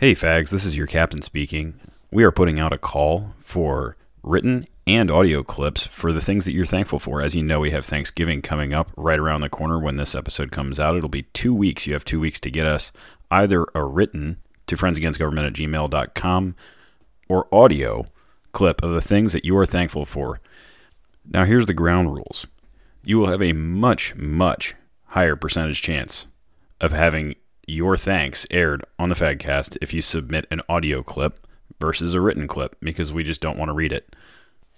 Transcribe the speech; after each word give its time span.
Hey, 0.00 0.12
fags, 0.12 0.50
this 0.50 0.64
is 0.64 0.76
your 0.76 0.86
captain 0.86 1.22
speaking. 1.22 1.74
We 2.12 2.22
are 2.22 2.30
putting 2.30 2.60
out 2.60 2.72
a 2.72 2.78
call 2.78 3.32
for 3.40 3.96
written 4.22 4.64
and 4.86 5.10
audio 5.10 5.42
clips 5.42 5.88
for 5.88 6.12
the 6.12 6.20
things 6.20 6.44
that 6.44 6.52
you're 6.52 6.64
thankful 6.64 7.00
for. 7.00 7.20
As 7.20 7.34
you 7.34 7.42
know, 7.42 7.58
we 7.58 7.72
have 7.72 7.84
Thanksgiving 7.84 8.40
coming 8.40 8.72
up 8.72 8.92
right 8.96 9.18
around 9.18 9.40
the 9.40 9.48
corner 9.48 9.76
when 9.76 9.96
this 9.96 10.14
episode 10.14 10.52
comes 10.52 10.78
out. 10.78 10.96
It'll 10.96 11.08
be 11.08 11.24
two 11.32 11.52
weeks. 11.52 11.88
You 11.88 11.94
have 11.94 12.04
two 12.04 12.20
weeks 12.20 12.38
to 12.42 12.50
get 12.52 12.64
us 12.64 12.92
either 13.32 13.66
a 13.74 13.82
written 13.82 14.38
to 14.68 14.76
friendsagainstgovernment 14.76 15.48
at 15.48 15.54
gmail.com 15.54 16.54
or 17.28 17.52
audio 17.52 18.06
clip 18.52 18.84
of 18.84 18.90
the 18.90 19.02
things 19.02 19.32
that 19.32 19.44
you 19.44 19.58
are 19.58 19.66
thankful 19.66 20.04
for. 20.04 20.40
Now, 21.28 21.44
here's 21.44 21.66
the 21.66 21.74
ground 21.74 22.14
rules 22.14 22.46
you 23.02 23.18
will 23.18 23.32
have 23.32 23.42
a 23.42 23.52
much, 23.52 24.14
much 24.14 24.76
higher 25.06 25.34
percentage 25.34 25.82
chance 25.82 26.28
of 26.80 26.92
having 26.92 27.34
your 27.68 27.96
thanks 27.96 28.46
aired 28.50 28.84
on 28.98 29.08
the 29.08 29.14
Fagcast 29.14 29.76
if 29.82 29.92
you 29.92 30.02
submit 30.02 30.46
an 30.50 30.62
audio 30.68 31.02
clip 31.02 31.46
versus 31.80 32.14
a 32.14 32.20
written 32.20 32.48
clip 32.48 32.76
because 32.80 33.12
we 33.12 33.22
just 33.22 33.40
don't 33.40 33.58
want 33.58 33.68
to 33.68 33.74
read 33.74 33.92
it. 33.92 34.16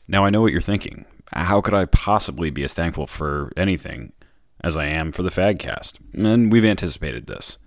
Now, 0.09 0.25
I 0.25 0.31
know 0.31 0.41
what 0.41 0.53
you're 0.53 0.61
thinking. 0.61 1.05
How 1.33 1.61
could 1.61 1.75
I 1.75 1.85
possibly 1.85 2.51
be 2.51 2.65
as 2.65 2.75
thankful 2.75 3.07
for 3.07 3.53
anything 3.57 4.13
as 4.63 4.77
I 4.77 4.87
am 4.87 5.13
for 5.13 5.23
the 5.23 5.31
Fagcast? 5.31 6.01
And 6.13 6.51
we've 6.51 6.65
anticipated 6.65 7.27
this. 7.27 7.59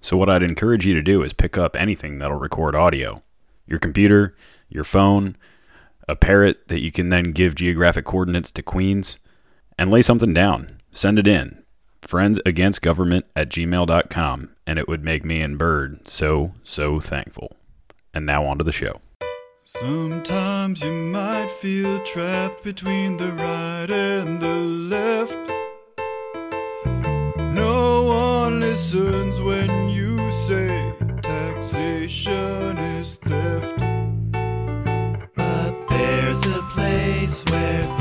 So, 0.00 0.16
what 0.16 0.28
I'd 0.28 0.42
encourage 0.42 0.84
you 0.86 0.94
to 0.94 1.02
do 1.02 1.22
is 1.22 1.32
pick 1.32 1.56
up 1.56 1.76
anything 1.76 2.18
that'll 2.18 2.38
record 2.38 2.74
audio 2.74 3.22
your 3.66 3.78
computer, 3.78 4.34
your 4.70 4.82
phone, 4.82 5.36
a 6.08 6.16
parrot 6.16 6.68
that 6.68 6.80
you 6.80 6.90
can 6.90 7.10
then 7.10 7.32
give 7.32 7.54
geographic 7.54 8.06
coordinates 8.06 8.50
to 8.50 8.62
Queens, 8.62 9.18
and 9.78 9.90
lay 9.90 10.00
something 10.00 10.32
down. 10.32 10.80
Send 10.90 11.18
it 11.18 11.26
in. 11.26 11.62
Friends 12.02 12.40
Against 12.46 12.82
Government 12.82 13.26
at 13.34 13.48
gmail.com, 13.48 14.54
and 14.66 14.78
it 14.78 14.88
would 14.88 15.04
make 15.04 15.24
me 15.24 15.40
and 15.40 15.58
Bird 15.58 16.08
so, 16.08 16.54
so 16.62 17.00
thankful. 17.00 17.56
And 18.14 18.24
now 18.24 18.44
on 18.44 18.58
to 18.58 18.64
the 18.64 18.72
show. 18.72 19.00
Sometimes 19.64 20.82
you 20.82 20.90
might 20.90 21.50
feel 21.50 22.00
trapped 22.00 22.64
between 22.64 23.18
the 23.18 23.32
right 23.32 23.90
and 23.90 24.40
the 24.40 24.56
left. 24.56 25.36
No 27.54 28.04
one 28.04 28.60
listens 28.60 29.38
when 29.40 29.90
you 29.90 30.16
say 30.46 30.94
taxation 31.20 32.78
is 32.78 33.16
theft. 33.16 33.76
But 35.34 35.88
there's 35.88 36.46
a 36.46 36.62
place 36.72 37.44
where 37.50 37.97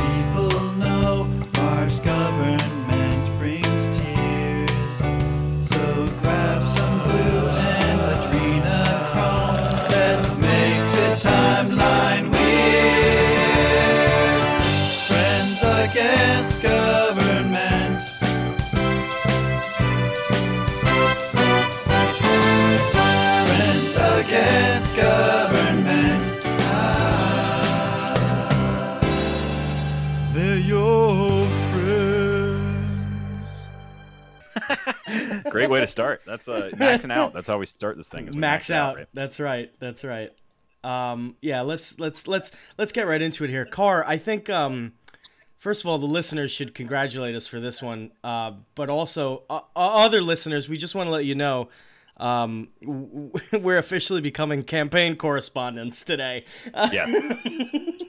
Great 35.50 35.70
way 35.70 35.80
to 35.80 35.88
start. 35.88 36.22
That's 36.26 36.48
uh, 36.48 36.72
maxing 36.76 37.12
out. 37.12 37.34
That's 37.34 37.48
how 37.48 37.58
we 37.58 37.66
start 37.66 37.98
this 37.98 38.10
thing. 38.10 38.28
is 38.28 38.36
we 38.36 38.42
max, 38.42 38.70
out. 38.70 38.96
right? 38.96 39.08
That's 39.14 39.40
right. 39.40 39.72
That's 39.80 40.04
right. 40.04 40.32
Um, 40.84 41.36
yeah, 41.42 41.62
let's 41.62 42.00
let's 42.00 42.28
let's 42.28 42.52
let's 42.78 42.92
get 42.92 43.08
right 43.08 43.22
into 43.22 43.44
it 43.44 43.50
here. 43.50 43.66
Car, 43.66 44.04
I 44.08 44.18
think 44.18 44.50
um, 44.50 44.94
first 45.58 45.84
of 45.84 45.90
all, 45.90 45.98
the 45.98 46.06
listeners 46.06 46.52
should 46.52 46.74
congratulate 46.74 47.36
us 47.36 47.48
for 47.48 47.60
this 47.60 47.82
one, 47.82 48.12
uh, 48.24 48.54
but 48.76 48.90
also 48.90 49.44
uh, 49.50 49.62
other 49.76 50.22
listeners, 50.22 50.70
we 50.70 50.78
just 50.78 50.96
want 50.96 51.08
to 51.08 51.12
let 51.12 51.26
you 51.26 51.36
know. 51.36 51.70
Um, 52.18 52.70
we're 53.54 53.78
officially 53.78 54.22
becoming 54.22 54.64
campaign 54.64 55.16
correspondents 55.16 56.04
today. 56.04 56.46
Yeah. 56.92 57.06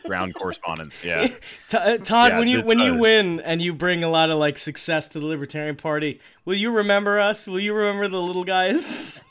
Ground 0.06 0.34
correspondents. 0.34 1.04
Yeah. 1.04 1.26
T- 1.68 1.76
uh, 1.76 1.98
Todd, 1.98 2.30
Yeah, 2.32 2.38
when 2.38 2.48
you 2.48 2.62
when 2.62 2.78
you 2.78 2.96
win 2.96 3.40
and 3.40 3.60
you 3.60 3.74
bring 3.74 4.04
a 4.04 4.08
lot 4.08 4.30
of 4.30 4.38
like 4.38 4.56
success 4.56 5.08
to 5.08 5.20
the 5.20 5.26
Libertarian 5.26 5.76
Party, 5.76 6.20
will 6.44 6.54
you 6.54 6.70
remember 6.70 7.18
us? 7.18 7.46
Will 7.46 7.60
you 7.60 7.74
remember 7.74 8.08
the 8.08 8.20
little 8.20 8.44
guys? 8.44 9.22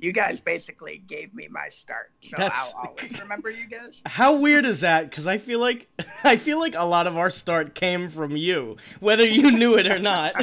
You 0.00 0.12
guys 0.12 0.40
basically 0.40 1.02
gave 1.06 1.34
me 1.34 1.46
my 1.48 1.68
start, 1.68 2.10
so 2.22 2.34
That's- 2.38 2.72
I'll 2.76 2.88
always 2.98 3.20
remember 3.22 3.50
you 3.50 3.68
guys. 3.68 4.00
How 4.06 4.34
weird 4.36 4.64
is 4.64 4.80
that? 4.80 5.10
Because 5.10 5.26
I 5.26 5.36
feel 5.36 5.60
like 5.60 5.88
I 6.24 6.36
feel 6.36 6.58
like 6.58 6.74
a 6.74 6.84
lot 6.84 7.06
of 7.06 7.18
our 7.18 7.28
start 7.28 7.74
came 7.74 8.08
from 8.08 8.34
you, 8.34 8.76
whether 9.00 9.26
you 9.28 9.50
knew 9.58 9.74
it 9.74 9.86
or 9.86 9.98
not. 9.98 10.34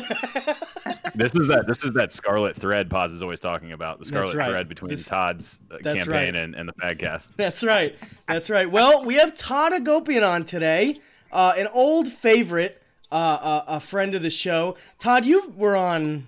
This 1.15 1.33
is 1.33 1.47
that. 1.47 1.65
This 1.67 1.83
is 1.83 1.91
that 1.93 2.13
scarlet 2.13 2.55
thread. 2.55 2.89
Paz 2.89 3.11
is 3.11 3.23
always 3.23 3.39
talking 3.39 3.71
about 3.71 3.97
the 3.97 4.05
scarlet 4.05 4.35
right. 4.35 4.47
thread 4.47 4.69
between 4.69 4.91
This- 4.91 5.05
Todd's 5.05 5.57
uh, 5.71 5.77
that's 5.81 6.03
campaign 6.05 6.35
right. 6.35 6.43
and, 6.43 6.53
and 6.53 6.69
the 6.69 6.73
Fagcast. 6.73 7.35
That's 7.35 7.63
right. 7.63 7.95
That's 8.27 8.49
right. 8.51 8.69
Well, 8.69 9.05
we 9.05 9.15
have 9.15 9.35
Todd 9.35 9.71
Hagopian 9.73 10.27
on 10.27 10.43
today, 10.45 10.99
uh, 11.31 11.53
an 11.57 11.67
old 11.73 12.07
favorite, 12.09 12.79
uh, 13.11 13.15
uh, 13.15 13.63
a 13.67 13.79
friend 13.79 14.13
of 14.13 14.21
the 14.21 14.29
show. 14.29 14.77
Todd, 14.99 15.25
you 15.25 15.51
were 15.55 15.75
on 15.75 16.27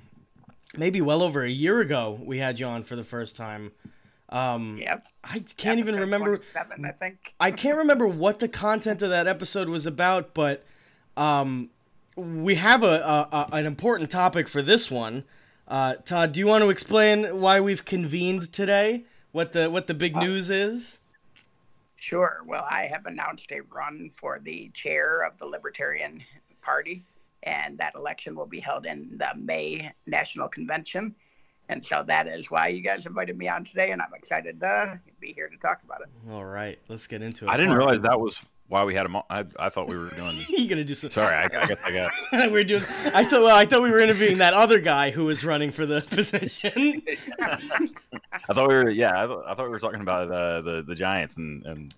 maybe 0.80 1.02
well 1.02 1.22
over 1.22 1.44
a 1.44 1.50
year 1.50 1.80
ago. 1.82 2.20
We 2.24 2.40
had 2.40 2.60
you 2.60 2.66
on 2.66 2.84
for 2.84 2.96
the 2.96 3.04
first 3.04 3.36
time. 3.36 3.72
Um, 4.30 4.78
Yep. 4.80 5.04
I 5.24 5.44
can't 5.58 5.80
even 5.80 5.96
remember. 6.00 6.38
27, 6.38 6.86
I 6.86 6.92
think. 6.92 7.34
I 7.40 7.52
can't 7.52 7.78
remember 7.78 8.08
what 8.08 8.40
the 8.40 8.48
content 8.48 9.02
of 9.02 9.10
that 9.10 9.28
episode 9.28 9.68
was 9.70 9.86
about, 9.86 10.34
but 10.34 10.64
um, 11.18 11.70
we 12.16 12.56
have 12.56 12.84
a, 12.84 12.88
a, 12.88 13.30
a 13.32 13.50
an 13.58 13.66
important 13.66 14.10
topic 14.10 14.48
for 14.48 14.62
this 14.62 14.90
one. 14.90 15.24
Uh, 15.68 15.96
Todd, 15.96 16.32
do 16.32 16.40
you 16.40 16.48
want 16.48 16.64
to 16.64 16.70
explain 16.70 17.42
why 17.42 17.60
we've 17.60 17.86
convened 17.86 18.52
today? 18.54 19.04
What 19.32 19.54
the 19.54 19.70
what 19.70 19.88
the 19.88 19.94
big 19.94 20.16
news 20.16 20.50
is? 20.50 21.00
Sure. 21.98 22.42
Well, 22.46 22.66
I 22.70 22.84
have 22.86 23.06
announced 23.06 23.52
a 23.52 23.62
run 23.62 24.12
for 24.20 24.40
the 24.42 24.70
chair 24.74 25.22
of 25.24 25.38
the 25.38 25.46
Libertarian 25.46 26.24
Party, 26.62 27.04
and 27.44 27.78
that 27.78 27.96
election 27.96 28.36
will 28.36 28.46
be 28.46 28.60
held 28.60 28.86
in 28.86 29.18
the 29.18 29.30
May 29.36 29.92
National 30.08 30.48
Convention. 30.48 31.16
And 31.70 31.86
so 31.86 32.04
that 32.08 32.28
is 32.28 32.50
why 32.50 32.70
you 32.70 32.82
guys 32.82 33.06
invited 33.06 33.38
me 33.38 33.48
on 33.48 33.64
today, 33.64 33.92
and 33.92 34.02
I'm 34.02 34.14
excited 34.16 34.60
to 34.60 35.00
be 35.20 35.34
here 35.34 35.48
to 35.48 35.58
talk 35.58 35.82
about 35.84 36.02
it. 36.02 36.08
All 36.32 36.44
right, 36.44 36.80
let's 36.88 37.06
get 37.06 37.22
into 37.22 37.46
it. 37.46 37.50
I 37.50 37.58
didn't 37.58 37.76
realize 37.76 38.02
that 38.02 38.20
was 38.20 38.40
why 38.69 38.84
we 38.85 38.94
had 38.96 39.06
him. 39.06 39.16
on. 39.16 39.24
I, 39.30 39.46
I 39.59 39.69
thought 39.69 39.88
we 39.90 39.97
were 39.97 40.09
doing. 40.16 40.38
you 40.50 40.69
gonna 40.69 40.84
do 40.84 40.94
some. 40.96 41.09
Sorry, 41.09 41.34
I, 41.35 41.46
I 41.46 41.66
guess 41.66 41.81
I 41.84 41.91
got. 41.91 42.12
we're 42.52 42.63
doing. 42.63 42.84
I 43.13 43.25
thought. 43.25 43.41
Well, 43.41 43.56
I 43.56 43.66
thought 43.66 43.81
we 43.81 43.90
were 43.91 44.00
interviewing 44.00 44.38
that 44.38 44.53
other 44.53 44.80
guy 44.80 45.09
who 45.09 45.25
was 45.25 45.44
running 45.44 45.72
for 45.72 45.85
the 45.85 46.02
position. 46.09 47.02
I 47.40 48.53
thought 48.53 48.68
we 48.69 48.75
were. 48.75 48.90
Yeah, 48.90 49.24
I, 49.24 49.28
thought- 49.28 49.44
I 49.47 49.53
thought 49.56 49.66
we 49.66 49.69
were 49.69 49.80
talking 49.80 50.02
about 50.02 50.31
uh, 50.31 50.62
the 50.62 50.84
the 50.84 50.96
Giants 50.96 51.38
and 51.38 51.66
and 51.66 51.94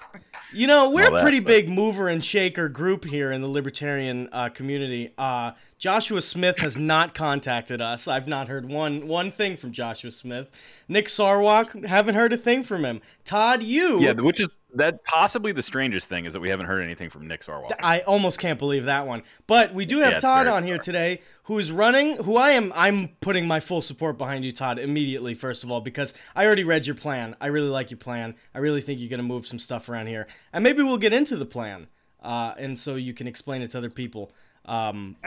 You 0.54 0.68
know, 0.68 0.90
we're 0.90 1.14
a 1.16 1.22
pretty 1.22 1.40
but- 1.40 1.48
big 1.48 1.70
mover 1.70 2.08
and 2.08 2.24
shaker 2.24 2.70
group 2.70 3.06
here 3.06 3.32
in 3.32 3.42
the 3.42 3.48
libertarian 3.48 4.30
uh, 4.32 4.50
community. 4.50 5.14
Uh, 5.18 5.52
Joshua 5.78 6.22
Smith 6.22 6.60
has 6.60 6.78
not 6.78 7.14
contacted 7.14 7.82
us. 7.82 8.08
I've 8.08 8.28
not 8.28 8.48
heard 8.48 8.66
one 8.70 9.08
one 9.08 9.32
thing 9.32 9.58
from 9.58 9.72
Joshua 9.72 10.12
Smith. 10.12 10.84
Nick 10.88 11.08
Sarwark, 11.08 11.86
haven't 11.86 12.16
heard 12.16 12.32
a 12.34 12.38
thing 12.38 12.64
from 12.64 12.86
him. 12.86 13.02
Todd, 13.26 13.64
you, 13.64 14.00
yeah, 14.00 14.14
which 14.14 14.40
is 14.40 14.48
that 14.76 15.04
possibly 15.04 15.52
the 15.52 15.62
strangest 15.64 16.08
thing 16.08 16.26
is 16.26 16.34
that 16.34 16.40
we 16.40 16.50
haven't 16.50 16.66
heard 16.66 16.84
anything 16.84 17.10
from 17.10 17.28
Nick 17.28 17.42
Sarwark. 17.42 17.72
I 17.82 18.00
almost 18.02 18.40
can't 18.40 18.60
believe 18.60 18.86
that 18.86 19.06
one. 19.06 19.24
But 19.48 19.74
we 19.74 19.86
do 19.86 20.00
have 20.00 20.14
Yeah, 20.14 20.20
Todd 20.20 20.48
on 20.48 20.64
here 20.64 20.78
today, 20.78 21.22
who 21.44 21.58
is 21.60 21.72
running. 21.72 22.16
Who 22.24 22.38
I 22.38 22.52
am. 22.52 22.72
I'm 22.76 23.10
putting 23.20 23.48
my 23.48 23.60
full 23.60 23.82
support 23.82 24.18
behind 24.18 24.46
you, 24.46 24.52
Todd, 24.52 24.80
immediately. 24.80 25.34
First 25.34 25.64
of 25.64 25.72
all, 25.72 25.82
because 25.82 26.14
I 26.36 26.46
already 26.46 26.64
read 26.64 26.88
your 26.88 26.96
plan. 26.96 27.36
I 27.42 27.48
really 27.48 27.70
like 27.70 27.92
your 27.92 27.98
plan. 27.98 28.36
I 28.56 28.60
really 28.60 28.82
think 28.82 29.00
you're 29.00 29.10
gonna 29.10 29.24
move 29.24 29.46
some 29.46 29.60
stuff 29.60 29.90
around 29.90 30.08
here, 30.08 30.28
and 30.54 30.64
maybe 30.64 30.84
we'll 30.84 30.98
get 30.98 31.14
into 31.14 31.36
the 31.36 31.46
plan, 31.46 31.88
uh, 32.22 32.54
and 32.58 32.78
so 32.78 32.96
you 32.96 33.14
can 33.14 33.28
explain 33.28 33.62
it 33.62 33.72
to 33.72 33.78
other 33.78 33.90
people. 33.90 34.32
Um, 34.66 35.18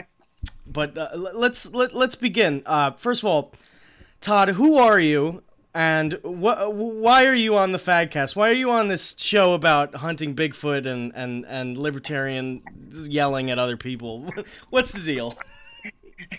but 0.67 0.97
uh, 0.97 1.09
let's 1.15 1.73
let, 1.73 1.95
let's 1.95 2.17
begin. 2.17 2.63
Uh, 2.67 2.93
first 2.93 3.23
of 3.23 3.27
all, 3.27 3.53
Todd, 4.21 4.51
who 4.51 4.79
are 4.79 4.99
you? 4.99 5.43
And 5.75 6.13
wh- 6.23 6.71
why 6.71 7.27
are 7.27 7.35
you 7.35 7.57
on 7.57 7.73
the 7.73 7.79
Fagcast? 7.79 8.37
Why 8.37 8.49
are 8.51 8.55
you 8.55 8.71
on 8.71 8.87
this 8.87 9.17
show 9.19 9.55
about 9.55 9.97
hunting 9.97 10.37
Bigfoot 10.37 10.87
and, 10.87 11.13
and, 11.17 11.45
and 11.47 11.77
libertarian 11.77 12.63
yelling 13.09 13.51
at 13.51 13.59
other 13.59 13.77
people? 13.77 14.33
What's 14.71 14.93
the 14.93 15.03
deal? 15.03 15.37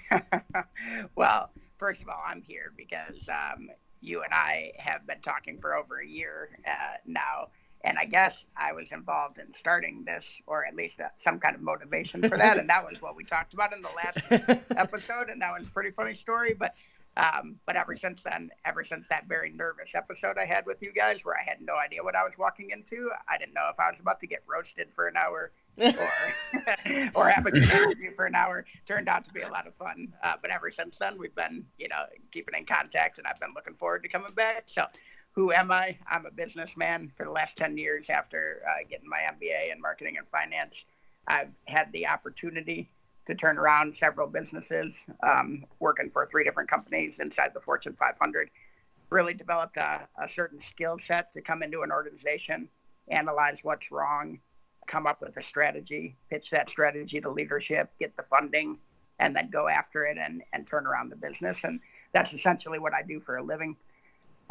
well, 1.15 1.49
first 1.77 2.01
of 2.01 2.07
all, 2.07 2.21
I'm 2.25 2.41
here 2.41 2.71
because 2.77 3.27
um, 3.27 3.69
you 3.99 4.23
and 4.23 4.33
I 4.33 4.71
have 4.77 5.05
been 5.05 5.19
talking 5.21 5.59
for 5.59 5.75
over 5.75 5.99
a 5.99 6.07
year 6.07 6.49
uh, 6.65 6.97
now. 7.05 7.49
And 7.83 7.99
I 7.99 8.05
guess 8.05 8.45
I 8.57 8.71
was 8.71 8.91
involved 8.93 9.37
in 9.37 9.53
starting 9.53 10.05
this, 10.05 10.41
or 10.47 10.65
at 10.65 10.75
least 10.75 11.01
uh, 11.01 11.09
some 11.17 11.39
kind 11.39 11.55
of 11.55 11.61
motivation 11.61 12.21
for 12.27 12.37
that. 12.37 12.57
and 12.57 12.69
that 12.69 12.87
was 12.89 13.01
what 13.01 13.15
we 13.15 13.25
talked 13.25 13.53
about 13.53 13.73
in 13.73 13.81
the 13.81 13.89
last 13.95 14.71
episode. 14.77 15.29
And 15.29 15.41
that 15.41 15.51
was 15.55 15.67
a 15.67 15.71
pretty 15.71 15.91
funny 15.91 16.15
story. 16.15 16.55
But 16.57 16.73
Um, 17.17 17.55
but 17.65 17.77
ever 17.77 17.95
since 17.95 18.23
then, 18.23 18.49
ever 18.65 18.83
since 18.83 19.07
that 19.07 19.27
very 19.27 19.49
nervous 19.49 19.95
episode 19.95 20.37
I 20.37 20.45
had 20.45 20.65
with 20.65 20.81
you 20.81 20.91
guys, 20.91 21.23
where 21.23 21.35
I 21.35 21.43
had 21.47 21.61
no 21.61 21.75
idea 21.75 22.03
what 22.03 22.15
I 22.15 22.23
was 22.23 22.33
walking 22.37 22.71
into, 22.71 23.09
I 23.29 23.37
didn't 23.37 23.53
know 23.53 23.69
if 23.71 23.79
I 23.79 23.89
was 23.89 23.99
about 24.01 24.19
to 24.19 24.27
get 24.27 24.43
roasted 24.45 24.91
for 24.91 25.07
an 25.07 25.15
hour 25.15 25.51
or 25.77 27.11
or 27.15 27.29
have 27.29 27.45
a 27.45 27.51
good 27.51 27.63
interview 27.73 28.13
for 28.15 28.25
an 28.25 28.35
hour. 28.35 28.65
Turned 28.85 29.07
out 29.07 29.23
to 29.25 29.33
be 29.33 29.41
a 29.41 29.49
lot 29.49 29.65
of 29.65 29.73
fun. 29.75 30.13
Uh, 30.23 30.33
but 30.41 30.51
ever 30.51 30.69
since 30.69 30.97
then, 30.97 31.17
we've 31.17 31.35
been 31.35 31.65
you 31.77 31.87
know 31.87 32.03
keeping 32.31 32.55
in 32.57 32.65
contact, 32.65 33.17
and 33.17 33.27
I've 33.27 33.39
been 33.39 33.53
looking 33.55 33.75
forward 33.75 34.03
to 34.03 34.09
coming 34.09 34.33
back. 34.33 34.63
So. 34.67 34.85
Who 35.31 35.51
am 35.51 35.69
I? 35.69 35.97
I'm 36.09 36.25
a 36.25 36.31
businessman 36.31 37.11
for 37.17 37.25
the 37.25 37.29
last 37.29 37.57
10 37.57 37.77
years 37.77 38.09
after 38.09 38.61
uh, 38.65 38.87
getting 38.89 39.09
my 39.09 39.17
MBA 39.17 39.69
in 39.69 39.81
marketing 39.81 40.15
and 40.17 40.25
finance. 40.25 40.85
I've 41.27 41.49
had 41.65 41.91
the 41.91 42.07
opportunity 42.07 42.89
to 43.27 43.35
turn 43.35 43.57
around 43.57 43.95
several 43.95 44.27
businesses, 44.27 44.95
um, 45.23 45.65
working 45.79 46.09
for 46.11 46.27
three 46.27 46.43
different 46.43 46.69
companies 46.69 47.17
inside 47.19 47.51
the 47.53 47.59
Fortune 47.59 47.93
500. 47.93 48.49
Really 49.09 49.33
developed 49.33 49.77
a, 49.77 50.07
a 50.21 50.27
certain 50.27 50.59
skill 50.59 50.97
set 50.99 51.33
to 51.33 51.41
come 51.41 51.63
into 51.63 51.81
an 51.81 51.91
organization, 51.91 52.69
analyze 53.09 53.59
what's 53.63 53.91
wrong, 53.91 54.39
come 54.87 55.07
up 55.07 55.21
with 55.21 55.35
a 55.37 55.41
strategy, 55.41 56.15
pitch 56.29 56.51
that 56.51 56.69
strategy 56.69 57.19
to 57.21 57.29
leadership, 57.29 57.89
get 57.99 58.15
the 58.15 58.23
funding, 58.23 58.77
and 59.19 59.35
then 59.35 59.49
go 59.49 59.67
after 59.67 60.05
it 60.05 60.17
and, 60.17 60.43
and 60.53 60.67
turn 60.67 60.85
around 60.85 61.09
the 61.09 61.15
business. 61.15 61.57
And 61.63 61.79
that's 62.13 62.33
essentially 62.33 62.79
what 62.79 62.93
I 62.93 63.01
do 63.01 63.19
for 63.19 63.37
a 63.37 63.43
living. 63.43 63.75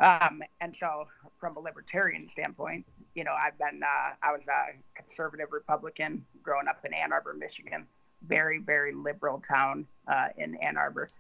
Um, 0.01 0.43
and 0.61 0.75
so, 0.75 1.07
from 1.39 1.57
a 1.57 1.61
libertarian 1.61 2.29
standpoint, 2.29 2.85
you 3.15 3.23
know, 3.23 3.33
I've 3.33 3.57
been, 3.59 3.81
uh, 3.85 4.15
I 4.23 4.33
was 4.33 4.43
a 4.49 4.75
conservative 5.01 5.53
Republican 5.53 6.25
growing 6.43 6.67
up 6.67 6.85
in 6.85 6.93
Ann 6.93 7.13
Arbor, 7.13 7.35
Michigan 7.35 7.87
very, 8.27 8.59
very 8.59 8.93
liberal 8.93 9.43
town 9.47 9.87
uh, 10.09 10.29
in 10.37 10.57
Ann 10.57 10.77
Arbor. 10.77 11.11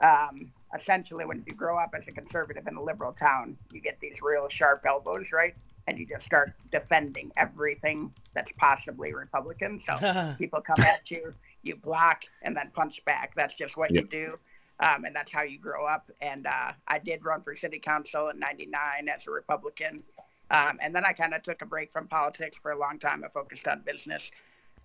Um, 0.00 0.50
essentially, 0.76 1.24
when 1.24 1.44
you 1.46 1.54
grow 1.54 1.78
up 1.78 1.94
as 1.96 2.06
a 2.08 2.12
conservative 2.12 2.66
in 2.66 2.76
a 2.76 2.82
liberal 2.82 3.12
town, 3.12 3.56
you 3.72 3.80
get 3.80 3.98
these 4.00 4.22
real 4.22 4.48
sharp 4.48 4.84
elbows, 4.86 5.32
right? 5.32 5.54
And 5.86 5.98
you 5.98 6.06
just 6.06 6.24
start 6.24 6.54
defending 6.70 7.32
everything 7.36 8.12
that's 8.34 8.52
possibly 8.56 9.12
Republican. 9.12 9.80
So 9.86 10.34
people 10.38 10.60
come 10.60 10.80
at 10.80 11.10
you, 11.10 11.34
you 11.62 11.76
block, 11.76 12.24
and 12.42 12.56
then 12.56 12.70
punch 12.72 13.04
back. 13.04 13.34
That's 13.34 13.56
just 13.56 13.76
what 13.76 13.92
yep. 13.92 14.04
you 14.04 14.08
do. 14.08 14.38
Um, 14.80 15.04
and 15.04 15.14
that's 15.14 15.32
how 15.32 15.42
you 15.42 15.58
grow 15.58 15.86
up. 15.86 16.10
And 16.20 16.46
uh, 16.46 16.72
I 16.88 16.98
did 16.98 17.24
run 17.24 17.42
for 17.42 17.54
city 17.54 17.78
council 17.78 18.30
in 18.30 18.38
99 18.38 19.08
as 19.08 19.26
a 19.26 19.30
Republican. 19.30 20.02
Um, 20.50 20.78
and 20.82 20.94
then 20.94 21.04
I 21.04 21.12
kind 21.12 21.34
of 21.34 21.42
took 21.42 21.62
a 21.62 21.66
break 21.66 21.92
from 21.92 22.08
politics 22.08 22.58
for 22.60 22.72
a 22.72 22.78
long 22.78 22.98
time. 22.98 23.22
I 23.24 23.28
focused 23.28 23.68
on 23.68 23.82
business 23.82 24.30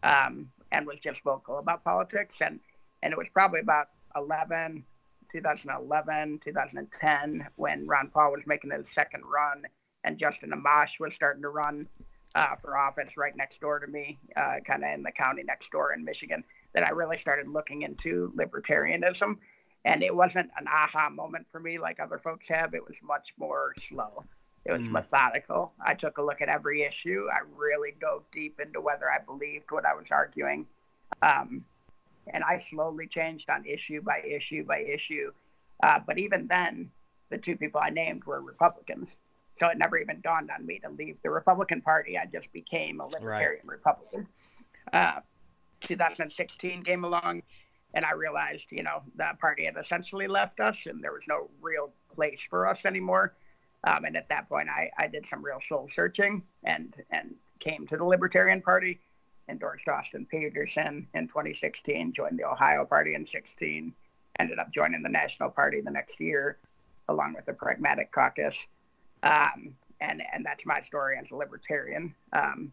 um, 0.03 0.49
and 0.71 0.85
was 0.85 0.99
just 0.99 1.23
vocal 1.23 1.59
about 1.59 1.83
politics. 1.83 2.37
And, 2.41 2.59
and 3.01 3.11
it 3.11 3.17
was 3.17 3.27
probably 3.33 3.59
about 3.59 3.87
11, 4.15 4.83
2011, 5.31 6.39
2010 6.43 7.47
when 7.55 7.87
Ron 7.87 8.09
Paul 8.13 8.31
was 8.31 8.43
making 8.45 8.71
his 8.71 8.89
second 8.89 9.23
run 9.25 9.63
and 10.03 10.17
Justin 10.17 10.51
Amash 10.51 10.99
was 10.99 11.13
starting 11.13 11.41
to 11.41 11.49
run 11.49 11.87
uh, 12.35 12.55
for 12.61 12.77
office 12.77 13.17
right 13.17 13.35
next 13.35 13.61
door 13.61 13.79
to 13.79 13.87
me, 13.87 14.19
uh, 14.35 14.55
kind 14.65 14.83
of 14.83 14.93
in 14.93 15.03
the 15.03 15.11
county 15.11 15.43
next 15.43 15.71
door 15.71 15.93
in 15.93 16.03
Michigan, 16.03 16.43
that 16.73 16.85
I 16.85 16.91
really 16.91 17.17
started 17.17 17.47
looking 17.47 17.81
into 17.81 18.33
libertarianism. 18.37 19.37
And 19.85 20.03
it 20.03 20.13
wasn't 20.13 20.49
an 20.57 20.67
aha 20.67 21.09
moment 21.09 21.47
for 21.51 21.59
me 21.59 21.79
like 21.79 21.99
other 21.99 22.17
folks 22.17 22.47
have. 22.49 22.73
It 22.73 22.85
was 22.85 22.97
much 23.01 23.29
more 23.37 23.73
slow. 23.87 24.25
It 24.67 24.73
was 24.73 24.81
mm. 24.81 24.91
methodical. 24.91 25.71
I 25.83 25.93
took 25.93 26.17
a 26.17 26.21
look 26.21 26.41
at 26.41 26.49
every 26.49 26.83
issue. 26.83 27.27
I 27.31 27.39
really 27.55 27.93
dove 28.01 28.23
deep 28.33 28.59
into 28.59 28.81
whether 28.81 29.09
I 29.09 29.19
believed 29.19 29.71
what 29.71 29.85
I 29.85 29.93
was 29.95 30.07
arguing. 30.11 30.65
Um, 31.21 31.63
and 32.33 32.43
I 32.43 32.57
slowly 32.57 33.07
changed 33.07 33.49
on 33.49 33.65
issue 33.65 34.01
by 34.01 34.21
issue 34.27 34.65
by 34.65 34.79
issue. 34.79 35.31
Uh, 35.81 35.99
but 36.05 36.17
even 36.17 36.47
then, 36.47 36.91
the 37.29 37.37
two 37.37 37.55
people 37.55 37.79
I 37.81 37.89
named 37.89 38.25
were 38.25 38.41
Republicans. 38.41 39.17
So 39.55 39.67
it 39.67 39.77
never 39.77 39.97
even 39.97 40.19
dawned 40.21 40.51
on 40.51 40.65
me 40.65 40.79
to 40.79 40.89
leave 40.89 41.21
the 41.21 41.29
Republican 41.29 41.81
Party. 41.81 42.17
I 42.17 42.25
just 42.25 42.51
became 42.51 42.99
a 42.99 43.05
libertarian 43.05 43.65
right. 43.65 43.77
Republican. 43.77 44.27
Uh, 44.91 45.21
2016 45.81 46.83
came 46.83 47.03
along, 47.03 47.43
and 47.93 48.05
I 48.05 48.11
realized, 48.11 48.67
you 48.69 48.83
know, 48.83 49.01
the 49.15 49.29
party 49.39 49.65
had 49.65 49.77
essentially 49.77 50.27
left 50.27 50.59
us, 50.59 50.85
and 50.85 51.03
there 51.03 51.13
was 51.13 51.23
no 51.27 51.49
real 51.61 51.91
place 52.13 52.45
for 52.49 52.67
us 52.67 52.85
anymore. 52.85 53.33
Um, 53.83 54.05
and 54.05 54.17
at 54.17 54.29
that 54.29 54.49
point, 54.49 54.69
I, 54.69 54.91
I 54.97 55.07
did 55.07 55.25
some 55.27 55.43
real 55.43 55.59
soul 55.67 55.87
searching 55.93 56.43
and 56.63 56.93
and 57.11 57.35
came 57.59 57.87
to 57.87 57.97
the 57.97 58.03
Libertarian 58.03 58.61
Party, 58.61 58.99
endorsed 59.49 59.87
Austin 59.87 60.25
Petersen 60.25 61.07
in 61.13 61.27
2016, 61.27 62.13
joined 62.13 62.37
the 62.39 62.45
Ohio 62.45 62.85
Party 62.85 63.15
in 63.15 63.25
16, 63.25 63.93
ended 64.39 64.59
up 64.59 64.71
joining 64.71 65.01
the 65.03 65.09
National 65.09 65.49
Party 65.49 65.81
the 65.81 65.91
next 65.91 66.19
year, 66.19 66.57
along 67.09 67.33
with 67.33 67.45
the 67.45 67.53
Pragmatic 67.53 68.11
Caucus. 68.11 68.55
Um, 69.23 69.75
and 69.99 70.21
and 70.33 70.45
that's 70.45 70.65
my 70.65 70.79
story 70.81 71.17
as 71.21 71.31
a 71.31 71.35
libertarian. 71.35 72.13
Um, 72.33 72.71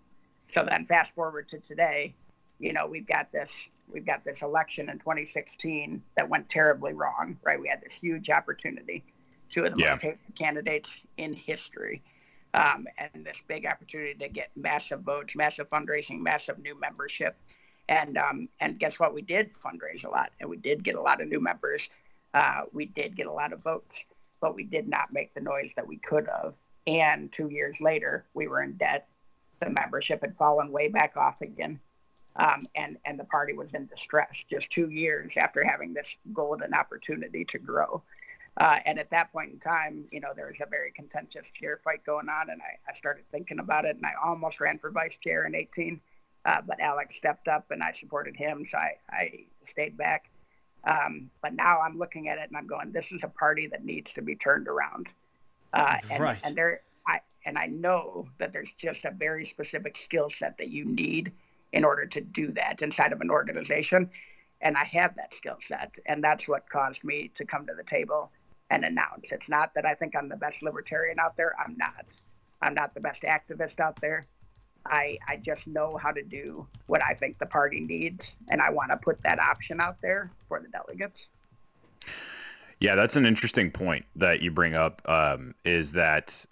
so 0.53 0.65
then, 0.69 0.85
fast 0.87 1.15
forward 1.15 1.49
to 1.51 1.59
today, 1.59 2.15
you 2.59 2.73
know, 2.73 2.87
we've 2.87 3.07
got 3.07 3.33
this 3.33 3.53
we've 3.93 4.07
got 4.07 4.25
this 4.25 4.43
election 4.43 4.89
in 4.89 4.99
2016 4.99 6.03
that 6.17 6.29
went 6.29 6.49
terribly 6.49 6.93
wrong. 6.93 7.39
Right, 7.43 7.61
we 7.61 7.69
had 7.69 7.81
this 7.83 7.95
huge 7.95 8.31
opportunity 8.31 9.05
two 9.55 9.65
of 9.65 9.75
the 9.75 9.81
yeah. 9.81 9.91
most 9.91 10.03
hated 10.03 10.19
candidates 10.37 11.03
in 11.17 11.33
history. 11.33 12.03
Um, 12.55 12.87
and 12.99 13.25
this 13.25 13.43
big 13.47 13.67
opportunity 13.67 14.15
to 14.15 14.29
get 14.29 14.51
massive 14.57 15.01
votes, 15.01 15.35
massive 15.35 15.69
fundraising, 15.71 16.21
massive 16.21 16.59
new 16.59 16.79
membership. 16.79 17.37
And 17.89 18.17
um, 18.17 18.49
and 18.61 18.79
guess 18.79 18.99
what? 18.99 19.13
We 19.13 19.23
did 19.23 19.51
fundraise 19.55 20.05
a 20.05 20.09
lot, 20.09 20.31
and 20.41 20.49
we 20.49 20.57
did 20.57 20.83
get 20.83 20.95
a 20.95 21.01
lot 21.01 21.21
of 21.21 21.29
new 21.29 21.41
members. 21.41 21.91
Uh, 22.33 22.63
we 22.73 22.87
did 22.87 23.15
get 23.17 23.27
a 23.27 23.33
lot 23.33 23.53
of 23.53 23.63
votes, 23.63 23.97
but 24.41 24.55
we 24.55 24.65
did 24.65 24.89
not 24.89 25.13
make 25.13 25.35
the 25.35 25.41
noise 25.41 25.73
that 25.77 25.87
we 25.87 25.99
could 25.99 26.27
have. 26.27 26.55
And 26.87 27.31
two 27.31 27.49
years 27.49 27.81
later, 27.81 28.25
we 28.35 28.49
were 28.49 28.63
in 28.63 28.73
debt. 28.73 29.09
The 29.61 29.71
membership 29.71 30.23
had 30.23 30.37
fallen 30.37 30.73
way 30.73 30.89
back 30.89 31.17
off 31.17 31.43
again, 31.43 31.79
um, 32.37 32.65
and 32.75 32.97
and 33.05 33.19
the 33.19 33.25
party 33.25 33.53
was 33.53 33.75
in 33.75 33.87
distress. 33.87 34.45
Just 34.49 34.71
two 34.71 34.89
years 34.91 35.35
after 35.37 35.63
having 35.63 35.93
this 35.93 36.17
golden 36.33 36.73
opportunity 36.73 37.45
to 37.47 37.59
grow. 37.59 38.03
Uh, 38.57 38.79
and 38.85 39.01
at 39.01 39.11
that 39.11 39.33
point 39.33 39.53
in 39.53 39.59
time, 39.59 40.05
you 40.13 40.21
know, 40.21 40.33
there 40.35 40.47
was 40.47 40.57
a 40.63 40.69
very 40.69 40.93
contentious 40.93 41.47
chair 41.59 41.81
fight 41.83 42.05
going 42.07 42.29
on, 42.29 42.51
and 42.51 42.63
I, 42.63 42.79
I 42.89 42.97
started 42.97 43.25
thinking 43.33 43.59
about 43.59 43.85
it, 43.85 43.97
and 43.97 44.07
I 44.07 44.13
almost 44.25 44.61
ran 44.61 44.79
for 44.79 44.91
vice 44.91 45.19
chair 45.19 45.45
in 45.45 45.57
18, 45.57 46.01
uh, 46.45 46.61
but 46.65 46.79
Alex 46.79 47.17
stepped 47.17 47.49
up, 47.49 47.71
and 47.71 47.83
I 47.83 47.93
supported 47.93 48.37
him, 48.37 48.65
so 48.71 48.79
I, 48.79 48.93
I 49.11 49.31
stayed 49.65 49.97
back. 49.97 50.31
Um, 50.85 51.31
but 51.43 51.55
now 51.55 51.81
I'm 51.81 51.99
looking 51.99 52.29
at 52.29 52.39
it, 52.39 52.49
and 52.49 52.57
I'm 52.57 52.69
going, 52.69 52.93
this 52.93 53.11
is 53.11 53.25
a 53.25 53.29
party 53.29 53.67
that 53.69 53.85
needs 53.85 54.13
to 54.13 54.23
be 54.23 54.37
turned 54.37 54.69
around. 54.69 55.09
Uh, 55.73 55.97
and, 56.11 56.23
right. 56.23 56.41
and 56.47 56.55
there, 56.55 56.83
I 57.09 57.21
and 57.47 57.59
I 57.59 57.67
know 57.67 58.29
that 58.39 58.53
there's 58.53 58.73
just 58.75 59.05
a 59.05 59.11
very 59.11 59.45
specific 59.45 59.97
skill 59.97 60.31
set 60.31 60.59
that 60.59 60.69
you 60.69 60.85
need 60.85 61.33
in 61.73 61.85
order 61.85 62.07
to 62.07 62.21
do 62.21 62.53
that 62.53 62.83
inside 62.83 63.13
of 63.13 63.21
an 63.21 63.31
organization, 63.31 64.11
and 64.61 64.77
I 64.77 64.85
have 64.85 65.17
that 65.17 65.35
skill 65.35 65.57
set, 65.61 65.91
and 66.07 66.23
that's 66.23 66.47
what 66.47 66.71
caused 66.71 67.03
me 67.03 67.33
to 67.35 67.45
come 67.45 67.67
to 67.67 67.75
the 67.75 67.83
table 67.83 68.31
and 68.75 68.85
announce. 68.85 69.31
It's 69.31 69.49
not 69.49 69.73
that 69.75 69.87
I 69.87 69.95
think 69.95 70.17
I'm 70.17 70.29
the 70.29 70.37
best 70.37 70.63
libertarian 70.63 71.19
out 71.21 71.37
there. 71.37 71.55
I'm 71.65 71.77
not. 71.79 72.05
I'm 72.61 72.75
not 72.75 72.93
the 72.93 73.01
best 73.01 73.23
activist 73.23 73.79
out 73.79 74.01
there. 74.01 74.27
I, 74.87 75.17
I 75.29 75.37
just 75.37 75.67
know 75.67 75.97
how 75.97 76.11
to 76.11 76.23
do 76.23 76.67
what 76.89 77.03
I 77.03 77.15
think 77.15 77.39
the 77.39 77.47
party 77.47 77.81
needs, 77.81 78.33
and 78.51 78.61
I 78.61 78.71
want 78.71 78.91
to 78.91 78.97
put 78.97 79.23
that 79.23 79.39
option 79.39 79.81
out 79.81 79.97
there 80.03 80.31
for 80.49 80.61
the 80.61 80.69
delegates. 80.69 81.27
Yeah, 82.81 82.97
that's 82.97 83.17
an 83.17 83.25
interesting 83.25 83.71
point 83.71 84.05
that 84.17 84.43
you 84.43 84.51
bring 84.51 84.75
up. 84.75 85.01
Um, 85.07 85.55
is 85.65 85.93
that 85.93 86.45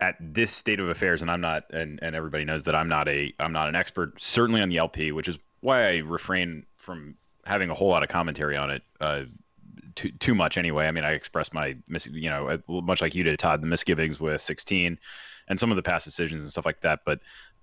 at 0.00 0.16
this 0.20 0.50
state 0.50 0.80
of 0.80 0.88
affairs, 0.88 1.22
and 1.22 1.30
I'm 1.30 1.40
not, 1.40 1.64
and, 1.70 2.00
and 2.02 2.16
everybody 2.16 2.44
knows 2.44 2.64
that 2.64 2.74
I'm 2.74 2.88
not 2.88 3.08
a, 3.08 3.32
I'm 3.38 3.52
not 3.52 3.68
an 3.68 3.76
expert, 3.76 4.20
certainly 4.20 4.60
on 4.60 4.68
the 4.68 4.78
LP, 4.78 5.12
which 5.12 5.28
is 5.28 5.38
why 5.60 5.88
I 5.88 5.96
refrain 5.98 6.66
from 6.76 7.14
having 7.46 7.70
a 7.70 7.74
whole 7.74 7.88
lot 7.88 8.02
of 8.02 8.08
commentary 8.08 8.56
on 8.56 8.70
it. 8.70 8.82
Uh, 9.00 9.22
too 9.94 10.10
too 10.12 10.34
much 10.34 10.58
anyway. 10.58 10.86
I 10.86 10.90
mean, 10.90 11.04
I 11.04 11.12
expressed 11.12 11.54
my 11.54 11.76
mis- 11.88 12.06
you 12.06 12.30
know 12.30 12.58
much 12.68 13.00
like 13.00 13.14
you 13.14 13.24
did, 13.24 13.38
Todd, 13.38 13.62
the 13.62 13.66
misgivings 13.66 14.20
with 14.20 14.42
16 14.42 14.98
and 15.48 15.60
some 15.60 15.70
of 15.70 15.76
the 15.76 15.82
past 15.82 16.04
decisions 16.04 16.42
and 16.42 16.50
stuff 16.50 16.66
like 16.66 16.80
that. 16.80 17.00
But 17.04 17.20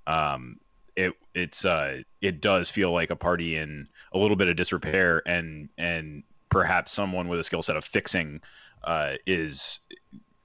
um, 0.08 0.60
it 0.96 1.14
it's 1.34 1.66
uh, 1.66 2.02
it 2.22 2.42
does 2.42 2.70
feel 2.70 2.92
like 2.92 3.10
a 3.10 3.16
party 3.16 3.58
in 3.58 3.88
a 4.14 4.18
little 4.18 4.36
bit 4.36 4.48
of 4.48 4.56
disrepair, 4.56 5.22
and 5.26 5.70
and 5.78 6.24
perhaps 6.50 6.92
someone 6.92 7.28
with 7.28 7.40
a 7.40 7.44
skill 7.44 7.62
set 7.62 7.78
of 7.78 7.86
fixing 7.86 8.42
uh, 8.84 9.14
is 9.26 9.80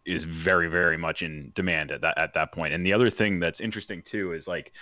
is 0.05 0.23
very 0.23 0.69
very 0.69 0.97
much 0.97 1.23
in 1.23 1.50
demand 1.55 1.90
at 1.90 2.00
that 2.00 2.16
at 2.19 2.35
that 2.35 2.52
point. 2.52 2.73
And 2.73 2.85
the 2.85 2.93
other 2.93 3.11
thing 3.11 3.40
that's 3.40 3.61
interesting 3.61 4.02
too 4.02 4.33
is 4.33 4.47
like, 4.47 4.73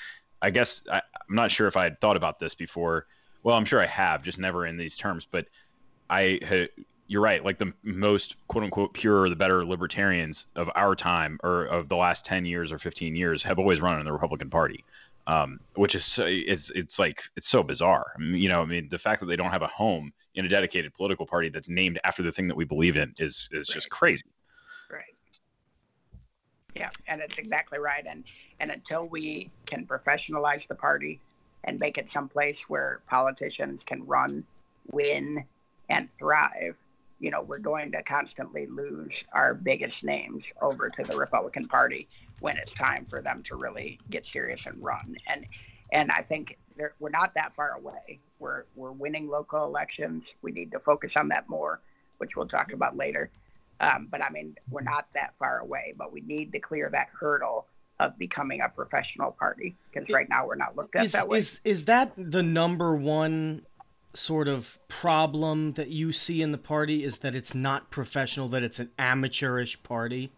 I 0.43 0.51
guess 0.51 0.83
I, 0.91 0.97
I'm 0.97 1.35
not 1.35 1.51
sure 1.51 1.67
if 1.67 1.77
I 1.77 1.85
had 1.85 2.01
thought 2.01 2.17
about 2.17 2.39
this 2.39 2.55
before. 2.55 3.07
Well, 3.43 3.57
I'm 3.57 3.65
sure 3.65 3.81
I 3.81 3.87
have, 3.87 4.23
just 4.23 4.39
never 4.39 4.67
in 4.67 4.77
these 4.77 4.97
terms. 4.97 5.27
But 5.31 5.47
I 6.09 6.39
had 6.43 6.69
you're 7.14 7.23
right. 7.23 7.44
Like 7.44 7.59
the 7.59 7.73
most 7.85 8.35
quote 8.49 8.64
unquote 8.64 8.92
pure, 8.92 9.28
the 9.28 9.37
better 9.37 9.64
libertarians 9.64 10.49
of 10.56 10.68
our 10.75 10.97
time 10.97 11.38
or 11.44 11.66
of 11.66 11.88
the 11.88 11.94
last 11.94 12.25
10 12.25 12.44
years 12.44 12.73
or 12.73 12.78
15 12.80 13.14
years 13.14 13.40
have 13.44 13.61
always 13.61 13.80
run 13.80 14.00
in 14.00 14.04
the 14.04 14.12
Republican 14.12 14.50
Party. 14.50 14.85
um, 15.28 15.61
which 15.76 15.94
is 15.94 16.04
so, 16.04 16.25
it's 16.26 16.71
it's 16.71 16.99
like 16.99 17.23
it's 17.37 17.49
so 17.49 17.62
bizarre. 17.62 18.06
I 18.16 18.21
mean, 18.21 18.35
you 18.35 18.49
know, 18.49 18.62
I 18.62 18.64
mean, 18.64 18.88
the 18.90 18.99
fact 18.99 19.21
that 19.21 19.26
they 19.26 19.37
don't 19.37 19.52
have 19.52 19.62
a 19.62 19.68
home 19.68 20.12
in 20.35 20.44
a 20.44 20.49
dedicated 20.49 20.92
political 20.92 21.25
party 21.25 21.49
that's 21.50 21.68
named 21.68 22.00
after 22.02 22.23
the 22.23 22.33
thing 22.33 22.49
that 22.49 22.56
we 22.56 22.64
believe 22.64 22.97
in 22.97 23.14
is 23.18 23.49
is 23.52 23.68
just 23.68 23.88
crazy. 23.90 24.25
Right. 24.90 25.04
Yeah, 26.75 26.90
and 27.06 27.21
it's 27.23 27.38
exactly 27.38 27.78
right. 27.78 28.04
And 28.09 28.25
and 28.59 28.73
until 28.73 29.06
we 29.06 29.52
can 29.66 29.87
professionalize 29.87 30.66
the 30.66 30.75
party 30.75 31.21
and 31.62 31.78
make 31.78 31.97
it 31.97 32.11
someplace 32.11 32.62
where 32.68 33.00
politicians 33.09 33.85
can 33.85 34.04
run, 34.04 34.44
win, 34.90 35.44
and 35.88 36.09
thrive, 36.18 36.76
you 37.25 37.31
know, 37.31 37.40
we're 37.40 37.57
going 37.57 37.90
to 37.90 38.02
constantly 38.02 38.66
lose 38.66 39.25
our 39.33 39.54
biggest 39.54 40.04
names 40.04 40.45
over 40.61 40.90
to 40.90 41.02
the 41.04 41.16
Republican 41.16 41.66
Party 41.66 42.07
when 42.40 42.59
it's 42.59 42.75
time 42.75 43.07
for 43.07 43.23
them 43.23 43.43
to 43.45 43.57
really 43.57 43.99
get 44.11 44.26
serious 44.26 44.66
and 44.66 44.85
run. 44.85 45.16
And 45.26 45.47
and 45.90 46.12
I 46.12 46.21
think 46.21 46.59
we're 46.99 47.09
not 47.09 47.33
that 47.33 47.54
far 47.57 47.78
away. 47.78 48.19
We're 48.40 48.64
we're 48.76 48.93
winning 48.93 49.31
local 49.31 49.64
elections. 49.64 50.35
We 50.43 50.52
need 50.52 50.71
to 50.73 50.78
focus 50.78 51.16
on 51.16 51.28
that 51.28 51.49
more, 51.49 51.81
which 52.19 52.37
we'll 52.37 52.47
talk 52.47 52.75
about 52.75 52.95
later. 52.95 53.31
Um, 53.81 54.07
but 54.11 54.23
I 54.23 54.28
mean, 54.28 54.57
we're 54.71 54.83
not 54.83 55.07
that 55.14 55.33
far 55.38 55.61
away. 55.61 55.95
But 55.97 56.12
we 56.12 56.21
need 56.21 56.52
to 56.52 56.61
clear 56.61 56.90
that 56.90 57.09
hurdle 57.19 57.64
of 58.00 58.19
becoming 58.19 58.61
a 58.61 58.69
professional 58.69 59.33
party 59.33 59.76
because 59.90 60.11
right 60.11 60.28
now 60.28 60.47
we're 60.47 60.57
not 60.57 60.76
looked 60.76 60.95
at 60.95 61.07
is, 61.07 61.12
that 61.12 61.26
way. 61.26 61.38
Is 61.38 61.62
is 61.64 61.87
that 61.87 62.12
the 62.19 62.43
number 62.43 62.95
one 62.95 63.64
sort 64.14 64.49
of 64.49 64.78
problem 64.88 65.73
that 65.73 65.88
you 65.88 66.12
see 66.12 66.42
in 66.42 66.52
the 66.52 66.59
party? 66.59 67.04
Is 67.04 67.18
that 67.18 67.35
it's 67.35 67.54
not 67.54 67.90
professional, 67.90 68.49
that 68.49 68.62
it's 68.62 68.80
an 68.80 68.90
amateurish 68.99 69.83
party? 69.83 70.33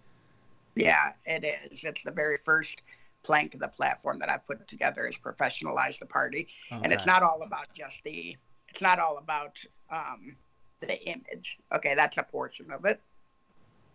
Yeah, 0.75 1.12
it 1.25 1.45
is. 1.45 1.85
It's 1.85 2.04
the 2.04 2.11
very 2.11 2.38
first 2.45 2.83
plank 3.23 3.54
of 3.54 3.61
the 3.61 3.68
platform 3.68 4.18
that 4.21 4.30
I 4.30 4.38
put 4.38 4.66
together 4.68 5.06
is 5.06 5.16
professionalize 5.16 5.99
the 5.99 6.06
party, 6.06 6.49
okay. 6.71 6.80
and 6.85 6.92
it's 6.92 7.06
not 7.06 7.23
all 7.23 7.42
about 7.42 7.66
just 7.75 8.02
the. 8.04 8.37
It's 8.68 8.83
not 8.83 8.99
all 8.99 9.18
about 9.18 9.64
um, 9.90 10.37
the 10.80 11.02
image. 11.09 11.59
Okay, 11.75 11.95
that's 11.95 12.18
a 12.18 12.23
portion 12.23 12.71
of 12.71 12.85
it. 12.85 13.00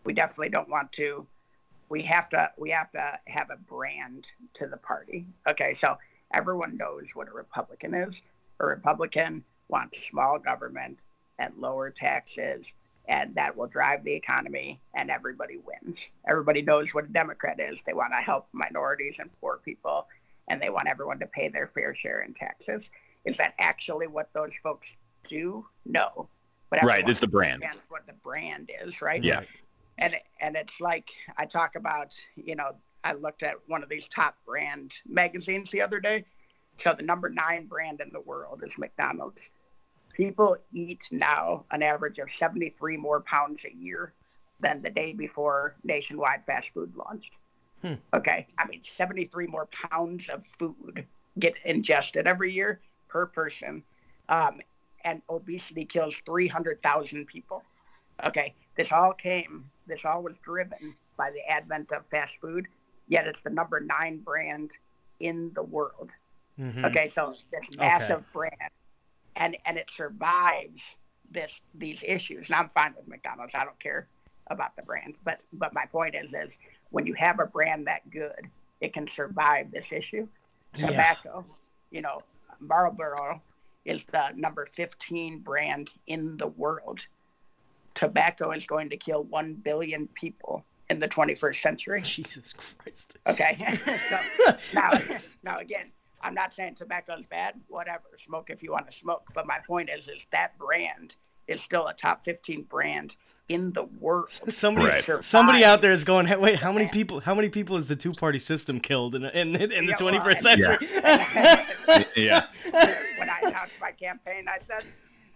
We 0.03 0.13
definitely 0.13 0.49
don't 0.49 0.69
want 0.69 0.91
to. 0.93 1.27
We 1.89 2.01
have 2.03 2.29
to. 2.29 2.51
We 2.57 2.71
have 2.71 2.91
to 2.93 3.19
have 3.27 3.49
a 3.51 3.57
brand 3.57 4.25
to 4.55 4.67
the 4.67 4.77
party. 4.77 5.27
Okay, 5.47 5.75
so 5.75 5.97
everyone 6.33 6.77
knows 6.77 7.05
what 7.13 7.27
a 7.27 7.31
Republican 7.31 7.93
is. 7.93 8.21
A 8.59 8.65
Republican 8.65 9.43
wants 9.71 10.05
small 10.07 10.37
government 10.37 10.99
and 11.39 11.53
lower 11.57 11.89
taxes 11.89 12.67
and 13.07 13.33
that 13.35 13.57
will 13.57 13.67
drive 13.67 14.03
the 14.03 14.13
economy 14.13 14.79
and 14.93 15.09
everybody 15.09 15.57
wins. 15.57 16.07
Everybody 16.29 16.61
knows 16.61 16.93
what 16.93 17.05
a 17.05 17.07
Democrat 17.07 17.59
is. 17.59 17.79
They 17.85 17.93
want 17.93 18.13
to 18.13 18.23
help 18.23 18.47
minorities 18.53 19.15
and 19.19 19.29
poor 19.39 19.59
people 19.63 20.07
and 20.49 20.61
they 20.61 20.69
want 20.69 20.87
everyone 20.87 21.19
to 21.19 21.27
pay 21.27 21.49
their 21.49 21.67
fair 21.73 21.95
share 21.95 22.21
in 22.21 22.33
taxes. 22.33 22.89
Is 23.25 23.37
that 23.37 23.53
actually 23.59 24.07
what 24.07 24.29
those 24.33 24.53
folks 24.61 24.95
do? 25.27 25.65
No. 25.85 26.29
But 26.69 26.83
right, 26.83 27.07
it's 27.07 27.19
the 27.19 27.27
brand. 27.27 27.61
That's 27.61 27.83
what 27.89 28.07
the 28.07 28.13
brand 28.13 28.71
is, 28.83 29.01
right? 29.01 29.21
Yeah. 29.21 29.43
And 29.97 30.15
and 30.39 30.55
it's 30.55 30.79
like 30.79 31.09
I 31.37 31.45
talk 31.45 31.75
about, 31.75 32.15
you 32.35 32.55
know, 32.55 32.75
I 33.03 33.13
looked 33.13 33.43
at 33.43 33.55
one 33.67 33.83
of 33.83 33.89
these 33.89 34.07
top 34.07 34.35
brand 34.45 34.93
magazines 35.05 35.69
the 35.69 35.81
other 35.81 35.99
day. 35.99 36.25
So 36.77 36.93
the 36.93 37.03
number 37.03 37.29
nine 37.29 37.67
brand 37.67 37.99
in 37.99 38.09
the 38.13 38.21
world 38.21 38.63
is 38.65 38.71
McDonald's 38.77 39.41
people 40.11 40.57
eat 40.73 41.07
now 41.11 41.65
an 41.71 41.83
average 41.83 42.19
of 42.19 42.29
73 42.29 42.97
more 42.97 43.21
pounds 43.21 43.61
a 43.65 43.75
year 43.75 44.13
than 44.59 44.81
the 44.81 44.89
day 44.89 45.13
before 45.13 45.75
nationwide 45.83 46.45
fast 46.45 46.69
food 46.73 46.93
launched. 46.95 47.31
Hmm. 47.81 47.95
Okay. 48.13 48.47
I 48.57 48.67
mean, 48.67 48.81
73 48.83 49.47
more 49.47 49.67
pounds 49.67 50.29
of 50.29 50.45
food 50.45 51.05
get 51.39 51.55
ingested 51.65 52.27
every 52.27 52.53
year 52.53 52.81
per 53.07 53.25
person. 53.25 53.83
Um, 54.29 54.61
and 55.03 55.21
obesity 55.29 55.85
kills 55.85 56.15
300,000 56.25 57.25
people. 57.25 57.63
Okay. 58.23 58.53
This 58.75 58.91
all 58.91 59.13
came, 59.13 59.65
this 59.87 60.01
all 60.05 60.21
was 60.21 60.35
driven 60.43 60.95
by 61.17 61.31
the 61.31 61.41
advent 61.49 61.91
of 61.91 62.05
fast 62.11 62.37
food, 62.39 62.67
yet 63.07 63.27
it's 63.27 63.41
the 63.41 63.49
number 63.49 63.79
nine 63.79 64.19
brand 64.19 64.69
in 65.19 65.51
the 65.55 65.63
world. 65.63 66.09
Mm-hmm. 66.59 66.85
Okay. 66.85 67.09
So 67.09 67.33
this 67.51 67.77
massive 67.77 68.17
okay. 68.17 68.25
brand 68.33 68.71
and 69.35 69.57
and 69.65 69.77
it 69.77 69.89
survives 69.89 70.81
this 71.31 71.61
these 71.75 72.03
issues. 72.05 72.47
And 72.47 72.55
I'm 72.55 72.69
fine 72.69 72.93
with 72.95 73.07
McDonald's. 73.07 73.55
I 73.55 73.63
don't 73.63 73.79
care 73.79 74.07
about 74.47 74.75
the 74.75 74.81
brand. 74.81 75.15
But 75.23 75.41
but 75.53 75.73
my 75.73 75.85
point 75.85 76.15
is 76.15 76.29
is 76.29 76.49
when 76.89 77.05
you 77.05 77.13
have 77.13 77.39
a 77.39 77.45
brand 77.45 77.87
that 77.87 78.09
good, 78.09 78.49
it 78.81 78.93
can 78.93 79.07
survive 79.07 79.71
this 79.71 79.91
issue. 79.91 80.27
Yeah. 80.75 80.87
Tobacco, 80.87 81.45
you 81.89 82.01
know, 82.01 82.21
Marlboro 82.59 83.41
is 83.85 84.03
the 84.05 84.31
number 84.35 84.67
15 84.73 85.39
brand 85.39 85.89
in 86.07 86.37
the 86.37 86.47
world. 86.47 87.05
Tobacco 87.93 88.51
is 88.51 88.65
going 88.65 88.89
to 88.89 88.97
kill 88.97 89.23
1 89.23 89.55
billion 89.55 90.07
people 90.07 90.63
in 90.89 90.99
the 90.99 91.07
21st 91.07 91.61
century. 91.61 92.01
Jesus 92.01 92.53
Christ. 92.53 93.17
Okay. 93.27 93.75
so, 93.75 94.17
now, 94.73 94.91
now, 95.43 95.59
again, 95.59 95.87
I'm 96.23 96.33
not 96.33 96.53
saying 96.53 96.75
tobacco 96.75 97.17
is 97.17 97.25
bad. 97.25 97.55
Whatever, 97.67 98.03
smoke 98.17 98.49
if 98.49 98.63
you 98.63 98.71
want 98.71 98.89
to 98.89 98.95
smoke. 98.95 99.23
But 99.33 99.47
my 99.47 99.59
point 99.65 99.89
is, 99.89 100.07
is 100.07 100.25
that 100.31 100.57
brand 100.57 101.15
is 101.47 101.61
still 101.61 101.87
a 101.87 101.93
top 101.93 102.23
15 102.23 102.63
brand 102.63 103.15
in 103.49 103.73
the 103.73 103.83
world. 103.83 104.29
Somebody, 104.29 104.87
right. 104.87 105.23
somebody 105.23 105.63
out 105.63 105.81
there 105.81 105.91
is 105.91 106.03
going, 106.03 106.25
hey, 106.25 106.37
wait, 106.37 106.55
how 106.55 106.71
many 106.71 106.87
people? 106.87 107.19
How 107.19 107.35
many 107.35 107.49
people 107.49 107.75
has 107.75 107.87
the 107.87 107.95
two 107.95 108.13
party 108.13 108.39
system 108.39 108.79
killed 108.79 109.15
in 109.15 109.25
in, 109.25 109.55
in 109.55 109.85
the 109.85 109.91
yeah, 109.91 109.95
21st 109.95 110.25
well, 110.25 110.35
century? 110.35 110.77
Yeah. 111.85 112.03
yeah. 112.15 112.45
When 113.19 113.29
I 113.29 113.39
announced 113.43 113.81
my 113.81 113.91
campaign, 113.91 114.45
I 114.47 114.59
said 114.59 114.83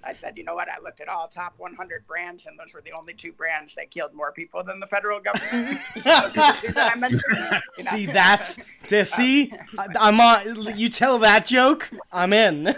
I 0.05 0.13
said, 0.13 0.37
you 0.37 0.43
know 0.43 0.53
what? 0.53 0.69
I 0.69 0.79
looked 0.79 1.01
at 1.01 1.09
all 1.09 1.27
top 1.27 1.55
100 1.57 2.05
brands, 2.05 2.45
and 2.45 2.57
those 2.59 2.73
were 2.73 2.81
the 2.81 2.91
only 2.91 3.13
two 3.13 3.31
brands 3.31 3.73
that 3.75 3.89
killed 3.89 4.13
more 4.13 4.31
people 4.31 4.63
than 4.63 4.79
the 4.79 4.85
federal 4.85 5.19
government. 5.19 5.79
See, 7.79 8.05
that's 8.05 8.57
to 8.87 9.01
uh, 9.01 9.03
see. 9.03 9.51
I'm 9.99 10.19
on. 10.19 10.77
You 10.77 10.89
tell 10.89 11.17
that 11.19 11.45
joke, 11.45 11.89
I'm 12.11 12.33
in. 12.33 12.73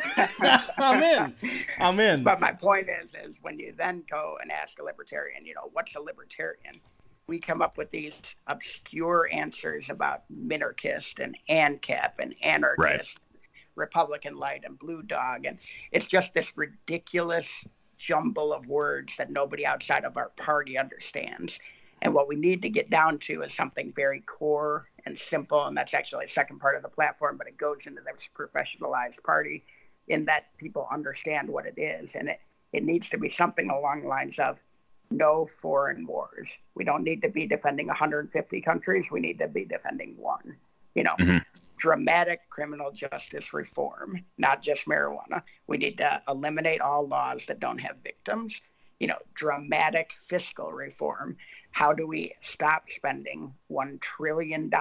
I'm 0.78 1.04
in. 1.04 1.34
I'm 1.80 2.00
in. 2.00 2.24
But 2.24 2.40
my 2.40 2.54
point 2.54 2.88
is, 3.04 3.14
is 3.14 3.40
when 3.42 3.60
you 3.60 3.74
then 3.78 4.04
go 4.10 4.38
and 4.42 4.52
ask 4.52 4.80
a 4.80 4.84
libertarian, 4.84 5.46
you 5.46 5.54
know, 5.54 5.70
what's 5.74 5.96
a 5.96 6.00
libertarian? 6.00 6.76
We 7.28 7.40
come 7.40 7.62
up 7.62 7.78
with 7.78 7.92
these 7.92 8.18
obscure 8.48 9.28
answers 9.34 9.90
about 9.90 10.24
minarchist 10.34 11.22
and 11.22 11.38
ANCAP 11.50 12.12
and 12.20 12.34
anarchist. 12.42 12.78
Right 12.80 13.08
Republican 13.78 14.38
Light 14.38 14.64
and 14.66 14.78
Blue 14.78 15.02
Dog. 15.02 15.46
And 15.46 15.58
it's 15.92 16.08
just 16.08 16.34
this 16.34 16.54
ridiculous 16.58 17.66
jumble 17.98 18.54
of 18.54 18.66
words 18.68 19.18
that 19.18 19.32
nobody 19.32 19.66
outside 19.66 20.04
of 20.06 20.18
our 20.18 20.30
party 20.38 20.78
understands. 20.78 21.60
And 22.02 22.14
what 22.14 22.28
we 22.28 22.36
need 22.36 22.62
to 22.62 22.70
get 22.70 22.90
down 22.90 23.18
to 23.20 23.42
is 23.44 23.54
something 23.54 23.92
very 23.96 24.22
core 24.22 24.88
and 25.06 25.18
simple. 25.18 25.66
And 25.66 25.76
that's 25.76 25.94
actually 25.94 26.26
a 26.26 26.30
second 26.30 26.60
part 26.60 26.76
of 26.76 26.84
the 26.84 26.90
platform, 26.90 27.38
but 27.38 27.48
it 27.48 27.58
goes 27.58 27.88
into 27.88 28.02
this 28.02 28.30
professionalized 28.38 29.24
party 29.24 29.64
in 30.08 30.26
that 30.26 30.46
people 30.58 30.88
understand 30.92 31.50
what 31.50 31.66
it 31.66 31.80
is. 31.80 32.12
And 32.16 32.30
it, 32.30 32.40
it 32.72 32.84
needs 32.84 33.10
to 33.10 33.18
be 33.18 33.30
something 33.30 33.70
along 33.70 34.02
the 34.02 34.08
lines 34.08 34.38
of 34.38 34.58
no 35.10 35.46
foreign 35.46 36.06
wars. 36.06 36.50
We 36.76 36.84
don't 36.84 37.04
need 37.04 37.22
to 37.24 37.30
be 37.30 37.48
defending 37.48 37.88
150 37.88 38.62
countries. 38.62 39.08
We 39.10 39.20
need 39.20 39.40
to 39.40 39.48
be 39.48 39.66
defending 39.66 40.16
one. 40.18 40.56
You 40.94 41.04
know, 41.04 41.16
mm-hmm 41.20 41.38
dramatic 41.78 42.42
criminal 42.50 42.92
justice 42.92 43.54
reform, 43.54 44.24
not 44.38 44.62
just 44.62 44.86
marijuana. 44.86 45.44
We 45.68 45.78
need 45.78 45.98
to 46.00 46.22
eliminate 46.28 46.82
all 46.82 47.08
laws 47.08 47.46
that 47.48 47.60
don't 47.60 47.80
have 47.80 47.98
victims. 48.04 48.62
You 49.00 49.08
know, 49.08 49.20
dramatic 49.36 50.12
fiscal 50.20 50.72
reform. 50.72 51.38
How 51.72 51.94
do 51.94 52.08
we 52.08 52.34
stop 52.42 52.90
spending 52.90 53.54
$1 53.72 54.02
trillion 54.02 54.72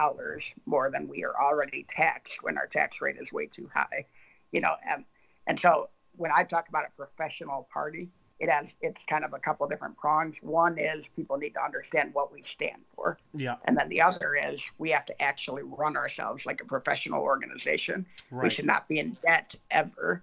more 0.65 0.91
than 0.91 1.07
we 1.09 1.23
are 1.25 1.35
already 1.39 1.85
taxed 1.89 2.43
when 2.43 2.57
our 2.57 2.67
tax 2.67 3.03
rate 3.03 3.17
is 3.21 3.31
way 3.31 3.47
too 3.47 3.69
high? 3.75 4.07
You 4.53 4.63
know, 4.63 4.75
and, 4.91 5.05
and 5.47 5.61
so 5.61 5.91
when 6.17 6.31
I 6.35 6.45
talk 6.45 6.71
about 6.71 6.87
a 6.87 6.97
professional 6.97 7.69
party, 7.71 8.09
it 8.39 8.51
has 8.51 8.75
it's 8.81 9.03
kind 9.05 9.25
of 9.25 9.33
a 9.33 9.39
couple 9.39 9.67
different 9.67 9.97
prongs. 9.97 10.37
One 10.43 10.79
is 10.79 11.09
people 11.17 11.37
need 11.39 11.55
to 11.55 11.65
understand 11.65 12.13
what 12.13 12.33
we 12.33 12.43
stand 12.43 12.83
for. 12.95 13.19
Yeah. 13.35 13.57
And 13.65 13.77
then 13.77 13.89
the 13.89 14.03
other 14.03 14.35
is 14.35 14.71
we 14.79 14.91
have 14.91 15.07
to 15.07 15.23
actually 15.23 15.63
run 15.63 15.97
ourselves 15.97 16.45
like 16.45 16.61
a 16.61 16.65
professional 16.65 17.23
organization. 17.23 18.05
Right. 18.31 18.45
We 18.45 18.51
should 18.51 18.67
not 18.67 18.89
be 18.89 18.99
in 18.99 19.17
debt 19.25 19.55
ever. 19.71 20.23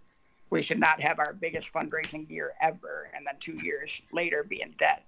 We 0.50 0.62
should 0.62 0.79
not 0.79 1.01
have 1.01 1.17
our 1.17 1.34
biggest 1.34 1.74
fundraising 1.74 2.29
year 2.29 2.53
ever 2.62 3.10
and 3.15 3.25
then 3.25 3.36
2 3.39 3.65
years 3.65 4.01
later 4.12 4.43
be 4.43 4.62
in 4.62 4.75
debt. 4.77 5.03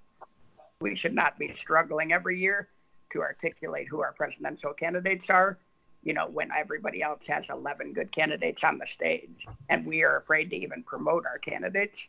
We 0.82 0.96
should 0.96 1.14
not 1.14 1.38
be 1.38 1.52
struggling 1.52 2.12
every 2.12 2.40
year 2.40 2.68
to 3.12 3.22
articulate 3.22 3.88
who 3.88 4.02
our 4.02 4.14
presidential 4.14 4.74
candidates 4.74 5.30
are 5.30 5.60
you 6.06 6.14
know, 6.14 6.28
when 6.28 6.52
everybody 6.56 7.02
else 7.02 7.26
has 7.28 7.50
11 7.50 7.94
good 7.94 8.12
candidates 8.12 8.64
on 8.64 8.78
the 8.78 8.86
stage 8.86 9.46
and 9.70 9.86
we 9.86 10.04
are 10.04 10.18
afraid 10.18 10.52
to 10.52 10.56
even 10.56 10.84
promote 10.84 11.26
our 11.26 11.40
candidates 11.40 12.08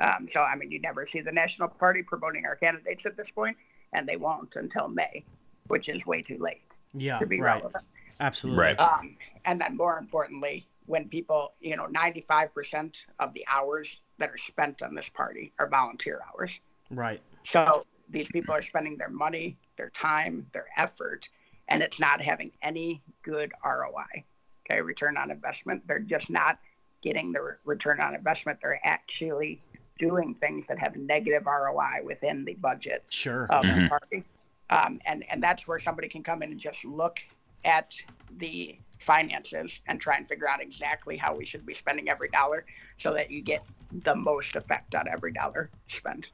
um, 0.00 0.26
so, 0.28 0.40
I 0.40 0.56
mean, 0.56 0.70
you 0.70 0.80
never 0.80 1.06
see 1.06 1.20
the 1.20 1.32
National 1.32 1.68
Party 1.68 2.02
promoting 2.02 2.44
our 2.46 2.56
candidates 2.56 3.06
at 3.06 3.16
this 3.16 3.30
point, 3.30 3.56
and 3.92 4.08
they 4.08 4.16
won't 4.16 4.56
until 4.56 4.88
May, 4.88 5.24
which 5.68 5.88
is 5.88 6.04
way 6.04 6.22
too 6.22 6.38
late 6.38 6.62
yeah, 6.94 7.18
to 7.18 7.26
be 7.26 7.40
right. 7.40 7.56
relevant. 7.56 7.84
Absolutely. 8.20 8.62
Right. 8.62 8.78
Um, 8.78 9.16
and 9.44 9.60
then 9.60 9.76
more 9.76 9.98
importantly, 9.98 10.66
when 10.86 11.08
people, 11.08 11.52
you 11.60 11.76
know, 11.76 11.86
95% 11.86 13.04
of 13.20 13.32
the 13.34 13.44
hours 13.48 14.00
that 14.18 14.30
are 14.30 14.38
spent 14.38 14.82
on 14.82 14.94
this 14.94 15.08
party 15.08 15.52
are 15.58 15.68
volunteer 15.68 16.20
hours. 16.32 16.60
Right. 16.90 17.20
So 17.44 17.84
these 18.10 18.28
people 18.28 18.54
are 18.54 18.62
spending 18.62 18.96
their 18.98 19.08
money, 19.08 19.56
their 19.76 19.90
time, 19.90 20.46
their 20.52 20.66
effort, 20.76 21.28
and 21.68 21.82
it's 21.82 21.98
not 21.98 22.20
having 22.20 22.52
any 22.62 23.02
good 23.22 23.52
ROI. 23.64 24.24
Okay, 24.66 24.80
return 24.80 25.16
on 25.16 25.30
investment. 25.30 25.86
They're 25.86 25.98
just 25.98 26.30
not 26.30 26.58
getting 27.02 27.32
the 27.32 27.40
re- 27.40 27.52
return 27.64 28.00
on 28.00 28.14
investment. 28.14 28.58
They're 28.62 28.80
actually 28.84 29.60
doing 29.98 30.34
things 30.34 30.66
that 30.66 30.78
have 30.78 30.96
negative 30.96 31.46
ROI 31.46 32.02
within 32.04 32.44
the 32.44 32.54
budget 32.54 33.04
Sure. 33.08 33.44
of 33.50 33.64
Mhm. 33.64 33.82
the 33.84 33.88
party. 33.88 34.24
Um, 34.70 35.00
and, 35.06 35.24
and 35.30 35.42
that's 35.42 35.68
where 35.68 35.78
somebody 35.78 36.08
can 36.08 36.22
come 36.22 36.42
in 36.42 36.50
and 36.50 36.58
just 36.60 36.84
look 36.84 37.20
at 37.64 37.94
the 38.38 38.76
finances 38.98 39.80
and 39.86 40.00
try 40.00 40.16
and 40.16 40.26
figure 40.28 40.48
out 40.48 40.60
exactly 40.60 41.16
how 41.16 41.34
we 41.36 41.44
should 41.44 41.64
be 41.64 41.74
spending 41.74 42.08
every 42.08 42.28
dollar 42.30 42.64
so 42.98 43.12
that 43.14 43.30
you 43.30 43.40
get 43.42 43.62
the 44.04 44.14
most 44.14 44.56
effect 44.56 44.94
on 44.94 45.06
every 45.08 45.32
dollar 45.32 45.70
spent. 45.88 46.26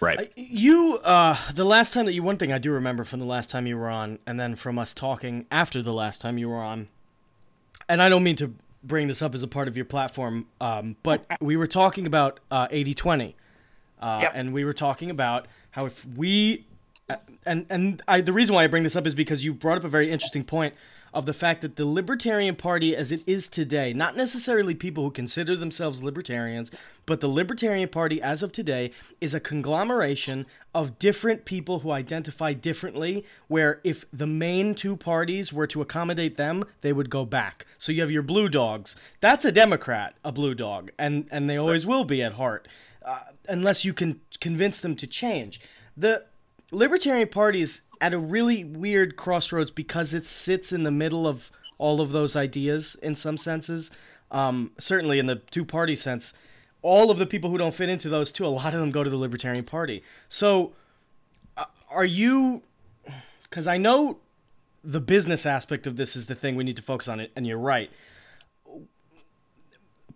Right. 0.00 0.32
You, 0.36 0.98
uh, 1.04 1.36
the 1.52 1.64
last 1.64 1.92
time 1.92 2.06
that 2.06 2.14
you, 2.14 2.22
one 2.22 2.38
thing 2.38 2.52
I 2.52 2.58
do 2.58 2.72
remember 2.72 3.04
from 3.04 3.20
the 3.20 3.26
last 3.26 3.50
time 3.50 3.66
you 3.66 3.76
were 3.76 3.90
on, 3.90 4.18
and 4.26 4.40
then 4.40 4.54
from 4.56 4.78
us 4.78 4.94
talking 4.94 5.46
after 5.50 5.82
the 5.82 5.92
last 5.92 6.22
time 6.22 6.38
you 6.38 6.48
were 6.48 6.62
on, 6.62 6.88
and 7.86 8.00
I 8.00 8.08
don't 8.08 8.22
mean 8.22 8.36
to 8.36 8.54
bring 8.82 9.08
this 9.08 9.22
up 9.22 9.34
as 9.34 9.42
a 9.42 9.48
part 9.48 9.68
of 9.68 9.76
your 9.76 9.84
platform, 9.84 10.46
um, 10.60 10.96
but 11.02 11.24
we 11.40 11.56
were 11.56 11.66
talking 11.66 12.06
about 12.06 12.40
uh, 12.50 12.68
80 12.70 12.94
20. 12.94 13.36
Uh, 14.00 14.18
Yep. 14.22 14.32
And 14.34 14.52
we 14.54 14.64
were 14.64 14.72
talking 14.72 15.10
about 15.10 15.46
how 15.72 15.84
if 15.84 16.06
we, 16.06 16.64
uh, 17.10 17.16
and, 17.44 17.66
and 17.68 18.02
I, 18.08 18.22
the 18.22 18.32
reason 18.32 18.54
why 18.54 18.64
I 18.64 18.66
bring 18.66 18.82
this 18.82 18.96
up 18.96 19.06
is 19.06 19.14
because 19.14 19.44
you 19.44 19.52
brought 19.52 19.76
up 19.76 19.84
a 19.84 19.88
very 19.88 20.10
interesting 20.10 20.42
point 20.42 20.74
of 21.12 21.26
the 21.26 21.32
fact 21.32 21.60
that 21.60 21.76
the 21.76 21.84
Libertarian 21.84 22.56
Party 22.56 22.94
as 22.94 23.10
it 23.10 23.22
is 23.26 23.48
today, 23.48 23.92
not 23.92 24.16
necessarily 24.16 24.74
people 24.74 25.04
who 25.04 25.10
consider 25.10 25.56
themselves 25.56 26.02
libertarians, 26.02 26.70
but 27.06 27.20
the 27.20 27.28
Libertarian 27.28 27.88
Party 27.88 28.22
as 28.22 28.42
of 28.42 28.52
today 28.52 28.90
is 29.20 29.34
a 29.34 29.40
conglomeration 29.40 30.46
of 30.74 30.98
different 30.98 31.44
people 31.44 31.80
who 31.80 31.90
identify 31.90 32.52
differently, 32.52 33.24
where 33.48 33.80
if 33.82 34.04
the 34.12 34.26
main 34.26 34.74
two 34.74 34.96
parties 34.96 35.52
were 35.52 35.66
to 35.66 35.82
accommodate 35.82 36.36
them, 36.36 36.64
they 36.80 36.92
would 36.92 37.10
go 37.10 37.24
back. 37.24 37.66
So 37.78 37.92
you 37.92 38.00
have 38.00 38.10
your 38.10 38.22
blue 38.22 38.48
dogs. 38.48 38.96
That's 39.20 39.44
a 39.44 39.52
Democrat, 39.52 40.14
a 40.24 40.32
blue 40.32 40.54
dog, 40.54 40.92
and, 40.98 41.26
and 41.30 41.50
they 41.50 41.56
always 41.56 41.86
will 41.86 42.04
be 42.04 42.22
at 42.22 42.34
heart, 42.34 42.68
uh, 43.04 43.20
unless 43.48 43.84
you 43.84 43.92
can 43.92 44.20
convince 44.40 44.80
them 44.80 44.94
to 44.96 45.06
change. 45.06 45.60
The 45.96 46.26
Libertarian 46.72 47.28
Party 47.28 47.62
is 47.62 47.82
at 48.00 48.12
a 48.12 48.18
really 48.18 48.64
weird 48.64 49.16
crossroads 49.16 49.70
because 49.70 50.14
it 50.14 50.26
sits 50.26 50.72
in 50.72 50.82
the 50.82 50.90
middle 50.90 51.26
of 51.26 51.50
all 51.78 52.00
of 52.00 52.12
those 52.12 52.36
ideas 52.36 52.94
in 53.02 53.14
some 53.14 53.38
senses. 53.38 53.90
Um, 54.30 54.72
certainly 54.78 55.18
in 55.18 55.26
the 55.26 55.36
two 55.36 55.64
party 55.64 55.96
sense, 55.96 56.34
all 56.82 57.10
of 57.10 57.18
the 57.18 57.26
people 57.26 57.50
who 57.50 57.58
don't 57.58 57.74
fit 57.74 57.88
into 57.88 58.08
those 58.08 58.32
two, 58.32 58.46
a 58.46 58.48
lot 58.48 58.74
of 58.74 58.80
them 58.80 58.90
go 58.90 59.04
to 59.04 59.10
the 59.10 59.16
Libertarian 59.16 59.64
Party. 59.64 60.02
So, 60.28 60.72
uh, 61.56 61.66
are 61.90 62.04
you? 62.04 62.62
Because 63.42 63.66
I 63.66 63.76
know 63.76 64.18
the 64.82 65.00
business 65.00 65.44
aspect 65.44 65.86
of 65.86 65.96
this 65.96 66.16
is 66.16 66.26
the 66.26 66.34
thing 66.34 66.56
we 66.56 66.64
need 66.64 66.76
to 66.76 66.82
focus 66.82 67.08
on, 67.08 67.20
it, 67.20 67.32
and 67.36 67.46
you're 67.46 67.58
right. 67.58 67.90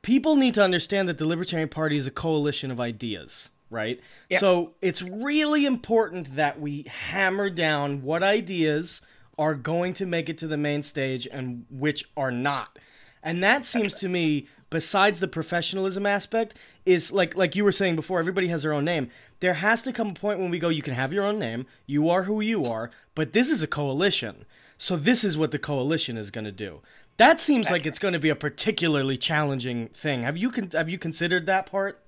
People 0.02 0.36
need 0.36 0.54
to 0.54 0.62
understand 0.62 1.08
that 1.08 1.18
the 1.18 1.26
Libertarian 1.26 1.68
Party 1.68 1.96
is 1.96 2.06
a 2.06 2.10
coalition 2.10 2.70
of 2.70 2.78
ideas, 2.78 3.50
right? 3.74 4.00
Yeah. 4.30 4.38
So 4.38 4.72
it's 4.80 5.02
really 5.02 5.66
important 5.66 6.36
that 6.36 6.60
we 6.60 6.84
hammer 6.84 7.50
down 7.50 8.02
what 8.02 8.22
ideas 8.22 9.02
are 9.36 9.54
going 9.54 9.92
to 9.94 10.06
make 10.06 10.28
it 10.28 10.38
to 10.38 10.46
the 10.46 10.56
main 10.56 10.82
stage 10.82 11.28
and 11.30 11.66
which 11.68 12.04
are 12.16 12.30
not. 12.30 12.78
And 13.22 13.42
that 13.42 13.66
seems 13.66 13.94
to 13.94 14.08
me, 14.08 14.46
besides 14.70 15.18
the 15.18 15.28
professionalism 15.28 16.04
aspect, 16.04 16.54
is 16.84 17.10
like 17.10 17.34
like 17.36 17.56
you 17.56 17.64
were 17.64 17.72
saying 17.72 17.96
before, 17.96 18.18
everybody 18.18 18.48
has 18.48 18.62
their 18.62 18.74
own 18.74 18.84
name. 18.84 19.08
There 19.40 19.54
has 19.54 19.82
to 19.82 19.92
come 19.92 20.10
a 20.10 20.14
point 20.14 20.38
when 20.38 20.50
we 20.50 20.58
go, 20.58 20.68
you 20.68 20.82
can 20.82 20.94
have 20.94 21.12
your 21.12 21.24
own 21.24 21.38
name, 21.38 21.66
you 21.86 22.08
are 22.10 22.24
who 22.24 22.40
you 22.40 22.64
are, 22.64 22.90
but 23.14 23.32
this 23.32 23.50
is 23.50 23.62
a 23.62 23.66
coalition. 23.66 24.44
So 24.76 24.96
this 24.96 25.24
is 25.24 25.38
what 25.38 25.52
the 25.52 25.58
coalition 25.58 26.16
is 26.18 26.30
going 26.30 26.44
to 26.44 26.52
do. 26.52 26.82
That 27.16 27.40
seems 27.40 27.70
like 27.70 27.86
it's 27.86 27.98
going 27.98 28.14
to 28.14 28.20
be 28.20 28.28
a 28.28 28.36
particularly 28.36 29.16
challenging 29.16 29.88
thing. 29.88 30.22
Have 30.22 30.36
you 30.36 30.50
con- 30.50 30.70
have 30.72 30.90
you 30.90 30.98
considered 30.98 31.46
that 31.46 31.66
part? 31.66 32.03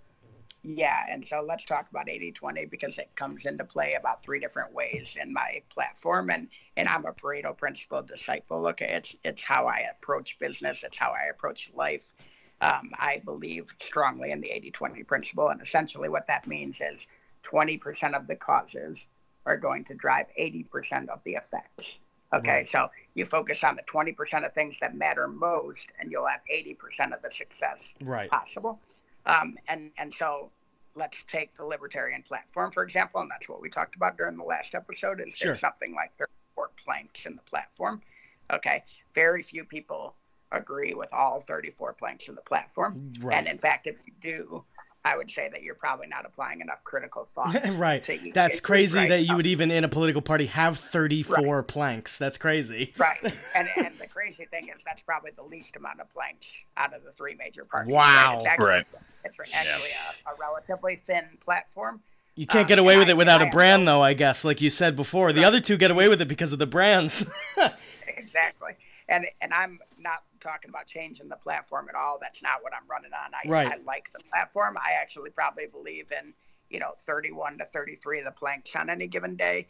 Yeah, 0.68 1.04
and 1.08 1.24
so 1.24 1.44
let's 1.46 1.64
talk 1.64 1.88
about 1.90 2.08
80-20 2.08 2.68
because 2.68 2.98
it 2.98 3.14
comes 3.14 3.46
into 3.46 3.64
play 3.64 3.92
about 3.92 4.24
three 4.24 4.40
different 4.40 4.74
ways 4.74 5.16
in 5.20 5.32
my 5.32 5.62
platform 5.70 6.28
and 6.28 6.48
and 6.76 6.88
I'm 6.88 7.04
a 7.04 7.12
Pareto 7.12 7.56
principle 7.56 8.02
disciple. 8.02 8.60
Look, 8.62 8.80
it's 8.80 9.14
it's 9.22 9.44
how 9.44 9.66
I 9.68 9.86
approach 9.92 10.38
business, 10.40 10.82
it's 10.82 10.98
how 10.98 11.12
I 11.12 11.30
approach 11.30 11.70
life. 11.72 12.12
Um, 12.60 12.90
I 12.98 13.22
believe 13.24 13.66
strongly 13.80 14.32
in 14.32 14.40
the 14.40 14.48
80-20 14.48 15.06
principle, 15.06 15.48
and 15.50 15.60
essentially 15.60 16.08
what 16.08 16.26
that 16.26 16.48
means 16.48 16.80
is 16.80 17.06
20% 17.44 18.16
of 18.16 18.26
the 18.26 18.34
causes 18.34 19.06
are 19.44 19.56
going 19.56 19.84
to 19.84 19.94
drive 19.94 20.26
80% 20.36 21.08
of 21.10 21.20
the 21.24 21.34
effects. 21.34 22.00
Okay, 22.34 22.50
Right. 22.50 22.68
so 22.68 22.88
you 23.14 23.24
focus 23.24 23.62
on 23.62 23.76
the 23.76 23.82
20% 23.82 24.44
of 24.44 24.52
things 24.52 24.80
that 24.80 24.96
matter 24.96 25.28
most, 25.28 25.90
and 26.00 26.10
you'll 26.10 26.26
have 26.26 26.40
80% 26.52 27.14
of 27.14 27.22
the 27.22 27.30
success 27.30 27.94
Right. 28.00 28.28
possible. 28.30 28.80
Um, 29.26 29.58
and 29.68 29.90
and 29.98 30.14
so 30.14 30.50
let's 30.96 31.22
take 31.24 31.54
the 31.56 31.64
libertarian 31.64 32.22
platform 32.22 32.70
for 32.72 32.82
example, 32.82 33.20
and 33.20 33.30
that's 33.30 33.48
what 33.48 33.60
we 33.60 33.68
talked 33.70 33.94
about 33.94 34.16
during 34.16 34.36
the 34.36 34.42
last 34.44 34.74
episode. 34.74 35.20
Is 35.20 35.34
Sure. 35.36 35.48
there's 35.48 35.60
something 35.60 35.94
like 35.94 36.12
34 36.18 36.70
planks 36.84 37.26
in 37.26 37.36
the 37.36 37.42
platform? 37.42 38.02
Okay, 38.52 38.82
very 39.14 39.42
few 39.42 39.64
people 39.64 40.14
agree 40.52 40.94
with 40.94 41.12
all 41.12 41.40
34 41.40 41.92
planks 41.94 42.28
in 42.28 42.34
the 42.34 42.40
platform, 42.40 43.12
Right. 43.20 43.36
and 43.38 43.46
in 43.46 43.58
fact, 43.58 43.86
if 43.86 43.96
you 44.06 44.12
do, 44.20 44.64
I 45.06 45.16
would 45.16 45.30
say 45.30 45.48
that 45.48 45.62
you're 45.62 45.74
probably 45.76 46.08
not 46.08 46.26
applying 46.26 46.60
enough 46.60 46.82
critical 46.84 47.24
thought. 47.34 47.54
right. 47.78 48.02
to 48.04 48.32
That's 48.34 48.58
it- 48.58 48.62
crazy 48.62 48.98
right. 48.98 49.08
that 49.08 49.22
you 49.22 49.36
would 49.36 49.46
even 49.46 49.70
in 49.70 49.84
a 49.84 49.88
political 49.88 50.20
party 50.20 50.46
have 50.46 50.78
34 50.78 51.62
planks. 51.62 52.18
That's 52.18 52.38
crazy. 52.38 52.92
Right, 52.98 53.18
and 53.54 53.68
and 53.76 53.94
the 54.00 54.08
crazy 54.08 54.46
thing 54.46 54.68
is 54.76 54.82
that's 54.84 55.02
probably 55.02 55.30
the 55.36 55.44
least 55.44 55.76
amount 55.76 56.00
of 56.00 56.12
planks 56.12 56.52
out 56.76 56.92
of 56.92 57.04
the 57.04 57.12
three 57.12 57.34
major 57.36 57.64
parties. 57.64 57.92
Wow. 57.92 58.34
It's 58.36 58.46
actually, 58.46 58.66
Right. 58.66 58.86
It's 59.24 59.38
actually 59.54 59.90
a, 60.26 60.30
a 60.30 60.34
relatively 60.40 61.00
thin 61.06 61.24
platform. 61.44 62.00
You 62.34 62.46
can't 62.46 62.62
Um, 62.64 62.68
get 62.68 62.78
away 62.78 62.98
with 62.98 63.08
I- 63.08 63.12
it 63.12 63.16
without 63.16 63.40
and 63.40 63.48
a 63.48 63.52
I 63.52 63.56
brand, 63.56 63.84
know- 63.84 63.98
though, 63.98 64.02
I 64.02 64.12
guess, 64.14 64.44
like 64.44 64.60
you 64.60 64.70
said 64.70 64.94
before. 64.96 65.32
The 65.32 65.44
other 65.44 65.60
two 65.60 65.76
get 65.76 65.90
away 65.90 66.08
with 66.08 66.20
it 66.20 66.28
because 66.28 66.52
of 66.52 66.58
the 66.58 66.66
brands. 66.66 67.30
exactly. 68.06 68.72
And 69.08 69.26
and 69.40 69.54
I'm 69.54 69.78
not 70.06 70.22
talking 70.40 70.70
about 70.70 70.86
changing 70.86 71.28
the 71.28 71.36
platform 71.36 71.88
at 71.88 71.94
all. 71.94 72.18
That's 72.20 72.42
not 72.42 72.62
what 72.62 72.72
I'm 72.72 72.88
running 72.88 73.12
on. 73.12 73.32
I, 73.34 73.48
Right. 73.48 73.72
I 73.72 73.76
like 73.84 74.12
the 74.12 74.20
platform. 74.30 74.76
I 74.78 74.92
actually 75.00 75.30
probably 75.30 75.66
believe 75.66 76.06
in 76.12 76.32
you 76.70 76.80
know 76.80 76.92
31 77.00 77.58
to 77.58 77.64
33 77.64 78.20
of 78.20 78.24
the 78.24 78.30
planks 78.30 78.74
on 78.76 78.90
any 78.90 79.06
given 79.06 79.36
day. 79.36 79.66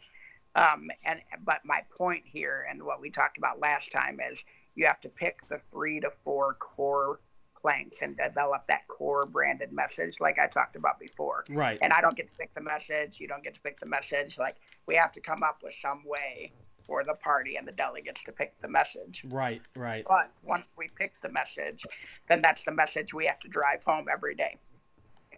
Um, 0.55 0.87
and 1.05 1.19
but 1.45 1.61
my 1.65 1.81
point 1.95 2.23
here 2.25 2.65
and 2.69 2.83
what 2.83 3.01
we 3.01 3.09
talked 3.09 3.37
about 3.37 3.59
last 3.59 3.91
time 3.91 4.19
is 4.31 4.43
you 4.75 4.85
have 4.85 5.01
to 5.01 5.09
pick 5.09 5.47
the 5.49 5.59
three 5.71 5.99
to 5.99 6.11
four 6.23 6.55
core 6.55 7.19
planks 7.59 8.01
and 8.01 8.15
develop 8.15 8.65
that 8.67 8.87
core 8.87 9.23
branded 9.25 9.71
message 9.71 10.15
like 10.19 10.37
I 10.39 10.47
talked 10.47 10.75
about 10.75 10.99
before. 10.99 11.43
right. 11.49 11.77
And 11.81 11.91
I 11.91 12.01
don't 12.01 12.15
get 12.15 12.31
to 12.31 12.37
pick 12.37 12.53
the 12.53 12.61
message. 12.61 13.19
You 13.19 13.27
don't 13.27 13.43
get 13.43 13.55
to 13.55 13.61
pick 13.61 13.79
the 13.79 13.87
message. 13.87 14.37
Like 14.37 14.55
we 14.85 14.95
have 14.95 15.11
to 15.13 15.19
come 15.19 15.43
up 15.43 15.59
with 15.63 15.73
some 15.73 16.03
way 16.05 16.53
for 16.87 17.03
the 17.03 17.13
party 17.15 17.57
and 17.57 17.67
the 17.67 17.71
delegates 17.73 18.23
to 18.23 18.31
pick 18.31 18.59
the 18.61 18.67
message. 18.67 19.23
Right. 19.27 19.61
Right. 19.75 20.05
But 20.07 20.31
once 20.41 20.65
we 20.77 20.89
pick 20.95 21.13
the 21.21 21.29
message, 21.29 21.83
then 22.29 22.41
that's 22.41 22.63
the 22.63 22.71
message 22.71 23.13
we 23.13 23.25
have 23.25 23.39
to 23.41 23.49
drive 23.49 23.83
home 23.83 24.07
every 24.11 24.35
day. 24.35 24.57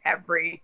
Every 0.05 0.61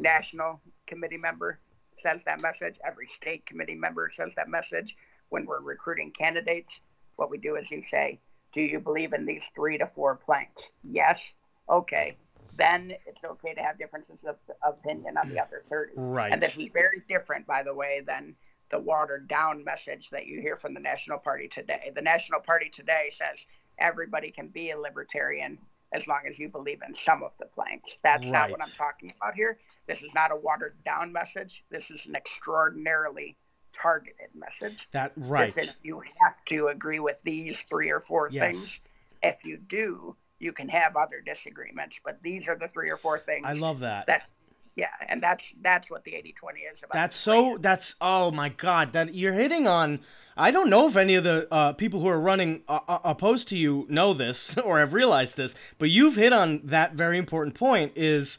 national 0.00 0.60
committee 0.86 1.16
member 1.16 1.60
says 1.96 2.24
that 2.24 2.42
message. 2.42 2.76
Every 2.84 3.06
state 3.06 3.46
committee 3.46 3.76
member 3.76 4.10
says 4.12 4.32
that 4.36 4.48
message. 4.48 4.96
When 5.28 5.46
we're 5.46 5.60
recruiting 5.60 6.12
candidates, 6.16 6.80
what 7.16 7.30
we 7.30 7.38
do 7.38 7.56
is 7.56 7.70
you 7.70 7.80
say, 7.80 8.20
Do 8.52 8.60
you 8.60 8.80
believe 8.80 9.12
in 9.12 9.24
these 9.24 9.48
three 9.54 9.78
to 9.78 9.86
four 9.86 10.16
planks? 10.16 10.72
Yes. 10.82 11.34
Okay. 11.68 12.16
Then 12.56 12.92
it's 13.06 13.24
okay 13.24 13.54
to 13.54 13.60
have 13.60 13.78
differences 13.78 14.24
of 14.24 14.36
opinion 14.62 15.16
on 15.16 15.28
the 15.28 15.40
other 15.40 15.60
30. 15.60 15.92
Right. 15.96 16.32
And 16.32 16.40
this 16.40 16.56
is 16.56 16.68
very 16.68 17.02
different, 17.08 17.46
by 17.46 17.62
the 17.62 17.74
way, 17.74 18.02
than 18.06 18.36
the 18.74 18.80
watered 18.80 19.28
down 19.28 19.62
message 19.62 20.10
that 20.10 20.26
you 20.26 20.40
hear 20.40 20.56
from 20.56 20.74
the 20.74 20.80
National 20.80 21.16
Party 21.16 21.46
today. 21.46 21.92
The 21.94 22.02
National 22.02 22.40
Party 22.40 22.68
today 22.70 23.08
says 23.12 23.46
everybody 23.78 24.32
can 24.32 24.48
be 24.48 24.72
a 24.72 24.76
libertarian 24.78 25.58
as 25.92 26.08
long 26.08 26.22
as 26.28 26.40
you 26.40 26.48
believe 26.48 26.80
in 26.84 26.92
some 26.92 27.22
of 27.22 27.30
the 27.38 27.46
planks. 27.46 27.98
That's 28.02 28.28
not 28.28 28.50
what 28.50 28.60
I'm 28.60 28.72
talking 28.72 29.14
about 29.16 29.36
here. 29.36 29.58
This 29.86 30.02
is 30.02 30.12
not 30.12 30.32
a 30.32 30.36
watered 30.36 30.74
down 30.84 31.12
message. 31.12 31.62
This 31.70 31.92
is 31.92 32.06
an 32.06 32.16
extraordinarily 32.16 33.36
targeted 33.72 34.30
message. 34.34 34.90
That 34.90 35.12
right. 35.16 35.56
Is 35.56 35.76
you 35.84 36.02
have 36.20 36.44
to 36.46 36.66
agree 36.66 36.98
with 36.98 37.22
these 37.22 37.62
three 37.62 37.92
or 37.92 38.00
four 38.00 38.28
Yes. 38.32 38.42
things. 38.42 38.80
If 39.22 39.44
you 39.44 39.56
do, 39.56 40.16
you 40.40 40.52
can 40.52 40.68
have 40.68 40.96
other 40.96 41.20
disagreements, 41.24 42.00
but 42.04 42.20
these 42.24 42.48
are 42.48 42.56
the 42.58 42.66
three 42.66 42.90
or 42.90 42.96
four 42.96 43.20
things 43.20 43.46
I 43.46 43.52
love 43.52 43.78
that. 43.80 44.06
that 44.06 44.28
Yeah, 44.76 44.88
and 45.08 45.22
that's 45.22 45.54
that's 45.62 45.88
what 45.88 46.02
the 46.02 46.12
80-20 46.12 46.34
is 46.72 46.82
about. 46.82 46.92
That's 46.92 47.14
so. 47.14 47.58
That's 47.60 47.94
oh 48.00 48.32
my 48.32 48.48
god. 48.48 48.92
That 48.92 49.14
you're 49.14 49.32
hitting 49.32 49.68
on. 49.68 50.00
I 50.36 50.50
don't 50.50 50.68
know 50.68 50.88
if 50.88 50.96
any 50.96 51.14
of 51.14 51.22
the 51.22 51.46
uh, 51.52 51.74
people 51.74 52.00
who 52.00 52.08
are 52.08 52.18
running 52.18 52.62
uh, 52.68 52.80
uh 52.88 52.98
opposed 53.04 53.48
to 53.48 53.58
you 53.58 53.86
know 53.88 54.14
this 54.14 54.58
or 54.64 54.80
have 54.80 54.92
realized 54.92 55.36
this, 55.36 55.54
but 55.78 55.90
you've 55.90 56.16
hit 56.16 56.32
on 56.32 56.60
that 56.64 56.94
very 56.94 57.18
important 57.18 57.54
point. 57.54 57.92
Is 57.94 58.38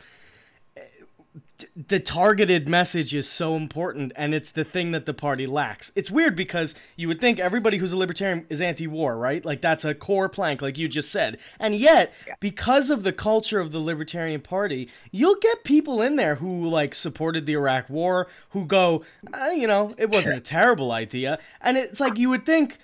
the 1.76 2.00
targeted 2.00 2.68
message 2.68 3.14
is 3.14 3.30
so 3.30 3.56
important 3.56 4.12
and 4.16 4.34
it's 4.34 4.52
the 4.52 4.64
thing 4.64 4.92
that 4.92 5.06
the 5.06 5.14
party 5.14 5.46
lacks. 5.46 5.92
It's 5.96 6.12
weird 6.12 6.36
because 6.36 6.76
you 6.96 7.08
would 7.08 7.22
think 7.22 7.40
everybody 7.40 7.78
who's 7.78 7.94
a 7.94 7.98
libertarian 7.98 8.46
is 8.50 8.62
anti-war, 8.62 9.18
right? 9.18 9.44
Like 9.44 9.62
that's 9.62 9.86
a 9.86 9.96
core 9.96 10.30
plank 10.30 10.62
like 10.62 10.78
you 10.78 10.88
just 10.88 11.12
said. 11.12 11.40
And 11.60 11.76
yet, 11.76 12.14
because 12.40 12.90
of 12.90 13.04
the 13.04 13.14
culture 13.14 13.60
of 13.60 13.72
the 13.72 13.80
libertarian 13.80 14.42
party, 14.42 14.90
you'll 15.12 15.40
get 15.40 15.64
people 15.64 16.02
in 16.02 16.16
there 16.16 16.36
who 16.36 16.68
like 16.68 16.96
supported 16.96 17.46
the 17.46 17.54
Iraq 17.54 17.90
war, 17.90 18.28
who 18.50 18.66
go, 18.66 19.04
uh, 19.34 19.48
you 19.48 19.68
know, 19.68 19.94
it 19.98 20.10
wasn't 20.10 20.38
a 20.38 20.42
terrible 20.42 20.92
idea. 20.92 21.40
And 21.62 21.78
it's 21.78 22.00
like 22.00 22.18
you 22.18 22.30
would 22.30 22.46
think 22.46 22.78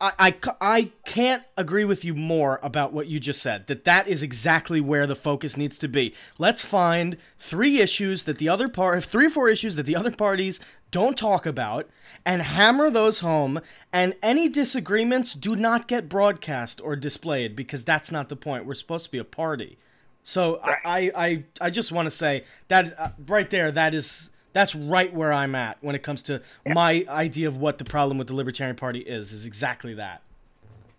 I, 0.00 0.12
I, 0.18 0.34
I 0.60 0.92
can't 1.06 1.42
agree 1.56 1.84
with 1.84 2.04
you 2.04 2.14
more 2.14 2.60
about 2.62 2.92
what 2.92 3.08
you 3.08 3.18
just 3.18 3.42
said. 3.42 3.66
That 3.66 3.84
that 3.84 4.06
is 4.06 4.22
exactly 4.22 4.80
where 4.80 5.06
the 5.06 5.16
focus 5.16 5.56
needs 5.56 5.76
to 5.78 5.88
be. 5.88 6.14
Let's 6.38 6.64
find 6.64 7.16
three 7.36 7.80
issues 7.80 8.24
that 8.24 8.38
the 8.38 8.48
other 8.48 8.68
part, 8.68 9.02
three 9.04 9.26
or 9.26 9.30
four 9.30 9.48
issues 9.48 9.74
that 9.76 9.86
the 9.86 9.96
other 9.96 10.12
parties 10.12 10.60
don't 10.90 11.18
talk 11.18 11.46
about, 11.46 11.88
and 12.24 12.42
hammer 12.42 12.90
those 12.90 13.20
home. 13.20 13.60
And 13.92 14.14
any 14.22 14.48
disagreements 14.48 15.34
do 15.34 15.56
not 15.56 15.88
get 15.88 16.08
broadcast 16.08 16.80
or 16.80 16.94
displayed 16.94 17.56
because 17.56 17.84
that's 17.84 18.12
not 18.12 18.28
the 18.28 18.36
point. 18.36 18.66
We're 18.66 18.74
supposed 18.74 19.06
to 19.06 19.10
be 19.10 19.18
a 19.18 19.24
party. 19.24 19.78
So 20.22 20.60
right. 20.60 20.78
I, 20.84 21.12
I, 21.16 21.44
I 21.60 21.70
just 21.70 21.90
want 21.90 22.06
to 22.06 22.10
say 22.10 22.44
that 22.68 22.92
uh, 22.98 23.10
right 23.26 23.48
there, 23.50 23.72
that 23.72 23.94
is 23.94 24.30
that's 24.58 24.74
right 24.74 25.12
where 25.14 25.32
I'm 25.32 25.54
at 25.54 25.78
when 25.80 25.94
it 25.94 26.02
comes 26.02 26.22
to 26.24 26.42
yeah. 26.66 26.72
my 26.74 27.04
idea 27.08 27.46
of 27.46 27.58
what 27.58 27.78
the 27.78 27.84
problem 27.84 28.18
with 28.18 28.26
the 28.26 28.34
Libertarian 28.34 28.74
Party 28.74 28.98
is. 28.98 29.32
Is 29.32 29.46
exactly 29.46 29.94
that. 29.94 30.22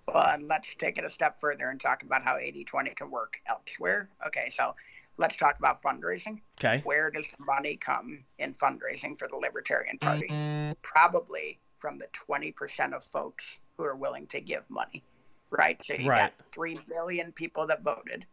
Well, 0.07 0.25
and 0.25 0.47
let's 0.47 0.73
take 0.75 0.97
it 0.97 1.03
a 1.03 1.09
step 1.09 1.39
further 1.39 1.69
and 1.69 1.79
talk 1.79 2.01
about 2.01 2.23
how 2.23 2.35
80-20 2.35 2.95
can 2.95 3.11
work 3.11 3.39
elsewhere. 3.47 4.09
Okay, 4.25 4.49
so 4.49 4.73
let's 5.17 5.37
talk 5.37 5.59
about 5.59 5.83
fundraising. 5.83 6.39
Okay. 6.59 6.81
Where 6.83 7.11
does 7.11 7.27
the 7.37 7.43
money 7.45 7.75
come 7.75 8.23
in 8.39 8.53
fundraising 8.53 9.17
for 9.17 9.27
the 9.27 9.35
Libertarian 9.35 9.99
Party? 9.99 10.29
Probably 10.81 11.59
from 11.77 11.99
the 11.99 12.07
20% 12.29 12.93
of 12.93 13.03
folks 13.03 13.59
who 13.77 13.83
are 13.83 13.95
willing 13.95 14.25
to 14.27 14.41
give 14.41 14.67
money, 14.69 15.03
right? 15.51 15.83
So 15.83 15.93
you 15.93 16.09
right. 16.09 16.31
got 16.37 16.47
3 16.47 16.79
million 16.87 17.31
people 17.33 17.67
that 17.67 17.83
voted 17.83 18.25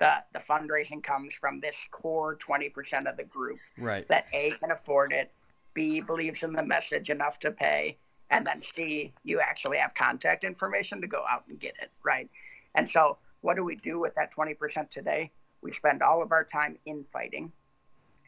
the, 0.00 0.24
the 0.32 0.38
fundraising 0.38 1.02
comes 1.02 1.34
from 1.34 1.60
this 1.60 1.86
core 1.90 2.36
20% 2.36 3.08
of 3.08 3.16
the 3.16 3.24
group 3.24 3.58
right. 3.78 4.08
that 4.08 4.26
A 4.32 4.52
can 4.52 4.72
afford 4.72 5.12
it, 5.12 5.30
B 5.74 6.00
believes 6.00 6.42
in 6.42 6.52
the 6.52 6.64
message 6.64 7.10
enough 7.10 7.38
to 7.40 7.52
pay, 7.52 7.98
and 8.30 8.46
then 8.46 8.62
C, 8.62 9.12
you 9.24 9.40
actually 9.40 9.76
have 9.76 9.94
contact 9.94 10.42
information 10.42 11.00
to 11.02 11.06
go 11.06 11.22
out 11.30 11.44
and 11.48 11.60
get 11.60 11.74
it, 11.80 11.90
right? 12.02 12.28
And 12.74 12.88
so, 12.88 13.18
what 13.42 13.56
do 13.56 13.64
we 13.64 13.76
do 13.76 14.00
with 14.00 14.14
that 14.14 14.34
20% 14.34 14.90
today? 14.90 15.30
We 15.62 15.70
spend 15.72 16.02
all 16.02 16.22
of 16.22 16.32
our 16.32 16.44
time 16.44 16.78
infighting 16.86 17.52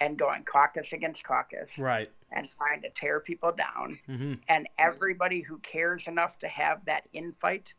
and 0.01 0.19
going 0.19 0.45
caucus 0.45 0.93
against 0.93 1.25
caucus. 1.25 1.79
Right. 1.79 2.11
And 2.33 2.49
trying 2.49 2.83
to 2.83 2.91
tear 2.91 3.21
people 3.21 3.53
down. 3.53 3.99
Mm-hmm. 4.09 4.35
And 4.49 4.69
everybody 4.79 5.41
who 5.41 5.59
cares 5.59 6.09
enough 6.09 6.39
to 6.41 6.49
have 6.49 6.85
that 6.87 7.05
infight 7.15 7.75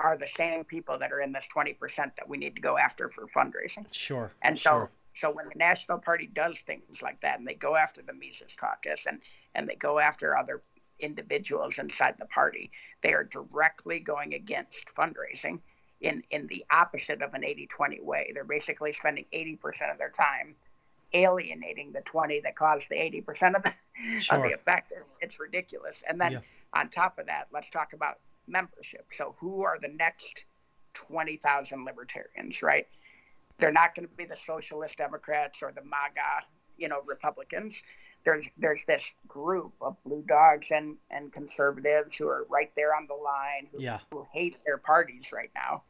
are 0.00 0.16
the 0.16 0.26
same 0.26 0.64
people 0.64 0.98
that 0.98 1.12
are 1.12 1.20
in 1.20 1.32
this 1.32 1.48
20% 1.54 1.76
that 1.96 2.28
we 2.28 2.36
need 2.36 2.54
to 2.56 2.60
go 2.60 2.76
after 2.76 3.08
for 3.08 3.26
fundraising. 3.26 3.86
Sure. 3.92 4.32
And 4.42 4.58
so 4.58 4.70
sure. 4.70 4.90
so 5.14 5.30
when 5.30 5.46
the 5.46 5.58
National 5.58 5.98
Party 5.98 6.28
does 6.32 6.60
things 6.60 7.02
like 7.02 7.20
that 7.20 7.38
and 7.38 7.46
they 7.46 7.54
go 7.54 7.76
after 7.76 8.02
the 8.02 8.12
Mises 8.12 8.56
caucus 8.58 9.06
and 9.06 9.20
and 9.54 9.68
they 9.68 9.76
go 9.76 9.98
after 9.98 10.36
other 10.36 10.62
individuals 10.98 11.78
inside 11.78 12.14
the 12.18 12.26
party, 12.26 12.70
they 13.02 13.12
are 13.12 13.24
directly 13.24 14.00
going 14.00 14.34
against 14.34 14.88
fundraising 14.94 15.60
in 16.00 16.22
in 16.30 16.46
the 16.48 16.64
opposite 16.70 17.22
of 17.22 17.34
an 17.34 17.42
80-20 17.42 18.02
way. 18.02 18.32
They're 18.34 18.44
basically 18.44 18.92
spending 18.92 19.26
80% 19.32 19.92
of 19.92 19.98
their 19.98 20.10
time 20.10 20.56
alienating 21.14 21.92
the 21.92 22.00
20 22.00 22.40
that 22.40 22.56
caused 22.56 22.88
the 22.88 22.96
80% 22.96 23.54
of 23.54 23.62
the, 23.62 23.72
sure. 24.20 24.36
of 24.36 24.42
the 24.42 24.52
effect. 24.52 24.92
It's 25.20 25.38
ridiculous. 25.38 26.02
And 26.08 26.20
then 26.20 26.32
yeah. 26.32 26.38
on 26.72 26.88
top 26.88 27.18
of 27.18 27.26
that, 27.26 27.46
let's 27.52 27.70
talk 27.70 27.92
about 27.92 28.18
membership. 28.46 29.06
So 29.12 29.34
who 29.38 29.62
are 29.62 29.78
the 29.80 29.88
next 29.88 30.44
20,000 30.94 31.84
libertarians, 31.84 32.62
right? 32.62 32.86
They're 33.58 33.72
not 33.72 33.94
going 33.94 34.08
to 34.08 34.14
be 34.14 34.24
the 34.24 34.36
socialist 34.36 34.98
Democrats 34.98 35.62
or 35.62 35.72
the 35.72 35.82
MAGA, 35.82 36.46
you 36.76 36.88
know, 36.88 37.02
Republicans. 37.06 37.82
There's 38.24 38.46
there's 38.56 38.82
this 38.88 39.12
group 39.28 39.74
of 39.80 39.96
blue 40.04 40.24
dogs 40.26 40.68
and, 40.70 40.96
and 41.10 41.32
conservatives 41.32 42.16
who 42.16 42.26
are 42.26 42.46
right 42.48 42.70
there 42.74 42.94
on 42.94 43.06
the 43.06 43.14
line 43.14 43.68
who, 43.70 43.82
yeah. 43.82 43.98
who 44.10 44.26
hate 44.32 44.56
their 44.64 44.78
parties 44.78 45.30
right 45.32 45.50
now 45.54 45.82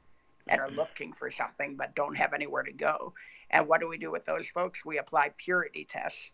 and 0.48 0.60
are 0.60 0.70
looking 0.70 1.12
for 1.12 1.30
something 1.30 1.76
but 1.76 1.94
don't 1.94 2.16
have 2.16 2.32
anywhere 2.32 2.64
to 2.64 2.72
go. 2.72 3.14
And 3.50 3.68
what 3.68 3.80
do 3.80 3.88
we 3.88 3.98
do 3.98 4.10
with 4.10 4.24
those 4.24 4.48
folks? 4.48 4.84
We 4.84 4.98
apply 4.98 5.30
purity 5.38 5.86
tests 5.88 6.32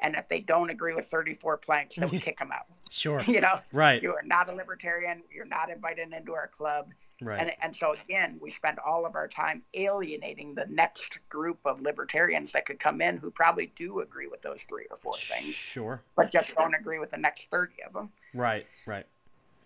and 0.00 0.14
if 0.16 0.28
they 0.28 0.40
don't 0.40 0.70
agree 0.70 0.94
with 0.94 1.06
34 1.06 1.58
planks, 1.58 1.96
then 1.96 2.08
we 2.08 2.18
kick 2.20 2.38
them 2.38 2.52
out. 2.52 2.66
Sure. 2.90 3.22
You 3.26 3.40
know, 3.40 3.56
right. 3.72 4.02
You 4.02 4.10
are 4.14 4.22
not 4.24 4.50
a 4.50 4.54
libertarian. 4.54 5.22
You're 5.32 5.46
not 5.46 5.70
invited 5.70 6.12
into 6.12 6.32
our 6.32 6.48
club. 6.48 6.88
Right. 7.20 7.40
And, 7.40 7.52
and 7.62 7.74
so 7.74 7.94
again, 8.04 8.38
we 8.40 8.50
spend 8.50 8.78
all 8.78 9.06
of 9.06 9.14
our 9.14 9.26
time 9.26 9.62
alienating 9.74 10.54
the 10.54 10.66
next 10.68 11.18
group 11.28 11.58
of 11.64 11.80
libertarians 11.80 12.52
that 12.52 12.66
could 12.66 12.78
come 12.78 13.00
in 13.00 13.16
who 13.16 13.30
probably 13.30 13.72
do 13.74 14.00
agree 14.00 14.26
with 14.26 14.42
those 14.42 14.64
three 14.64 14.86
or 14.90 14.96
four 14.96 15.14
things. 15.14 15.54
Sure. 15.54 16.02
But 16.14 16.30
just 16.32 16.54
don't 16.54 16.74
agree 16.74 16.98
with 16.98 17.10
the 17.10 17.16
next 17.16 17.50
30 17.50 17.74
of 17.86 17.92
them. 17.94 18.10
Right, 18.34 18.66
right. 18.84 19.06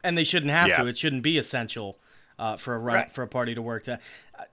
And 0.03 0.17
they 0.17 0.25
shouldn't 0.25 0.53
have 0.53 0.69
yeah. 0.69 0.77
to. 0.77 0.87
It 0.87 0.97
shouldn't 0.97 1.23
be 1.23 1.39
essential 1.39 1.99
uh, 2.39 2.57
for 2.57 2.75
a 2.75 2.79
run, 2.79 2.95
right. 2.95 3.11
for 3.11 3.23
a 3.23 3.29
party 3.29 3.55
to 3.55 3.63
work. 3.63 3.83
To, 3.85 3.99
uh, 4.39 4.45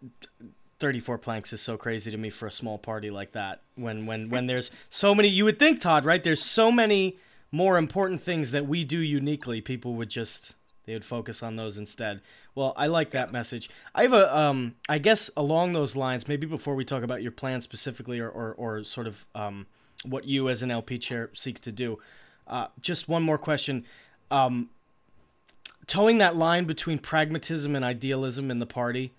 34 0.79 1.17
planks 1.17 1.53
is 1.53 1.61
so 1.61 1.77
crazy 1.77 2.11
to 2.11 2.17
me 2.17 2.29
for 2.29 2.47
a 2.47 2.51
small 2.51 2.77
party 2.77 3.09
like 3.09 3.31
that. 3.31 3.61
When 3.75 4.05
when 4.05 4.29
when 4.29 4.47
there's 4.47 4.71
so 4.89 5.15
many 5.15 5.27
you 5.27 5.45
would 5.45 5.59
think 5.59 5.79
Todd 5.79 6.05
right? 6.05 6.23
There's 6.23 6.41
so 6.41 6.71
many 6.71 7.17
more 7.51 7.77
important 7.77 8.21
things 8.21 8.51
that 8.51 8.67
we 8.67 8.83
do 8.83 8.99
uniquely 8.99 9.61
people 9.61 9.95
would 9.95 10.09
just 10.09 10.55
they 10.85 10.93
would 10.93 11.05
focus 11.05 11.41
on 11.41 11.55
those 11.55 11.77
instead. 11.77 12.21
Well 12.53 12.73
I 12.77 12.87
like 12.87 13.11
that 13.11 13.31
message. 13.31 13.69
I 13.95 14.03
have 14.03 14.13
a 14.13 14.37
um 14.37 14.75
I 14.87 14.99
guess 14.99 15.31
along 15.35 15.73
those 15.73 15.95
lines 15.95 16.27
maybe 16.27 16.45
before 16.45 16.75
we 16.75 16.85
talk 16.85 17.03
about 17.03 17.23
your 17.23 17.31
plan 17.31 17.61
specifically 17.61 18.19
or 18.19 18.29
or, 18.29 18.53
or 18.53 18.83
sort 18.83 19.07
of 19.07 19.25
um 19.33 19.65
what 20.05 20.25
you 20.25 20.47
as 20.47 20.61
an 20.61 20.69
LP 20.69 20.99
chair 20.99 21.31
seeks 21.33 21.59
to 21.61 21.71
do 21.71 21.97
uh, 22.45 22.67
just 22.79 23.09
one 23.09 23.23
more 23.23 23.37
question. 23.37 23.83
Um 24.29 24.69
toeing 25.87 26.19
that 26.19 26.35
line 26.35 26.65
between 26.65 26.99
pragmatism 26.99 27.75
and 27.75 27.83
idealism 27.83 28.51
in 28.51 28.59
the 28.59 28.65
party 28.65 29.13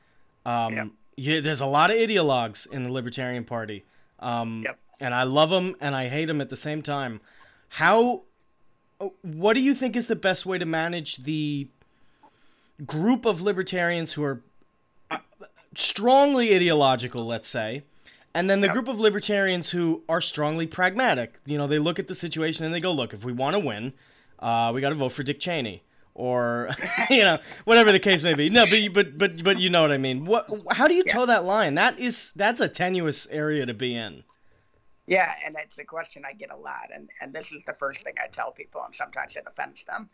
um, 0.47 0.93
yeah, 1.19 1.41
there's 1.41 1.61
a 1.61 1.67
lot 1.67 1.91
of 1.91 1.97
ideologues 1.97 2.71
in 2.71 2.85
the 2.85 2.93
Libertarian 2.93 3.45
Party. 3.45 3.85
Um, 4.21 4.63
yep. 4.65 4.79
And 5.01 5.13
I 5.13 5.25
love 5.25 5.51
them 5.51 5.75
and 5.81 5.95
I 5.95 6.09
hate 6.09 6.27
them 6.27 6.41
at 6.41 6.49
the 6.49 6.57
same 6.57 6.81
time. 6.81 7.21
How, 7.71 8.23
what 9.23 9.55
do 9.55 9.61
you 9.61 9.75
think 9.75 9.97
is 9.97 10.07
the 10.07 10.17
best 10.17 10.47
way 10.47 10.59
to 10.59 10.65
manage 10.65 11.19
the 11.19 11.67
group 12.87 13.27
of 13.27 13.43
libertarians 13.43 14.13
who 14.13 14.23
are 14.23 14.43
uh, 15.11 15.19
strongly 15.75 16.55
ideological, 16.55 17.27
let's 17.27 17.49
say, 17.49 17.83
and 18.33 18.49
then 18.49 18.61
the 18.61 18.69
yep. 18.69 18.75
group 18.75 18.89
of 18.89 19.01
libertarians 19.01 19.71
who 19.71 20.03
are 20.09 20.21
strongly 20.21 20.67
pragmatic? 20.67 21.35
You 21.47 21.59
know, 21.59 21.67
they 21.67 21.81
look 21.81 21.99
at 21.99 22.07
the 22.07 22.15
situation 22.15 22.65
and 22.65 22.73
they 22.73 22.81
go, 22.81 22.93
look, 22.93 23.13
if 23.13 23.25
we 23.25 23.33
want 23.33 23.55
to 23.55 23.61
win, 23.61 23.93
uh, 24.39 24.71
we 24.73 24.81
got 24.81 24.91
to 24.91 24.95
vote 24.95 25.11
for 25.11 25.25
Dick 25.25 25.41
Cheney 25.41 25.83
or 26.19 26.69
you 27.11 27.23
know 27.23 27.39
whatever 27.65 27.93
the 27.93 28.01
case 28.01 28.23
may 28.23 28.35
be. 28.35 28.51
No, 28.51 28.65
but 28.69 28.93
but 28.93 29.19
but 29.19 29.45
but 29.45 29.61
you 29.61 29.71
know 29.71 29.81
what 29.81 29.93
I 29.93 29.99
mean. 29.99 30.27
What? 30.27 30.51
How 30.73 30.87
do 30.87 30.95
you 30.95 31.05
yeah. 31.07 31.15
toe 31.15 31.27
that 31.27 31.45
line? 31.45 31.77
That 31.77 31.99
is 31.99 32.33
that's 32.35 32.61
a 32.61 32.69
tenuous 32.69 33.27
area 33.29 33.65
to 33.65 33.73
be 33.73 33.95
in. 33.95 34.25
Yeah, 35.07 35.33
and 35.47 35.57
it's 35.59 35.79
a 35.79 35.85
question 35.85 36.25
I 36.29 36.35
get 36.35 36.51
a 36.51 36.57
lot, 36.57 36.91
and 36.93 37.09
and 37.23 37.33
this 37.33 37.53
is 37.53 37.65
the 37.65 37.73
first 37.73 38.03
thing 38.03 38.15
I 38.23 38.27
tell 38.27 38.51
people, 38.51 38.83
and 38.85 38.95
sometimes 38.95 39.37
it 39.37 39.45
offends 39.47 39.85
them. 39.85 40.11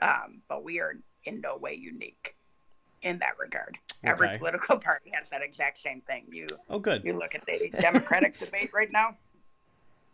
Um, 0.00 0.42
but 0.48 0.62
we 0.62 0.80
are 0.80 0.96
in 1.24 1.40
no 1.40 1.56
way 1.56 1.74
unique 1.74 2.36
in 3.02 3.18
that 3.18 3.38
regard. 3.38 3.76
Okay. 4.04 4.12
Every 4.12 4.38
political 4.38 4.78
party 4.78 5.10
has 5.12 5.28
that 5.30 5.42
exact 5.42 5.76
same 5.76 6.00
thing. 6.02 6.26
You 6.30 6.46
oh 6.70 6.78
good. 6.78 7.04
You 7.04 7.18
look 7.18 7.34
at 7.34 7.44
the 7.46 7.68
Democratic 7.80 8.38
debate 8.38 8.70
right 8.72 8.90
now, 8.92 9.16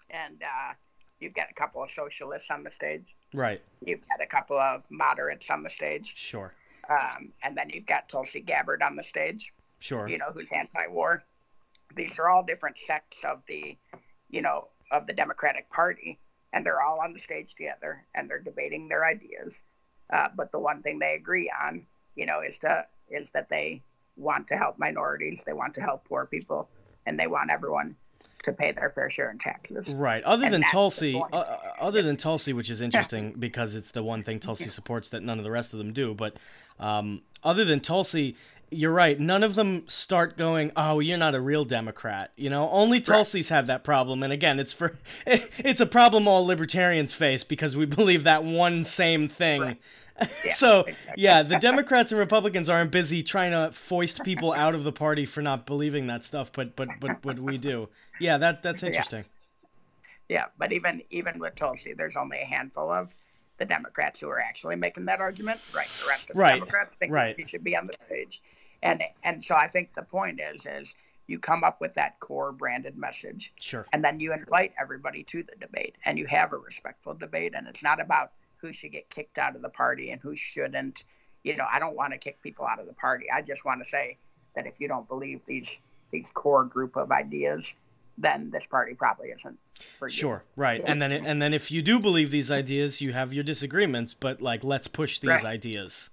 and 0.09 0.43
uh, 0.43 0.73
you've 1.21 1.35
got 1.35 1.51
a 1.51 1.55
couple 1.55 1.83
of 1.83 1.91
socialists 1.91 2.51
on 2.51 2.65
the 2.65 2.71
stage. 2.71 3.05
Right. 3.35 3.61
You've 3.85 4.09
got 4.09 4.23
a 4.23 4.27
couple 4.27 4.59
of 4.59 4.85
moderates 4.91 5.51
on 5.51 5.63
the 5.63 5.69
stage. 5.69 6.15
Sure. 6.17 6.55
Um, 6.89 7.33
and 7.43 7.57
then 7.57 7.69
you've 7.71 7.87
got 7.87 8.09
Tulsi 8.09 8.41
Gabbard 8.41 8.81
on 8.83 8.95
the 8.97 9.03
stage. 9.03 9.53
Sure. 9.81 10.09
You 10.09 10.19
know, 10.19 10.31
who's 10.33 10.49
anti-war. 10.53 11.25
These 11.97 12.19
are 12.19 12.29
all 12.29 12.43
different 12.43 12.79
sects 12.79 13.25
of 13.25 13.43
the, 13.49 13.77
you 14.31 14.41
know, 14.41 14.69
of 14.91 15.07
the 15.07 15.13
Democratic 15.13 15.69
Party, 15.71 16.19
and 16.53 16.65
they're 16.65 16.81
all 16.81 17.01
on 17.01 17.13
the 17.13 17.19
stage 17.19 17.55
together 17.55 18.05
and 18.15 18.31
they're 18.31 18.41
debating 18.41 18.89
their 18.89 19.05
ideas. 19.05 19.61
Uh, 20.13 20.29
but 20.37 20.53
the 20.53 20.59
one 20.59 20.83
thing 20.83 20.99
they 20.99 21.15
agree 21.15 21.53
on, 21.63 21.87
you 22.15 22.27
know, 22.27 22.41
is 22.41 22.59
to 22.59 22.87
is 23.11 23.31
that 23.31 23.49
they 23.49 23.83
want 24.17 24.49
to 24.49 24.57
help 24.57 24.79
minorities, 24.79 25.43
they 25.45 25.53
want 25.53 25.75
to 25.75 25.81
help 25.81 26.05
poor 26.05 26.27
people, 26.27 26.69
and 27.07 27.19
they 27.19 27.27
want 27.27 27.51
everyone 27.51 27.97
to 28.45 28.53
pay 28.53 28.73
their 28.73 28.91
fair 28.91 29.11
share 29.11 29.31
in 29.31 29.39
taxes. 29.39 29.89
Right. 29.89 30.23
Other 30.23 30.47
And 30.47 30.55
than 30.55 30.63
Tulsi, 30.63 31.17
uh, 31.17 31.37
uh, 31.37 31.59
other 31.81 32.03
than 32.03 32.17
Tulsi, 32.17 32.53
which 32.53 32.71
is 32.71 32.81
interesting 32.81 33.33
because 33.39 33.75
it's 33.75 33.91
the 33.91 34.03
one 34.03 34.23
thing 34.23 34.39
Tulsi 34.39 34.69
supports 34.69 35.11
that 35.11 35.23
none 35.23 35.39
of 35.39 35.45
the 35.45 35.51
rest 35.51 35.73
of 35.73 35.79
them 35.79 35.93
do. 35.93 36.15
But 36.15 36.37
um, 36.79 37.23
other 37.43 37.65
than 37.65 37.81
Tulsi, 37.81 38.37
you're 38.71 38.93
right. 38.93 39.19
None 39.19 39.43
of 39.43 39.55
them 39.55 39.87
start 39.89 40.37
going, 40.37 40.73
"Oh, 40.77 41.01
you're 41.01 41.19
not 41.19 41.35
a 41.35 41.41
real 41.41 41.65
Democrat." 41.65 42.33
You 42.37 42.51
know, 42.51 42.69
only 42.71 43.01
Tulsi's 43.01 43.49
had 43.49 43.67
that 43.69 43.85
problem. 43.85 44.23
And 44.23 44.33
again, 44.33 44.59
it's 44.59 44.73
for 44.73 44.99
it's 45.27 45.81
a 45.81 45.87
problem 45.87 46.27
all 46.27 46.45
libertarians 46.45 47.13
face 47.13 47.45
because 47.45 47.77
we 47.77 47.87
believe 47.87 48.25
that 48.25 48.45
one 48.45 48.85
same 48.85 49.29
thing. 49.29 49.79
so 50.51 50.85
yeah, 51.17 51.43
the 51.43 51.57
Democrats 51.57 52.13
and 52.13 52.19
Republicans 52.19 52.69
aren't 52.69 52.91
busy 52.91 53.23
trying 53.23 53.53
to 53.53 53.73
foist 53.73 54.25
people 54.25 54.53
out 54.53 54.75
of 54.75 54.85
the 54.85 54.93
party 54.93 55.25
for 55.25 55.43
not 55.43 55.67
believing 55.67 56.07
that 56.07 56.25
stuff, 56.25 56.53
but 56.53 56.77
but 56.77 56.89
but 57.01 57.23
but 57.23 57.39
we 57.39 57.59
do. 57.59 57.89
Yeah, 58.21 58.39
that 58.39 58.63
that's 58.63 58.83
interesting. 58.83 59.25
Yeah, 60.29 60.47
but 60.59 60.73
even 60.73 61.03
even 61.11 61.39
with 61.39 61.55
Tulsi, 61.55 61.93
there's 61.93 62.17
only 62.17 62.39
a 62.41 62.45
handful 62.45 62.91
of 62.91 63.15
the 63.59 63.65
Democrats 63.65 64.21
who 64.21 64.29
are 64.29 64.41
actually 64.41 64.77
making 64.77 65.05
that 65.07 65.21
argument. 65.21 65.61
Right, 65.75 65.89
the 66.03 66.09
rest 66.09 66.31
of 66.31 66.37
the 66.37 66.41
Right, 66.41 66.59
Democrats 66.59 66.95
think 66.99 67.13
right. 67.13 67.37
he 67.39 67.47
should 67.47 67.65
be 67.65 67.77
on 67.77 67.87
the 67.87 67.95
stage, 68.07 68.43
and 68.83 69.03
and 69.23 69.45
so 69.45 69.55
I 69.55 69.69
think 69.69 69.95
the 69.95 70.03
point 70.03 70.41
is 70.41 70.67
is 70.67 70.97
you 71.27 71.39
come 71.39 71.65
up 71.65 71.81
with 71.81 71.95
that 71.95 72.21
core 72.21 72.53
branded 72.53 72.99
message, 72.99 73.53
Sure. 73.59 73.87
and 73.93 74.05
then 74.05 74.21
you 74.21 74.33
invite 74.33 74.73
everybody 74.79 75.23
to 75.25 75.43
the 75.43 75.57
debate, 75.61 75.97
and 76.05 76.19
you 76.19 76.27
have 76.27 76.53
a 76.53 76.59
respectful 76.59 77.15
debate, 77.15 77.55
and 77.55 77.67
it's 77.67 77.83
not 77.83 78.01
about 78.01 78.33
who 78.57 78.73
should 78.73 78.93
get 78.93 79.09
kicked 79.11 79.39
out 79.39 79.57
of 79.57 79.63
the 79.63 79.69
party 79.69 80.11
and 80.11 80.21
who 80.21 80.35
shouldn't. 80.37 81.05
You 81.43 81.57
know, 81.57 81.67
I 81.71 81.79
don't 81.79 81.97
want 81.97 82.13
to 82.13 82.19
kick 82.19 82.41
people 82.43 82.67
out 82.67 82.81
of 82.81 82.87
the 82.87 82.95
party. 82.95 83.27
I 83.31 83.43
just 83.43 83.65
want 83.67 83.83
to 83.83 83.89
say 83.89 84.17
that 84.55 84.67
if 84.67 84.81
you 84.81 84.89
don't 84.89 85.07
believe 85.07 85.41
these 85.47 85.81
these 86.11 86.31
core 86.33 86.65
group 86.65 86.97
of 86.97 87.11
ideas, 87.13 87.75
then 88.19 88.51
this 88.51 88.67
party 88.67 88.95
probably 88.95 89.29
isn't 89.31 89.59
for 89.99 90.09
you. 90.09 90.27
Sure, 90.27 90.45
right. 90.57 90.83
And 90.87 91.01
then 91.03 91.13
and 91.13 91.43
then 91.43 91.53
if 91.53 91.71
you 91.71 91.83
do 91.83 91.99
believe 92.01 92.31
these 92.31 92.51
ideas, 92.51 93.01
you 93.03 93.13
have 93.13 93.35
your 93.35 93.45
disagreements, 93.45 94.15
but 94.15 94.41
like 94.41 94.63
let's 94.65 94.87
push 94.89 95.19
these 95.19 95.45
Right. 95.45 95.45
ideas. 95.45 96.09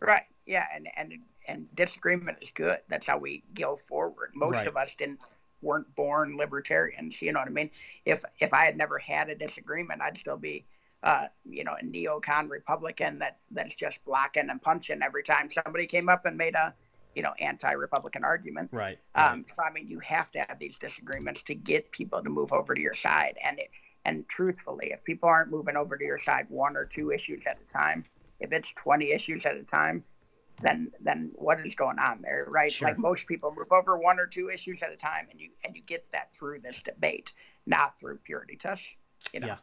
Right. 0.00 0.24
Yeah, 0.46 0.66
and 0.74 0.88
and 0.96 1.12
and 1.46 1.74
disagreement 1.74 2.38
is 2.40 2.50
good. 2.50 2.78
That's 2.88 3.06
how 3.06 3.18
we 3.18 3.44
go 3.54 3.76
forward. 3.76 4.32
Most 4.34 4.66
Right. 4.66 4.66
of 4.66 4.76
us 4.76 4.94
didn't 4.94 5.20
weren't 5.60 5.94
born 5.94 6.36
libertarians. 6.36 7.22
You 7.22 7.32
know 7.32 7.38
what 7.40 7.48
I 7.48 7.52
mean? 7.52 7.70
If 8.04 8.24
if 8.40 8.52
I 8.52 8.64
had 8.64 8.76
never 8.76 8.98
had 8.98 9.28
a 9.30 9.34
disagreement, 9.34 10.02
I'd 10.02 10.18
still 10.18 10.36
be, 10.36 10.66
uh, 11.04 11.28
you 11.44 11.62
know, 11.64 11.74
a 11.80 11.84
neocon 11.84 12.50
Republican 12.50 13.20
that 13.20 13.38
that's 13.52 13.76
just 13.76 14.04
blocking 14.04 14.50
and 14.50 14.60
punching 14.60 15.02
every 15.02 15.22
time 15.22 15.50
somebody 15.50 15.86
came 15.86 16.08
up 16.08 16.26
and 16.26 16.36
made 16.36 16.56
a, 16.56 16.74
you 17.14 17.22
know, 17.22 17.32
anti-Republican 17.40 18.24
argument. 18.24 18.70
Right. 18.72 18.98
right. 19.16 19.32
Um, 19.32 19.44
so 19.48 19.62
I 19.62 19.72
mean, 19.72 19.88
you 19.88 20.00
have 20.00 20.30
to 20.32 20.40
have 20.40 20.58
these 20.58 20.78
disagreements 20.78 21.42
to 21.44 21.54
get 21.54 21.90
people 21.92 22.22
to 22.22 22.30
move 22.30 22.52
over 22.52 22.74
to 22.74 22.80
your 22.80 22.94
side. 22.94 23.36
And 23.44 23.58
it, 23.58 23.70
and 24.04 24.28
truthfully, 24.28 24.90
if 24.92 25.04
people 25.04 25.28
aren't 25.28 25.50
moving 25.50 25.76
over 25.76 25.96
to 25.96 26.04
your 26.04 26.18
side 26.18 26.46
one 26.48 26.76
or 26.76 26.84
two 26.84 27.12
issues 27.12 27.44
at 27.46 27.58
a 27.60 27.72
time, 27.72 28.04
if 28.40 28.52
it's 28.52 28.72
twenty 28.72 29.12
issues 29.12 29.46
at 29.46 29.56
a 29.56 29.62
time, 29.62 30.02
then 30.60 30.90
then 31.00 31.30
what 31.34 31.64
is 31.64 31.74
going 31.74 31.98
on 31.98 32.20
there, 32.22 32.46
right? 32.48 32.72
Sure. 32.72 32.88
Like 32.88 32.98
most 32.98 33.26
people 33.26 33.54
move 33.56 33.70
over 33.70 33.96
one 33.96 34.18
or 34.18 34.26
two 34.26 34.50
issues 34.50 34.82
at 34.82 34.92
a 34.92 34.96
time, 34.96 35.28
and 35.30 35.40
you 35.40 35.50
and 35.64 35.76
you 35.76 35.82
get 35.82 36.10
that 36.12 36.34
through 36.34 36.60
this 36.60 36.82
debate, 36.82 37.32
not 37.66 37.98
through 37.98 38.18
purity 38.24 38.56
tests. 38.56 38.88
You 39.32 39.40
know. 39.40 39.46
Yeah. 39.46 39.56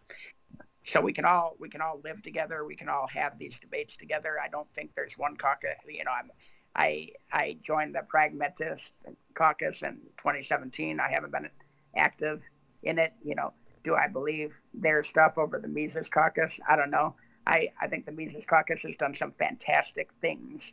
So 0.86 1.02
we 1.02 1.14
can 1.14 1.26
all 1.26 1.56
we 1.60 1.70
can 1.70 1.82
all 1.82 2.00
live 2.04 2.24
together. 2.24 2.66
We 2.66 2.76
can 2.76 2.90
all 2.90 3.08
have 3.14 3.38
these 3.38 3.60
debates 3.60 3.98
together. 3.98 4.38
I 4.42 4.48
don't 4.48 4.72
think 4.74 4.92
there's 4.96 5.18
one 5.18 5.36
caucus. 5.36 5.76
You 5.88 6.04
know, 6.04 6.12
I'm 6.12 6.32
I 6.76 7.10
I 7.32 7.58
joined 7.66 7.96
the 7.96 8.02
Pragmatist 8.08 8.92
Caucus 9.34 9.82
in 9.82 9.98
2017. 10.18 11.00
I 11.00 11.10
haven't 11.10 11.32
been 11.32 11.50
active 11.96 12.42
in 12.84 13.00
it. 13.00 13.14
You 13.24 13.36
know, 13.36 13.54
do 13.84 13.96
I 13.96 14.08
believe 14.08 14.54
their 14.74 15.04
stuff 15.04 15.38
over 15.38 15.60
the 15.60 15.68
Mises 15.68 16.10
Caucus? 16.10 16.60
I 16.68 16.76
don't 16.76 16.92
know. 16.92 17.16
I, 17.48 17.70
I 17.82 17.88
think 17.88 18.06
the 18.06 18.12
Mises 18.12 18.46
Caucus 18.46 18.82
has 18.84 18.96
done 18.98 19.16
some 19.16 19.32
fantastic 19.40 20.10
things 20.22 20.72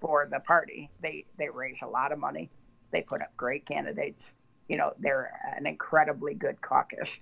for 0.00 0.28
the 0.30 0.40
party. 0.40 0.90
They 1.00 1.24
they 1.38 1.48
raise 1.48 1.78
a 1.82 1.86
lot 1.86 2.12
of 2.12 2.18
money. 2.18 2.50
They 2.92 3.02
put 3.02 3.22
up 3.22 3.36
great 3.36 3.66
candidates. 3.66 4.26
You 4.68 4.76
know, 4.76 4.92
they're 4.98 5.32
an 5.56 5.66
incredibly 5.66 6.34
good 6.34 6.60
caucus. 6.60 7.18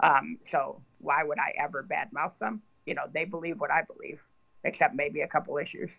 Um, 0.00 0.38
so 0.50 0.80
why 0.98 1.22
would 1.24 1.38
I 1.38 1.54
ever 1.58 1.86
badmouth 1.88 2.38
them? 2.38 2.62
You 2.86 2.94
know, 2.94 3.04
they 3.12 3.24
believe 3.24 3.60
what 3.60 3.70
I 3.70 3.82
believe, 3.82 4.20
except 4.64 4.94
maybe 4.94 5.20
a 5.20 5.28
couple 5.28 5.58
issues 5.58 5.90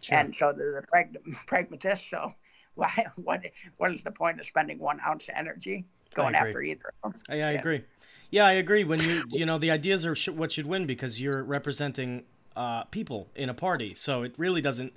Sure. 0.00 0.18
and 0.18 0.34
so 0.34 0.52
they're 0.56 0.80
the 0.80 0.86
prag- 0.86 1.18
pragmatists. 1.46 2.08
So 2.10 2.34
why 2.74 3.06
what 3.16 3.42
what 3.76 3.92
is 3.92 4.02
the 4.04 4.12
point 4.12 4.40
of 4.40 4.46
spending 4.46 4.78
one 4.78 5.00
ounce 5.06 5.28
of 5.28 5.34
energy 5.36 5.84
going 6.14 6.34
after 6.34 6.62
either 6.62 6.92
of 7.04 7.12
them? 7.12 7.22
I, 7.28 7.34
I 7.34 7.36
Yeah. 7.36 7.50
agree. 7.58 7.84
Yeah, 8.30 8.46
I 8.46 8.52
agree. 8.52 8.84
When 8.84 9.00
you 9.00 9.24
you 9.28 9.44
know 9.46 9.58
the 9.58 9.70
ideas 9.70 10.06
are 10.06 10.14
sh- 10.14 10.28
what 10.28 10.52
should 10.52 10.66
win 10.66 10.86
because 10.86 11.20
you're 11.20 11.42
representing 11.42 12.24
uh, 12.56 12.84
people 12.84 13.28
in 13.34 13.48
a 13.48 13.54
party, 13.54 13.94
so 13.94 14.22
it 14.22 14.34
really 14.38 14.60
doesn't. 14.60 14.92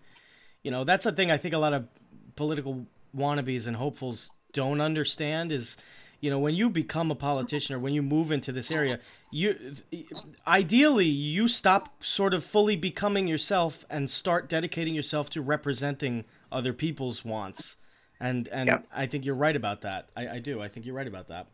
You 0.64 0.72
know, 0.72 0.84
that's 0.84 1.06
a 1.06 1.12
thing 1.12 1.30
I 1.32 1.38
think 1.38 1.54
a 1.54 1.58
lot 1.58 1.74
of 1.74 1.88
political 2.36 2.86
wannabes 3.16 3.68
and 3.68 3.76
hopefuls 3.78 4.32
don't 4.54 4.82
understand 4.82 5.52
is. 5.52 5.78
You 6.24 6.30
know, 6.30 6.40
when 6.40 6.56
you 6.56 6.70
become 6.70 7.12
a 7.12 7.16
politician 7.16 7.76
or 7.76 7.80
when 7.80 7.94
you 7.94 8.02
move 8.02 8.32
into 8.32 8.54
this 8.54 8.72
area, 8.72 9.00
you 9.30 9.74
ideally 10.48 11.06
you 11.06 11.50
stop 11.50 12.02
sort 12.02 12.34
of 12.34 12.46
fully 12.46 12.78
becoming 12.78 13.28
yourself 13.28 13.84
and 13.90 14.10
start 14.10 14.48
dedicating 14.48 14.96
yourself 14.96 15.30
to 15.32 15.42
representing 15.42 16.24
other 16.50 16.72
people's 16.72 17.26
wants. 17.26 17.76
And 18.22 18.48
and 18.54 18.68
Yep. 18.68 18.88
I 18.96 19.06
think 19.06 19.26
you're 19.26 19.36
right 19.36 19.54
about 19.54 19.82
that. 19.82 20.08
I, 20.16 20.36
I 20.36 20.40
do. 20.40 20.62
I 20.62 20.70
think 20.70 20.86
you're 20.86 20.96
right 20.96 21.10
about 21.10 21.28
that. 21.28 21.48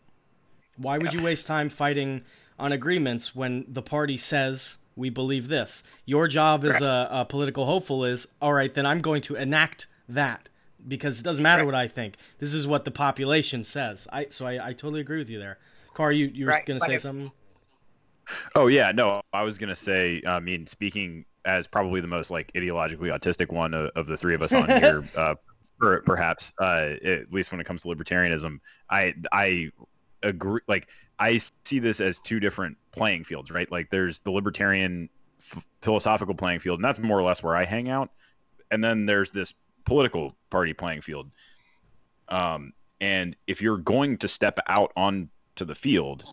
Why 0.77 0.99
would 0.99 1.15
you 1.15 1.23
waste 1.23 1.47
time 1.47 1.69
fighting 1.69 2.21
on 2.60 2.71
agreements 2.71 3.36
when 3.36 3.65
the 3.67 3.82
party 3.82 4.17
says 4.17 4.77
we 4.95 5.10
believe 5.10 5.47
this? 5.47 5.82
Your 6.05 6.27
job 6.27 6.63
as 6.63 6.79
a, 6.79 7.08
a 7.10 7.25
political 7.25 7.65
hopeful 7.65 8.05
is 8.05 8.27
all 8.39 8.53
right. 8.53 8.71
Then 8.71 8.86
I'm 8.86 9.01
going 9.01 9.21
to 9.21 9.36
enact 9.36 9.88
that 10.08 10.47
because 10.88 11.20
it 11.20 11.24
doesn't 11.24 11.44
matter 11.44 11.65
what 11.65 11.76
I 11.76 11.88
think. 11.88 12.15
This 12.39 12.54
is 12.54 12.65
what 12.68 12.86
the 12.86 12.92
population 12.92 13.63
says. 13.63 14.08
I 14.12 14.28
so 14.30 14.46
I, 14.46 14.68
I 14.70 14.74
totally 14.74 15.02
agree 15.02 15.18
with 15.18 15.30
you 15.30 15.39
there. 15.39 15.58
Car, 15.94 16.12
you 16.12 16.28
you 16.34 16.46
were 16.46 16.52
Right, 16.52 16.65
going 16.65 16.80
to 16.80 16.84
but 16.84 16.88
say 16.88 16.96
if- 16.96 17.02
something? 17.02 17.32
Oh 18.56 18.68
yeah, 18.68 18.92
no, 18.92 19.22
I 19.34 19.42
was 19.42 19.58
gonna 19.58 19.76
say. 19.76 20.22
I 20.28 20.39
mean, 20.39 20.68
speaking 20.68 21.26
as 21.46 21.65
probably 21.65 22.00
the 22.00 22.08
most 22.08 22.30
like 22.30 22.52
ideologically 22.54 23.10
autistic 23.12 23.52
one 23.52 23.74
of, 23.74 23.89
of 23.96 24.06
the 24.06 24.15
three 24.15 24.36
of 24.36 24.42
us 24.44 24.54
on 24.54 24.68
here, 24.70 25.04
uh, 25.18 25.34
per, 25.80 26.02
perhaps 26.04 26.54
uh, 26.62 26.94
at 27.04 27.34
least 27.34 27.52
when 27.52 27.60
it 27.60 27.63
comes 27.63 27.82
to 27.82 27.88
libertarianism, 27.88 28.60
I 28.89 29.15
I 29.32 29.72
agree. 30.22 30.62
Like 30.68 30.89
I 31.18 31.39
see 31.65 31.80
this 31.80 32.02
as 32.02 32.20
two 32.20 32.39
different 32.39 32.78
playing 32.92 33.24
fields, 33.24 33.50
right? 33.50 33.70
Like 33.72 33.89
there's 33.89 34.20
the 34.20 34.30
libertarian 34.32 35.10
f- 35.42 35.65
philosophical 35.82 36.36
playing 36.36 36.60
field, 36.60 36.78
and 36.78 36.86
that's 36.86 37.00
more 37.00 37.18
or 37.18 37.24
less 37.24 37.42
where 37.42 37.56
I 37.56 37.65
hang 37.65 37.89
out, 37.89 38.12
and 38.70 38.84
then 38.84 39.08
there's 39.08 39.32
this 39.32 39.56
political 39.89 40.36
party 40.49 40.73
playing 40.73 41.02
field. 41.02 41.30
Um, 42.30 42.73
and 43.02 43.36
if 43.47 43.62
you're 43.62 43.78
going 43.78 44.17
to 44.19 44.28
step 44.28 44.60
out 44.67 44.91
onto 44.95 45.65
the 45.65 45.75
field, 45.75 46.23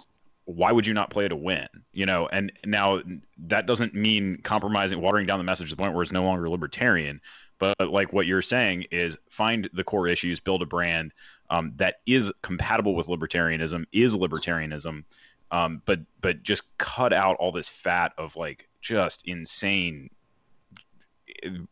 why 0.45 0.71
would 0.71 0.87
you 0.87 0.95
not 0.95 1.11
play 1.11 1.27
to 1.27 1.35
win? 1.35 1.67
You 1.93 2.07
know, 2.07 2.29
and 2.29 2.53
now 2.65 3.01
that 3.47 3.67
doesn't 3.67 3.95
mean 3.95 4.39
compromising, 4.43 5.01
watering 5.01 5.27
down 5.27 5.39
the 5.39 5.45
message 5.45 5.71
to 5.71 5.75
the 5.75 5.81
point 5.81 5.95
where 5.95 6.03
it's 6.03 6.13
no 6.13 6.23
longer 6.23 6.49
libertarian. 6.49 7.21
But 7.59 7.91
like 7.91 8.13
what 8.13 8.27
you're 8.27 8.43
saying 8.43 8.85
is 8.91 9.17
find 9.31 9.69
the 9.73 9.85
core 9.85 10.07
issues, 10.07 10.39
build 10.39 10.63
a 10.63 10.67
brand 10.67 11.13
um, 11.49 11.73
that 11.77 11.97
is 12.07 12.31
compatible 12.43 12.95
with 12.95 13.07
libertarianism, 13.07 13.87
is 13.93 14.15
libertarianism, 14.15 15.05
um, 15.51 15.83
but 15.87 16.01
but 16.21 16.43
just 16.43 16.65
cut 16.79 17.13
out 17.13 17.37
all 17.37 17.53
this 17.53 17.69
fat 17.69 18.13
of 18.19 18.37
like 18.37 18.69
just 18.83 19.27
insane 19.27 20.11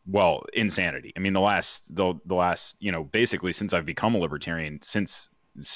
well 0.05 0.43
insanity 0.53 1.11
i 1.15 1.19
mean 1.19 1.33
the 1.33 1.39
last 1.39 1.95
the, 1.95 2.13
the 2.25 2.35
last 2.35 2.75
you 2.79 2.91
know 2.91 3.03
basically 3.03 3.53
since 3.53 3.73
i've 3.73 3.85
become 3.85 4.15
a 4.15 4.17
libertarian 4.17 4.81
since 4.81 5.29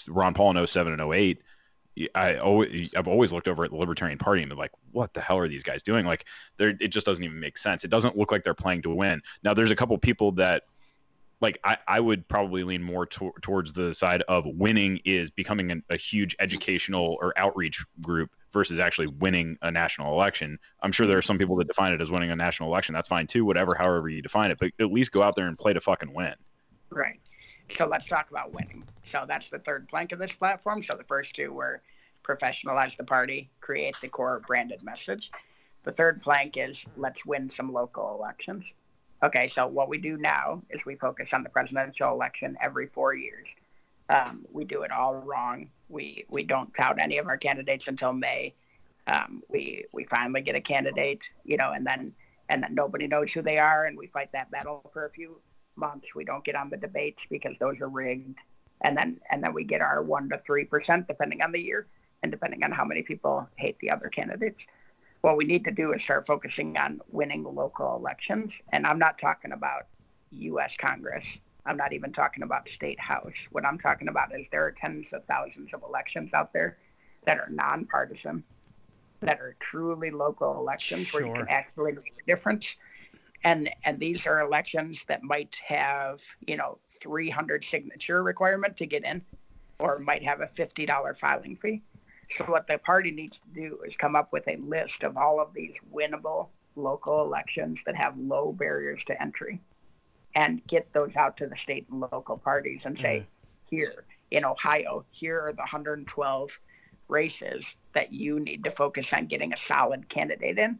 ron 0.08 0.34
paul 0.34 0.56
in 0.56 0.67
07 0.67 0.93
and 0.93 1.13
08 1.13 1.41
I 2.15 2.38
always, 2.38 2.93
I've 2.95 3.08
always 3.08 3.34
looked 3.34 3.47
over 3.47 3.65
at 3.65 3.71
the 3.71 3.78
Libertarian 3.78 4.17
Party 4.17 4.41
and 4.41 4.49
been 4.49 4.58
like, 4.58 4.71
what 4.91 5.13
the 5.13 5.21
hell 5.21 5.38
are 5.38 5.47
these 5.47 5.63
guys 5.63 5.84
doing? 5.84 6.06
Like, 6.06 6.25
they're, 6.58 6.73
it 6.80 6.89
just 6.89 7.06
doesn't 7.06 7.23
even 7.23 7.39
make 7.39 7.58
sense. 7.58 7.84
It 7.84 7.89
doesn't 7.89 8.17
look 8.17 8.32
like 8.32 8.43
they're 8.43 8.54
playing 8.54 8.84
to 8.84 8.89
win. 8.89 9.21
Now, 9.43 9.54
there's 9.54 9.71
a 9.71 9.75
couple 9.75 9.97
people 9.97 10.32
that, 10.34 10.63
like, 11.41 11.60
I, 11.63 11.78
I 11.88 11.99
would 11.99 12.28
probably 12.28 12.63
lean 12.63 12.84
more 12.84 13.06
to, 13.06 13.32
towards 13.41 13.73
the 13.73 13.93
side 13.93 14.23
of 14.23 14.45
winning 14.45 14.99
is 15.06 15.32
becoming 15.32 15.71
an, 15.71 15.84
a 15.89 15.97
huge 15.97 16.36
educational 16.39 17.17
or 17.21 17.38
outreach 17.38 17.84
group 18.02 18.30
versus 18.52 18.80
actually 18.80 19.08
winning 19.08 19.58
a 19.62 19.71
national 19.71 20.12
election. 20.13 20.60
I'm 20.82 20.91
sure 20.91 21.08
there 21.08 21.17
are 21.17 21.21
some 21.21 21.38
people 21.38 21.56
that 21.58 21.67
define 21.67 21.93
it 21.93 22.02
as 22.02 22.12
winning 22.12 22.32
a 22.32 22.36
national 22.36 22.69
election. 22.69 22.93
That's 22.93 23.08
fine 23.08 23.28
too, 23.28 23.45
whatever, 23.45 23.75
however 23.75 24.10
you 24.10 24.21
define 24.21 24.52
it. 24.52 24.58
But 24.60 24.71
at 24.80 24.91
least 24.91 25.12
go 25.12 25.23
out 25.23 25.36
there 25.36 25.47
and 25.47 25.58
play 25.58 25.73
to 25.73 25.80
fucking 25.80 26.13
win. 26.13 26.34
Right. 26.89 27.19
So 27.71 27.88
let's 27.88 28.08
talk 28.08 28.32
about 28.32 28.54
winning. 28.54 28.84
So 29.04 29.25
that's 29.28 29.49
the 29.49 29.60
third 29.60 29.88
plank 29.88 30.12
of 30.12 30.19
this 30.19 30.34
platform. 30.34 30.82
So 30.82 30.95
the 30.95 31.04
first 31.04 31.36
two 31.36 31.54
were 31.54 31.82
professionalize 32.23 32.97
the 32.97 33.04
party, 33.04 33.49
create 33.62 33.95
the 34.02 34.08
core 34.08 34.41
branded 34.45 34.84
message. 34.84 35.32
The 35.84 35.91
third 35.91 36.21
plank 36.21 36.58
is 36.58 36.86
let's 36.97 37.25
win 37.25 37.49
some 37.49 37.71
local 37.71 38.15
elections. 38.19 38.73
Okay, 39.22 39.48
so 39.48 39.68
what 39.68 39.90
we 39.90 39.98
do 39.98 40.18
now 40.18 40.62
is 40.70 40.86
we 40.86 40.96
focus 40.96 41.34
on 41.34 41.44
the 41.44 41.50
presidential 41.50 42.12
election 42.12 42.58
every 42.62 42.88
four 42.88 43.14
years. 43.14 43.48
Um, 44.10 44.46
we 44.52 44.64
do 44.64 44.84
it 44.84 44.92
all 44.92 45.16
wrong. 45.16 45.70
We 45.90 46.26
we 46.30 46.44
don't 46.44 46.74
tout 46.74 46.98
any 47.00 47.18
of 47.18 47.28
our 47.28 47.38
candidates 47.38 47.88
until 47.88 48.14
May. 48.14 48.56
Um, 49.08 49.44
we 49.50 49.86
we 49.92 50.06
finally 50.06 50.42
get 50.42 50.56
a 50.56 50.62
candidate, 50.62 51.24
you 51.44 51.58
know, 51.58 51.74
and 51.74 51.86
then 51.86 52.14
and 52.48 52.64
then 52.64 52.74
nobody 52.74 53.08
knows 53.08 53.32
who 53.32 53.42
they 53.42 53.58
are, 53.60 53.86
and 53.86 53.98
we 53.98 54.08
fight 54.08 54.32
that 54.32 54.52
battle 54.52 54.90
for 54.94 55.06
a 55.06 55.12
few 55.12 55.42
months. 55.76 56.16
We 56.16 56.24
don't 56.24 56.44
get 56.44 56.56
on 56.56 56.70
the 56.70 56.78
debates 56.78 57.24
because 57.30 57.56
those 57.60 57.82
are 57.82 57.90
rigged, 57.90 58.38
and 58.82 58.98
then 58.98 59.20
and 59.30 59.44
then 59.44 59.54
we 59.54 59.66
get 59.66 59.82
our 59.82 60.02
one 60.02 60.30
to 60.30 60.38
three 60.38 60.66
percent 60.66 61.08
depending 61.08 61.42
on 61.42 61.52
the 61.52 61.60
year 61.60 61.88
and 62.24 62.32
depending 62.32 62.64
on 62.64 62.72
how 62.72 62.86
many 62.86 63.02
people 63.02 63.48
hate 63.58 63.78
the 63.80 63.92
other 63.92 64.08
candidates. 64.08 64.64
What 65.22 65.36
we 65.36 65.46
need 65.46 65.66
to 65.66 65.72
do 65.72 65.92
is 65.94 66.02
start 66.02 66.26
focusing 66.26 66.78
on 66.78 67.02
winning 67.12 67.44
local 67.44 67.96
elections, 67.96 68.54
and 68.72 68.88
I'm 68.88 69.00
not 69.00 69.20
talking 69.20 69.52
about 69.52 69.88
U.S. 70.32 70.78
Congress. 70.78 71.26
I'm 71.66 71.76
not 71.76 71.92
even 71.92 72.14
talking 72.14 72.44
about 72.44 72.70
state 72.70 73.00
house. 73.00 73.36
What 73.52 73.66
I'm 73.66 73.78
talking 73.78 74.08
about 74.08 74.34
is 74.34 74.48
there 74.50 74.66
are 74.66 74.72
tens 74.72 75.12
of 75.12 75.26
thousands 75.26 75.74
of 75.74 75.84
elections 75.84 76.34
out 76.34 76.54
there 76.54 76.78
that 77.26 77.38
are 77.38 77.50
nonpartisan, 77.50 78.44
that 79.20 79.40
are 79.42 79.56
truly 79.60 80.10
local 80.10 80.58
elections 80.58 81.08
sure. 81.08 81.22
where 81.22 81.30
you 81.30 81.34
can 81.34 81.50
actually 81.50 81.92
make 81.92 82.14
a 82.24 82.26
difference. 82.26 82.78
And 83.44 83.70
and 83.84 84.00
these 84.00 84.26
are 84.26 84.40
elections 84.40 85.04
that 85.08 85.22
might 85.24 85.60
have 85.66 86.22
you 86.48 86.56
know 86.56 86.78
300 87.02 87.64
signature 87.64 88.24
requirement 88.24 88.78
to 88.78 88.86
get 88.86 89.04
in, 89.04 89.22
or 89.80 90.00
might 90.00 90.24
have 90.24 90.40
a 90.40 90.48
$50 90.48 91.18
filing 91.18 91.58
fee. 91.58 91.82
So 92.38 92.46
what 92.46 92.68
the 92.68 92.78
party 92.78 93.12
needs 93.12 93.39
to 93.39 93.48
do 93.54 93.80
is 93.86 93.96
come 93.96 94.15
up 94.15 94.32
with 94.32 94.48
a 94.48 94.58
list 94.58 95.04
of 95.04 95.18
all 95.18 95.39
of 95.39 95.54
these 95.54 95.80
winnable 95.94 96.50
local 96.76 97.22
elections 97.22 97.82
that 97.86 97.96
have 97.96 98.18
low 98.18 98.52
barriers 98.52 99.02
to 99.08 99.22
entry 99.22 99.60
and 100.36 100.65
get 100.68 100.92
those 100.94 101.15
out 101.15 101.38
to 101.38 101.48
the 101.48 101.56
state 101.56 101.88
and 101.89 102.00
local 102.00 102.38
parties 102.38 102.86
and 102.86 102.98
say, 102.98 103.18
mm-hmm. 103.18 103.76
here 103.76 104.06
in 104.32 104.46
Ohio, 104.46 105.06
here 105.12 105.42
are 105.42 105.52
the 105.52 105.58
112 105.58 106.60
races 107.08 107.76
that 107.94 108.13
you 108.13 108.39
need 108.39 108.63
to 108.63 108.72
focus 108.72 109.12
on 109.12 109.26
getting 109.26 109.52
a 109.52 109.58
solid 109.58 110.08
candidate 110.08 110.60
in. 110.60 110.78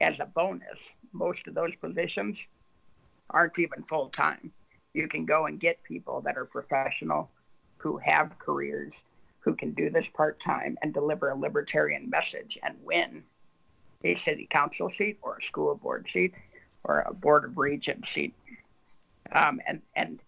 As 0.00 0.18
a 0.18 0.26
bonus, 0.26 0.88
most 1.12 1.46
of 1.46 1.54
those 1.54 1.76
positions 1.76 2.38
aren't 3.30 3.58
even 3.58 3.82
full 3.82 4.08
time. 4.08 4.52
You 4.94 5.08
can 5.08 5.26
go 5.26 5.46
and 5.46 5.60
get 5.60 5.82
people 5.82 6.22
that 6.22 6.38
are 6.38 6.46
professional, 6.46 7.30
who 7.76 7.98
have 7.98 8.38
careers, 8.38 9.02
who 9.46 9.54
can 9.54 9.72
do 9.72 9.88
this 9.88 10.10
part 10.10 10.38
time 10.38 10.76
and 10.82 10.92
deliver 10.92 11.30
a 11.30 11.34
libertarian 11.34 12.10
message 12.10 12.58
and 12.62 12.76
win 12.84 13.24
a 14.04 14.14
city 14.16 14.46
council 14.50 14.90
seat 14.90 15.18
or 15.22 15.38
a 15.38 15.42
school 15.42 15.74
board 15.74 16.06
seat 16.12 16.34
or 16.84 17.00
a 17.00 17.14
board 17.14 17.46
of 17.46 17.56
regents 17.56 18.10
seat 18.10 18.34
um, 19.32 19.60
and 19.66 19.82
and 19.94 20.20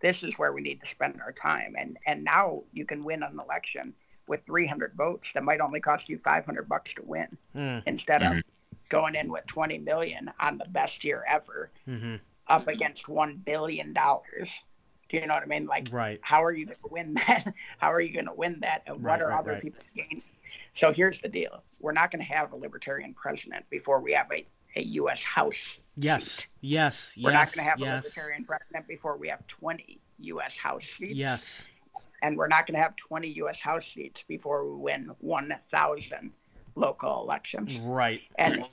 this 0.00 0.22
is 0.22 0.38
where 0.38 0.52
we 0.52 0.60
need 0.60 0.80
to 0.80 0.86
spend 0.86 1.20
our 1.20 1.32
time. 1.32 1.74
And 1.78 1.98
and 2.06 2.24
now 2.24 2.62
you 2.72 2.84
can 2.84 3.04
win 3.04 3.22
an 3.22 3.38
election 3.40 3.94
with 4.28 4.44
300 4.44 4.92
votes 4.94 5.30
that 5.34 5.44
might 5.44 5.60
only 5.60 5.80
cost 5.80 6.08
you 6.08 6.18
500 6.18 6.68
bucks 6.68 6.94
to 6.94 7.02
win, 7.02 7.38
mm. 7.54 7.82
instead 7.86 8.22
mm-hmm. 8.22 8.38
of 8.38 8.44
going 8.88 9.14
in 9.14 9.30
with 9.30 9.46
20 9.46 9.78
million 9.78 10.30
on 10.40 10.58
the 10.58 10.64
best 10.68 11.04
year 11.04 11.24
ever, 11.28 11.70
mm-hmm. 11.88 12.16
up 12.48 12.66
against 12.66 13.08
one 13.08 13.36
billion 13.36 13.92
dollars. 13.92 14.62
Do 15.08 15.18
you 15.18 15.26
know 15.26 15.34
what 15.34 15.42
I 15.42 15.46
mean? 15.46 15.66
Like, 15.66 15.88
right. 15.92 16.18
how 16.22 16.42
are 16.44 16.52
you 16.52 16.66
going 16.66 16.78
to 16.78 16.88
win 16.90 17.14
that? 17.14 17.52
how 17.78 17.92
are 17.92 18.00
you 18.00 18.12
going 18.12 18.26
to 18.26 18.34
win 18.34 18.58
that? 18.60 18.82
And 18.86 19.02
what 19.02 19.22
are 19.22 19.28
right, 19.28 19.38
other 19.38 19.52
right. 19.52 19.62
people 19.62 19.82
gaining? 19.94 20.22
So 20.74 20.92
here's 20.92 21.20
the 21.20 21.28
deal: 21.28 21.62
we're 21.80 21.92
not 21.92 22.10
going 22.10 22.24
to 22.24 22.32
have 22.32 22.52
a 22.52 22.56
libertarian 22.56 23.14
president 23.14 23.64
before 23.70 24.00
we 24.00 24.12
have 24.12 24.26
a 24.32 24.46
a 24.76 24.82
U.S. 24.82 25.24
House. 25.24 25.78
Yes, 25.96 26.24
seat. 26.24 26.48
yes, 26.60 27.16
We're 27.20 27.32
yes, 27.32 27.56
not 27.56 27.56
going 27.56 27.64
to 27.64 27.70
have 27.70 27.80
yes. 27.80 28.04
a 28.04 28.08
libertarian 28.08 28.44
president 28.44 28.86
before 28.86 29.16
we 29.16 29.28
have 29.28 29.46
20 29.46 29.98
U.S. 30.20 30.58
House 30.58 30.84
seats. 30.84 31.12
Yes. 31.12 31.66
And 32.22 32.36
we're 32.36 32.48
not 32.48 32.66
going 32.66 32.76
to 32.76 32.82
have 32.82 32.96
20 32.96 33.28
U.S. 33.28 33.60
House 33.60 33.86
seats 33.86 34.24
before 34.26 34.70
we 34.70 34.78
win 34.78 35.10
1,000 35.20 36.30
local 36.74 37.22
elections. 37.22 37.78
Right. 37.80 38.20
And 38.36 38.64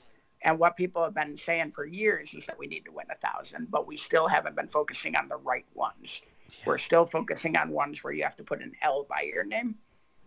and 0.44 0.60
what 0.60 0.76
people 0.76 1.04
have 1.04 1.16
been 1.16 1.38
saying 1.38 1.72
for 1.72 1.86
years 1.86 2.34
is 2.34 2.46
that 2.46 2.60
we 2.60 2.68
need 2.68 2.86
to 2.86 2.92
win 2.92 3.06
a 3.10 3.28
thousand, 3.28 3.72
but 3.72 3.88
we 3.88 3.96
still 3.96 4.28
haven't 4.28 4.56
been 4.56 4.68
focusing 4.68 5.16
on 5.16 5.30
the 5.30 5.38
right 5.38 5.66
ones. 5.74 6.22
Yeah. 6.50 6.56
We're 6.66 6.78
still 6.78 7.06
focusing 7.06 7.56
on 7.56 7.70
ones 7.70 8.04
where 8.04 8.14
you 8.14 8.24
have 8.24 8.36
to 8.38 8.44
put 8.44 8.62
an 8.62 8.74
L 8.82 9.06
by 9.10 9.22
your 9.22 9.46
name. 9.46 9.76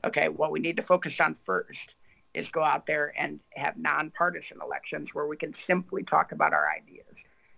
Okay, 0.05 0.29
what 0.29 0.53
we 0.53 0.61
need 0.61 0.77
to 0.77 0.83
focus 0.83 1.21
on 1.21 1.35
first 1.35 1.95
is 2.33 2.51
go 2.51 2.63
out 2.63 2.87
there 2.87 3.13
and 3.19 3.41
have 3.55 3.77
nonpartisan 3.77 4.59
elections 4.63 5.15
where 5.15 5.27
we 5.27 5.37
can 5.37 5.55
simply 5.55 6.03
talk 6.03 6.33
about 6.33 6.53
our 6.53 6.71
ideas. 6.71 7.05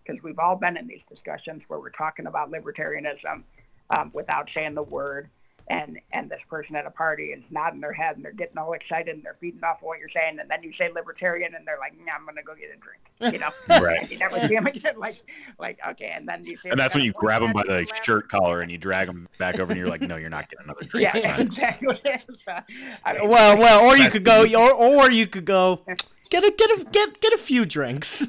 Because 0.04 0.22
we've 0.22 0.38
all 0.38 0.56
been 0.56 0.76
in 0.76 0.86
these 0.86 1.04
discussions 1.04 1.64
where 1.68 1.78
we're 1.78 1.90
talking 1.90 2.26
about 2.26 2.50
libertarianism 2.50 3.42
um, 3.90 4.10
without 4.14 4.48
saying 4.48 4.74
the 4.74 4.82
word 4.82 5.28
and 5.70 5.98
and 6.12 6.30
this 6.30 6.42
person 6.48 6.76
at 6.76 6.86
a 6.86 6.90
party 6.90 7.26
is 7.26 7.42
nodding 7.50 7.80
their 7.80 7.92
head 7.92 8.16
and 8.16 8.24
they're 8.24 8.32
getting 8.32 8.58
all 8.58 8.72
excited 8.72 9.14
and 9.14 9.24
they're 9.24 9.36
feeding 9.40 9.62
off 9.62 9.78
what 9.80 9.98
you're 9.98 10.08
saying. 10.08 10.38
And 10.40 10.50
then 10.50 10.62
you 10.62 10.72
say 10.72 10.90
libertarian 10.90 11.54
and 11.54 11.66
they're 11.66 11.78
like 11.78 11.94
nah, 12.04 12.12
I'm 12.18 12.24
gonna 12.24 12.42
go 12.42 12.54
get 12.54 12.70
a 12.74 12.76
drink 12.76 13.00
you 13.32 13.38
know? 13.38 13.50
Right. 13.68 14.10
you 14.10 14.18
never 14.18 14.38
see 14.46 14.54
them 14.54 14.66
again. 14.66 14.94
Like 14.98 15.22
like 15.58 15.78
okay 15.90 16.12
and 16.14 16.28
then 16.28 16.44
you 16.44 16.56
see 16.56 16.70
and 16.70 16.78
that's 16.78 16.94
when 16.94 17.04
you 17.04 17.12
grab 17.12 17.42
them 17.42 17.52
by 17.52 17.62
the 17.62 17.86
shirt 18.02 18.28
collar 18.28 18.60
and 18.60 18.70
you 18.70 18.78
drag 18.78 19.06
them 19.06 19.28
back 19.38 19.58
over 19.58 19.70
and 19.70 19.78
you're 19.78 19.88
like 19.88 20.00
no 20.02 20.16
you're 20.16 20.30
not 20.30 20.48
getting 20.48 20.64
another 20.64 20.84
drink 20.86 21.14
yeah 21.14 21.36
exactly. 21.40 21.98
So, 22.32 22.52
uh, 22.52 22.60
I 23.04 23.12
mean, 23.14 23.28
well 23.28 23.58
well 23.58 23.84
or 23.84 23.96
you 23.96 24.10
could 24.10 24.24
go 24.24 24.44
or 24.44 24.72
or 24.72 25.10
you 25.10 25.26
could 25.26 25.44
go 25.44 25.82
get 26.30 26.42
a 26.42 26.50
get 26.50 26.70
a 26.70 26.84
get 26.90 27.20
get 27.20 27.32
a 27.32 27.38
few 27.38 27.64
drinks 27.64 28.26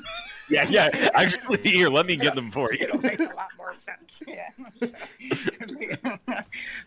yeah, 0.49 0.67
yeah. 0.69 1.09
Actually, 1.13 1.59
here, 1.63 1.89
let 1.89 2.05
me 2.05 2.15
get 2.15 2.35
them 2.35 2.51
for 2.51 2.73
you. 2.73 2.79
It'll 2.81 3.01
make 3.01 3.19
a 3.19 3.23
lot 3.35 3.49
more 3.57 3.73
sense. 3.75 4.23
Yeah. 4.27 4.49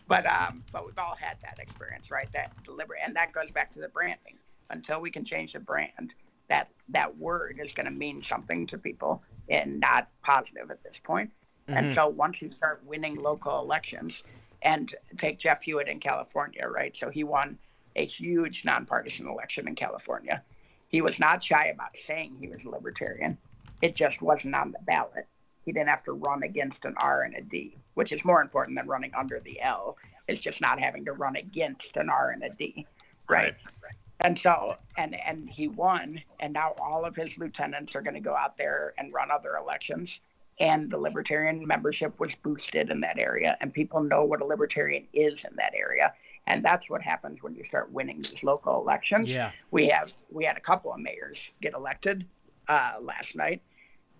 but 0.07 0.25
um, 0.25 0.63
but 0.71 0.85
we've 0.85 0.97
all 0.97 1.15
had 1.15 1.37
that 1.41 1.59
experience, 1.59 2.11
right? 2.11 2.27
That 2.33 2.51
deliberate, 2.63 2.99
and 3.05 3.15
that 3.15 3.31
goes 3.31 3.51
back 3.51 3.71
to 3.73 3.79
the 3.79 3.89
branding. 3.89 4.37
Until 4.69 5.01
we 5.01 5.11
can 5.11 5.25
change 5.25 5.53
the 5.53 5.59
brand, 5.59 6.15
that 6.47 6.69
that 6.89 7.17
word 7.17 7.59
is 7.63 7.73
going 7.73 7.85
to 7.85 7.91
mean 7.91 8.23
something 8.23 8.65
to 8.67 8.77
people 8.77 9.21
and 9.49 9.79
not 9.79 10.09
positive 10.23 10.71
at 10.71 10.83
this 10.83 10.99
point. 11.03 11.31
Mm-hmm. 11.67 11.77
And 11.77 11.93
so 11.93 12.07
once 12.07 12.41
you 12.41 12.49
start 12.49 12.81
winning 12.85 13.21
local 13.21 13.59
elections, 13.59 14.23
and 14.63 14.95
take 15.17 15.37
Jeff 15.37 15.61
Hewitt 15.61 15.87
in 15.87 15.99
California, 15.99 16.67
right? 16.67 16.95
So 16.95 17.09
he 17.09 17.23
won 17.23 17.57
a 17.95 18.05
huge 18.05 18.65
nonpartisan 18.65 19.27
election 19.27 19.67
in 19.67 19.75
California. 19.75 20.41
He 20.87 21.01
was 21.01 21.19
not 21.19 21.43
shy 21.43 21.65
about 21.65 21.95
saying 21.97 22.37
he 22.39 22.47
was 22.47 22.63
a 22.65 22.69
libertarian. 22.69 23.37
It 23.83 23.95
just 23.95 24.21
wasn't 24.21 24.55
on 24.55 24.71
the 24.71 24.79
ballot. 24.83 25.27
He 25.65 25.73
didn't 25.73 25.89
have 25.89 26.03
to 26.03 26.13
run 26.13 26.43
against 26.43 26.85
an 26.85 26.95
R 27.01 27.23
and 27.23 27.35
a 27.35 27.41
D, 27.41 27.75
which 27.95 28.13
is 28.13 28.23
more 28.23 28.41
important 28.41 28.77
than 28.77 28.87
running 28.87 29.11
under 29.13 29.41
the 29.41 29.59
L. 29.61 29.97
It's 30.29 30.39
just 30.39 30.61
not 30.61 30.79
having 30.79 31.03
to 31.03 31.11
run 31.11 31.35
against 31.35 31.97
an 31.97 32.09
R 32.09 32.29
and 32.29 32.43
a 32.43 32.49
D, 32.49 32.87
right? 33.27 33.55
right. 33.83 33.93
And 34.21 34.39
so, 34.39 34.77
and 34.97 35.13
and 35.13 35.49
he 35.49 35.67
won, 35.67 36.21
and 36.39 36.53
now 36.53 36.75
all 36.79 37.03
of 37.03 37.13
his 37.13 37.37
lieutenants 37.37 37.93
are 37.93 38.01
going 38.01 38.13
to 38.13 38.21
go 38.21 38.33
out 38.33 38.57
there 38.57 38.93
and 38.97 39.13
run 39.13 39.29
other 39.29 39.57
elections. 39.57 40.21
And 40.61 40.89
the 40.89 40.97
libertarian 40.97 41.67
membership 41.67 42.17
was 42.21 42.33
boosted 42.35 42.89
in 42.89 43.01
that 43.01 43.19
area, 43.19 43.57
and 43.59 43.73
people 43.73 44.01
know 44.01 44.23
what 44.23 44.41
a 44.41 44.45
libertarian 44.45 45.07
is 45.11 45.43
in 45.43 45.57
that 45.57 45.73
area 45.75 46.13
and 46.45 46.63
that's 46.63 46.89
what 46.89 47.01
happens 47.01 47.41
when 47.41 47.55
you 47.55 47.63
start 47.63 47.89
winning 47.93 48.17
these 48.17 48.43
local 48.43 48.81
elections. 48.81 49.31
Yeah, 49.31 49.51
we 49.71 49.87
have 49.87 50.11
we 50.29 50.43
had 50.45 50.57
a 50.57 50.61
couple 50.61 50.93
of 50.93 50.99
mayors 50.99 51.51
get 51.61 51.73
elected 51.73 52.25
uh, 52.67 52.93
last 53.01 53.35
night, 53.35 53.61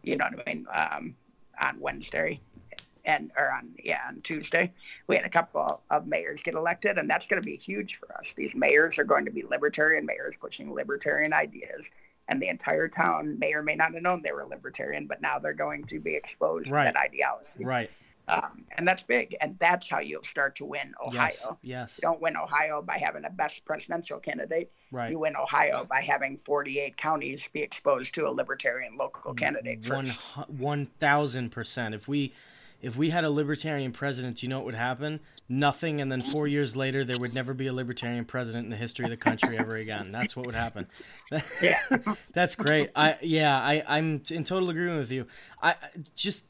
you 0.04 0.18
know 0.18 0.26
what 0.26 0.48
I 0.48 0.54
mean, 0.54 0.66
um, 0.74 1.16
on 1.62 1.80
Wednesday 1.80 2.40
and 3.06 3.32
or 3.38 3.52
on 3.52 3.70
yeah 3.84 4.00
on 4.08 4.22
Tuesday 4.22 4.72
we 5.08 5.16
had 5.16 5.26
a 5.26 5.30
couple 5.30 5.82
of 5.90 6.08
mayors 6.08 6.42
get 6.42 6.54
elected 6.54 6.98
and 6.98 7.10
that's 7.10 7.28
going 7.28 7.42
to 7.42 7.46
be 7.46 7.58
huge 7.58 7.98
for 7.98 8.16
us. 8.18 8.34
These 8.36 8.56
mayors 8.56 8.98
are 8.98 9.04
going 9.04 9.26
to 9.26 9.32
be 9.32 9.44
libertarian 9.44 10.06
mayors 10.06 10.36
pushing 10.40 10.74
libertarian 10.74 11.34
ideas 11.34 11.86
and 12.30 12.42
the 12.42 12.48
entire 12.48 12.88
town 12.88 13.38
may 13.40 13.54
or 13.54 13.62
may 13.62 13.76
not 13.76 13.94
have 13.94 14.02
known 14.02 14.22
they 14.24 14.32
were 14.32 14.46
libertarian 14.46 15.08
but 15.08 15.22
now 15.22 15.38
they're 15.40 15.54
going 15.54 15.84
to 15.86 16.00
be 16.00 16.16
exposed 16.16 16.72
right. 16.72 16.88
to 16.88 16.94
that 16.94 17.00
ideology. 17.00 17.66
Right. 17.66 17.90
Um, 18.28 18.64
and 18.78 18.88
that's 18.88 19.04
big. 19.04 19.36
And 19.42 19.58
that's 19.60 19.90
how 19.90 20.00
you'll 20.00 20.24
start 20.24 20.56
to 20.58 20.66
win 20.66 20.94
Ohio. 21.06 21.16
Yes. 21.16 21.48
yes. 21.62 22.00
You 22.02 22.08
don't 22.08 22.22
win 22.22 22.38
Ohio 22.38 22.82
by 22.82 22.98
having 22.98 23.26
a 23.26 23.30
best 23.30 23.66
presidential 23.66 24.20
candidate. 24.20 24.72
Right. 24.92 25.12
You 25.12 25.20
win 25.20 25.36
Ohio 25.36 25.86
by 25.86 26.02
having 26.02 26.38
48 26.38 26.96
counties 26.96 27.48
be 27.52 27.62
exposed 27.62 28.16
to 28.16 28.28
a 28.28 28.32
libertarian 28.32 28.96
local 28.98 29.34
candidate. 29.34 29.90
One 29.90 30.08
one 30.48 30.86
thousand 31.00 31.50
percent. 31.50 31.96
If 31.96 32.08
we 32.08 32.34
if 32.84 32.98
we 32.98 33.10
had 33.10 33.24
a 33.24 33.30
libertarian 33.30 33.94
president, 33.94 34.44
you 34.44 34.50
know 34.50 34.58
what 34.58 34.66
would 34.66 34.76
happen? 34.76 35.22
Nothing, 35.48 36.02
and 36.02 36.12
then 36.12 36.22
four 36.22 36.48
years 36.48 36.76
later, 36.76 37.06
there 37.06 37.18
would 37.18 37.34
never 37.34 37.54
be 37.54 37.68
a 37.68 37.74
libertarian 37.74 38.26
president 38.26 38.66
in 38.66 38.72
the 38.72 38.76
history 38.76 39.06
of 39.06 39.12
the 39.12 39.18
country 39.18 39.58
ever 39.58 39.78
again. 39.78 40.12
That's 40.12 40.36
what 40.36 40.46
would 40.46 40.54
happen. 40.54 40.88
yeah, 41.62 41.80
that's 42.34 42.56
great. 42.56 42.90
I 42.94 43.18
yeah, 43.22 43.58
I 43.58 43.84
I'm 43.88 44.22
in 44.30 44.44
total 44.44 44.70
agreement 44.70 45.00
with 45.00 45.12
you. 45.14 45.28
I 45.62 45.76
just 46.16 46.46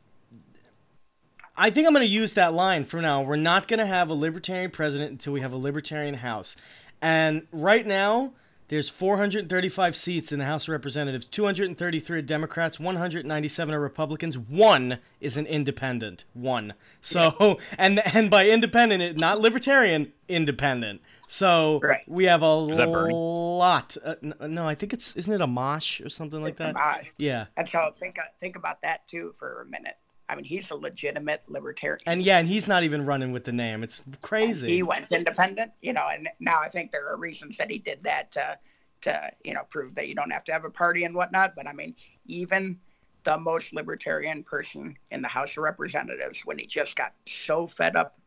I 1.56 1.70
think 1.70 1.86
I'm 1.88 1.94
going 1.94 2.06
to 2.06 2.12
use 2.12 2.34
that 2.34 2.54
line 2.54 2.84
from 2.86 3.02
now. 3.04 3.22
We're 3.22 3.36
not 3.36 3.68
going 3.68 3.80
to 3.80 3.86
have 3.86 4.10
a 4.10 4.14
libertarian 4.14 4.72
president 4.72 5.12
until 5.12 5.34
we 5.34 5.42
have 5.42 5.54
a 5.54 5.58
libertarian 5.58 6.16
house. 6.16 6.56
And 7.02 7.48
right 7.52 7.86
now, 7.86 8.34
There's 8.70 8.90
435 8.90 9.96
seats 9.96 10.32
in 10.32 10.40
the 10.40 10.46
House 10.46 10.64
of 10.68 10.72
Representatives. 10.72 11.28
233 11.28 12.18
are 12.18 12.22
Democrats. 12.24 12.80
197 12.80 13.76
are 13.76 13.80
Republicans. 13.80 14.36
One 14.38 14.98
is 15.22 15.38
an 15.38 15.46
independent. 15.46 16.24
One. 16.34 16.74
So 17.02 17.60
and 17.78 18.00
and 18.16 18.32
by 18.32 18.50
independent, 18.50 19.04
it, 19.04 19.18
not 19.18 19.40
libertarian, 19.40 20.12
independent. 20.28 21.02
So 21.28 21.82
Right. 21.84 22.04
we 22.08 22.24
have 22.24 22.42
a 22.42 22.68
Is 22.72 22.78
that 22.78 22.88
Bernie? 22.88 23.14
lot. 23.14 23.96
Uh, 24.04 24.16
no, 24.48 24.66
I 24.66 24.74
think 24.74 24.92
it's 24.94 25.16
isn't 25.18 25.34
it 25.34 25.42
Amash 25.42 26.04
or 26.04 26.10
something 26.10 26.42
like 26.42 26.56
that? 26.56 26.74
Goodbye. 26.74 27.10
Yeah. 27.18 27.46
And 27.58 27.70
so 27.70 27.94
think 28.00 28.16
think 28.40 28.56
about 28.56 28.82
that 28.82 29.08
too 29.08 29.36
for 29.38 29.62
a 29.62 29.66
minute. 29.66 29.98
I 30.30 30.36
mean, 30.36 30.46
he's 30.46 30.72
a 30.72 30.76
legitimate 30.76 31.44
libertarian. 31.48 32.00
And 32.06 32.22
yeah, 32.22 32.38
and 32.38 32.48
he's 32.48 32.68
not 32.68 32.84
even 32.84 33.06
running 33.06 33.32
with 33.32 33.44
the 33.44 33.52
name. 33.52 33.84
It's 33.84 34.04
crazy. 34.22 34.76
He 34.76 34.84
went 34.84 35.12
independent, 35.12 35.72
you 35.82 35.94
know, 35.94 36.08
and 36.12 36.30
now 36.40 36.60
I 36.60 36.70
think 36.70 36.92
there 36.92 37.08
are 37.10 37.18
reasons 37.18 37.58
that 37.58 37.70
he 37.70 37.78
did 37.78 38.04
that 38.04 38.32
to, 38.34 38.58
to 39.02 39.32
you 39.44 39.54
know, 39.54 39.64
prove 39.70 39.96
that 39.96 40.08
you 40.08 40.16
don't 40.16 40.32
have 40.32 40.44
to 40.46 40.54
have 40.54 40.66
a 40.66 40.70
party 40.70 41.04
and 41.04 41.14
whatnot. 41.14 41.56
But 41.56 41.68
I 41.68 41.74
mean, 41.74 41.96
even 42.26 42.80
the 43.24 43.38
most 43.38 43.74
libertarian 43.74 44.44
person 44.44 44.98
in 45.12 45.22
the 45.22 45.28
House 45.28 45.52
of 45.52 45.64
Representatives, 45.64 46.42
when 46.46 46.58
he 46.58 46.66
just 46.66 46.96
got 46.96 47.14
so 47.28 47.68
fed 47.68 47.96
up, 47.96 48.18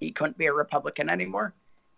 he 0.00 0.10
couldn't 0.10 0.38
be 0.38 0.46
a 0.46 0.52
Republican 0.52 1.08
anymore. 1.08 1.54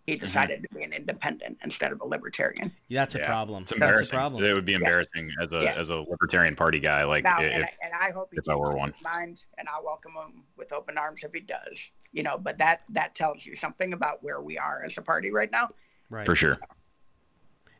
He 0.07 0.13
Mm-hmm. 0.13 0.25
decided 0.25 0.63
to 0.63 0.75
be 0.75 0.83
an 0.83 0.93
independent 0.93 1.59
instead 1.63 1.91
of 1.91 2.01
a 2.01 2.05
libertarian. 2.05 2.71
That's 2.89 3.15
a 3.15 3.19
Yeah. 3.19 3.27
problem. 3.27 3.63
It's 3.63 3.71
That's 3.71 3.77
embarrassing. 3.81 4.15
a 4.15 4.17
problem. 4.19 4.43
It 4.43 4.53
would 4.53 4.65
be 4.65 4.73
embarrassing 4.73 5.29
as 5.41 5.53
a 5.53 5.61
Yeah. 5.63 5.73
as 5.77 5.89
a 5.89 5.97
Libertarian 5.97 6.55
Party 6.55 6.79
guy. 6.79 7.03
Like 7.03 7.23
Now, 7.23 7.37
i- 7.37 7.43
and, 7.43 7.63
I, 7.65 7.69
and 7.83 7.93
I 7.93 8.11
hope 8.11 8.29
he 8.31 8.37
if 8.39 8.49
I 8.49 8.55
were 8.55 8.71
one. 8.75 8.93
mind, 9.03 9.45
and 9.59 9.67
I 9.69 9.79
welcome 9.83 10.13
him 10.13 10.43
with 10.57 10.73
open 10.73 10.97
arms 10.97 11.23
if 11.23 11.31
he 11.33 11.39
does. 11.41 11.91
You 12.13 12.23
know, 12.23 12.37
but 12.37 12.57
that 12.57 12.81
that 12.89 13.13
tells 13.15 13.45
you 13.45 13.55
something 13.55 13.93
about 13.93 14.23
where 14.23 14.41
we 14.41 14.57
are 14.57 14.83
as 14.83 14.97
a 14.97 15.01
party 15.01 15.31
right 15.31 15.51
now. 15.51 15.69
Right. 16.09 16.25
for 16.25 16.35
sure. 16.35 16.57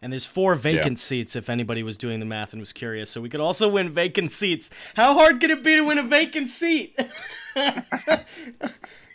And 0.04 0.12
there's 0.12 0.26
four 0.26 0.56
vacant 0.56 0.98
seats 1.00 1.36
if 1.36 1.48
anybody 1.50 1.84
was 1.84 1.96
doing 1.98 2.20
the 2.20 2.26
math 2.26 2.54
and 2.54 2.60
was 2.60 2.74
curious. 2.74 3.12
So 3.12 3.22
we 3.22 3.30
could 3.30 3.40
also 3.42 3.70
win 3.70 3.92
vacant 3.92 4.32
seats. 4.32 4.94
How 4.96 5.14
hard 5.14 5.40
could 5.40 5.52
it 5.52 5.64
be 5.64 5.76
to 5.76 5.82
win 5.86 5.98
a 6.00 6.04
vacant 6.04 6.48
seat? 6.50 6.98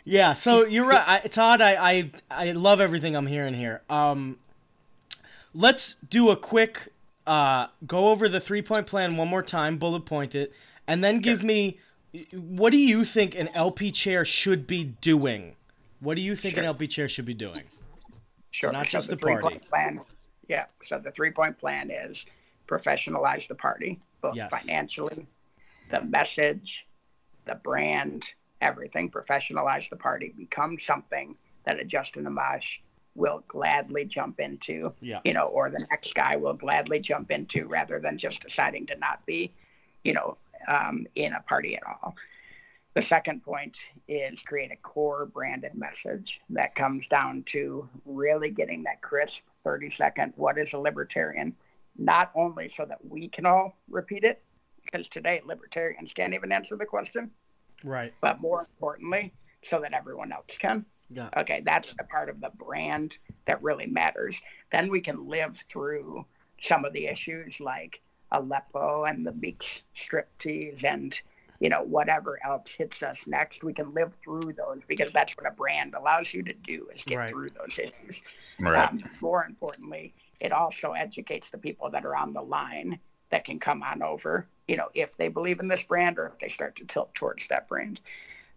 yeah, 0.09 0.33
so 0.33 0.65
you're 0.65 0.85
right. 0.85 1.03
I, 1.23 1.27
Todd, 1.27 1.59
I, 1.61 1.75
I 1.91 2.11
I 2.31 2.51
love 2.53 2.79
everything 2.79 3.15
I'm 3.15 3.27
hearing 3.27 3.53
here. 3.53 3.81
Um 3.89 4.37
let's 5.53 5.95
do 5.95 6.29
a 6.29 6.37
quick 6.37 6.89
uh 7.25 7.67
go 7.85 8.09
over 8.09 8.29
the 8.29 8.39
three 8.39 8.61
point 8.61 8.87
plan 8.87 9.17
one 9.17 9.27
more 9.27 9.43
time, 9.43 9.77
bullet 9.77 10.05
point 10.05 10.33
it, 10.35 10.53
and 10.87 11.03
then 11.03 11.19
give 11.19 11.43
me 11.43 11.77
what 12.33 12.71
do 12.71 12.77
you 12.77 13.03
think 13.05 13.37
an 13.37 13.49
LP 13.49 13.91
chair 13.91 14.23
should 14.25 14.65
be 14.65 14.83
doing? 15.01 15.55
What 15.99 16.15
do 16.15 16.21
you 16.21 16.35
think 16.35 16.57
an 16.57 16.65
LP 16.65 16.87
chair 16.87 17.09
should 17.09 17.25
be 17.25 17.33
doing? 17.33 17.63
Sure. 18.51 18.71
not 18.71 18.87
just 18.87 19.09
the 19.09 19.15
the 19.17 19.21
party. 19.21 19.59
plan. 19.69 20.01
Yeah. 20.47 20.65
So 20.83 20.97
the 20.97 21.11
three-point 21.11 21.59
plan 21.59 21.91
is 21.91 22.25
professionalize 22.67 23.47
the 23.47 23.55
party, 23.55 23.99
both 24.21 24.35
Yes. 24.35 24.49
financially, 24.49 25.27
the 25.91 26.01
message, 26.05 26.87
the 27.45 27.55
brand, 27.55 28.23
everything. 28.61 29.09
Professionalize 29.09 29.89
the 29.89 29.95
party, 29.95 30.33
become 30.35 30.77
something 30.79 31.35
that 31.65 31.79
a 31.79 31.85
Justin 31.85 32.25
Amash 32.25 32.79
will 33.15 33.43
gladly 33.47 34.05
jump 34.05 34.39
into. 34.39 34.93
Yeah. 35.01 35.21
You 35.23 35.33
know, 35.33 35.47
or 35.47 35.69
the 35.69 35.85
next 35.89 36.15
guy 36.15 36.35
will 36.35 36.53
gladly 36.53 36.99
jump 36.99 37.31
into, 37.31 37.67
rather 37.67 37.99
than 37.99 38.17
just 38.17 38.41
deciding 38.41 38.87
to 38.87 38.95
not 38.97 39.25
be, 39.25 39.51
you 40.03 40.13
know, 40.13 40.37
um, 40.67 41.07
in 41.15 41.33
a 41.33 41.41
party 41.41 41.75
at 41.75 41.83
all. 41.83 42.15
The 42.97 43.01
second 43.03 43.43
point 43.43 43.77
is 44.07 44.41
create 44.41 44.71
a 44.71 44.75
core 44.77 45.27
branded 45.27 45.75
message 45.75 46.39
that 46.49 46.73
comes 46.73 47.07
down 47.07 47.43
to 47.47 47.87
really 48.05 48.49
getting 48.49 48.83
that 48.83 49.01
crisp 49.01 49.43
30 49.59 49.91
second 49.91 50.33
what 50.35 50.57
is 50.57 50.73
a 50.73 50.79
libertarian, 50.79 51.55
not 51.95 52.31
only 52.33 52.69
so 52.69 52.85
that 52.85 53.05
we 53.07 53.27
can 53.27 53.45
all 53.45 53.77
repeat 53.87 54.23
it, 54.23 54.41
because 54.83 55.07
today 55.09 55.41
libertarians 55.45 56.11
can't 56.13 56.33
even 56.33 56.51
answer 56.51 56.75
the 56.75 56.85
question, 56.85 57.29
Right. 57.83 58.13
but 58.21 58.41
more 58.41 58.61
importantly, 58.61 59.33
so 59.61 59.79
that 59.81 59.93
everyone 59.93 60.31
else 60.31 60.57
can. 60.57 60.85
Yeah. 61.09 61.29
Okay, 61.37 61.61
that's 61.65 61.93
the 61.93 62.03
part 62.03 62.29
of 62.29 62.41
the 62.41 62.49
brand 62.57 63.17
that 63.45 63.61
really 63.63 63.85
matters. 63.87 64.41
Then 64.71 64.89
we 64.89 64.99
can 65.01 65.27
live 65.27 65.57
through 65.69 66.25
some 66.61 66.85
of 66.85 66.93
the 66.93 67.07
issues 67.07 67.59
like 67.59 68.01
Aleppo 68.31 69.05
and 69.05 69.25
the 69.25 69.31
beach 69.31 69.83
striptease 69.95 70.83
and 70.83 71.17
you 71.59 71.69
know 71.69 71.81
whatever 71.83 72.39
else 72.45 72.71
hits 72.71 73.01
us 73.03 73.25
next. 73.25 73.63
We 73.63 73.73
can 73.73 73.93
live 73.93 74.15
through 74.23 74.53
those 74.53 74.81
because 74.87 75.13
that's 75.13 75.33
what 75.37 75.47
a 75.47 75.51
brand 75.51 75.93
allows 75.95 76.33
you 76.33 76.43
to 76.43 76.53
do 76.53 76.89
is 76.93 77.03
get 77.03 77.17
Right. 77.17 77.29
through 77.29 77.51
those 77.51 77.79
issues. 77.79 78.21
Right. 78.59 78.89
Um, 78.89 79.03
more 79.21 79.45
importantly, 79.45 80.13
it 80.41 80.51
also 80.51 80.91
educates 80.91 81.49
the 81.51 81.57
people 81.57 81.89
that 81.91 82.05
are 82.05 82.15
on 82.15 82.33
the 82.33 82.41
line 82.41 82.99
that 83.29 83.43
can 83.45 83.59
come 83.59 83.81
on 83.83 84.01
over, 84.01 84.47
you 84.67 84.75
know, 84.75 84.89
if 84.93 85.15
they 85.17 85.27
believe 85.27 85.59
in 85.59 85.67
this 85.67 85.83
brand 85.83 86.19
or 86.19 86.27
if 86.27 86.39
they 86.39 86.49
start 86.49 86.75
to 86.77 86.85
tilt 86.85 87.13
towards 87.15 87.47
that 87.47 87.67
brand. 87.67 87.99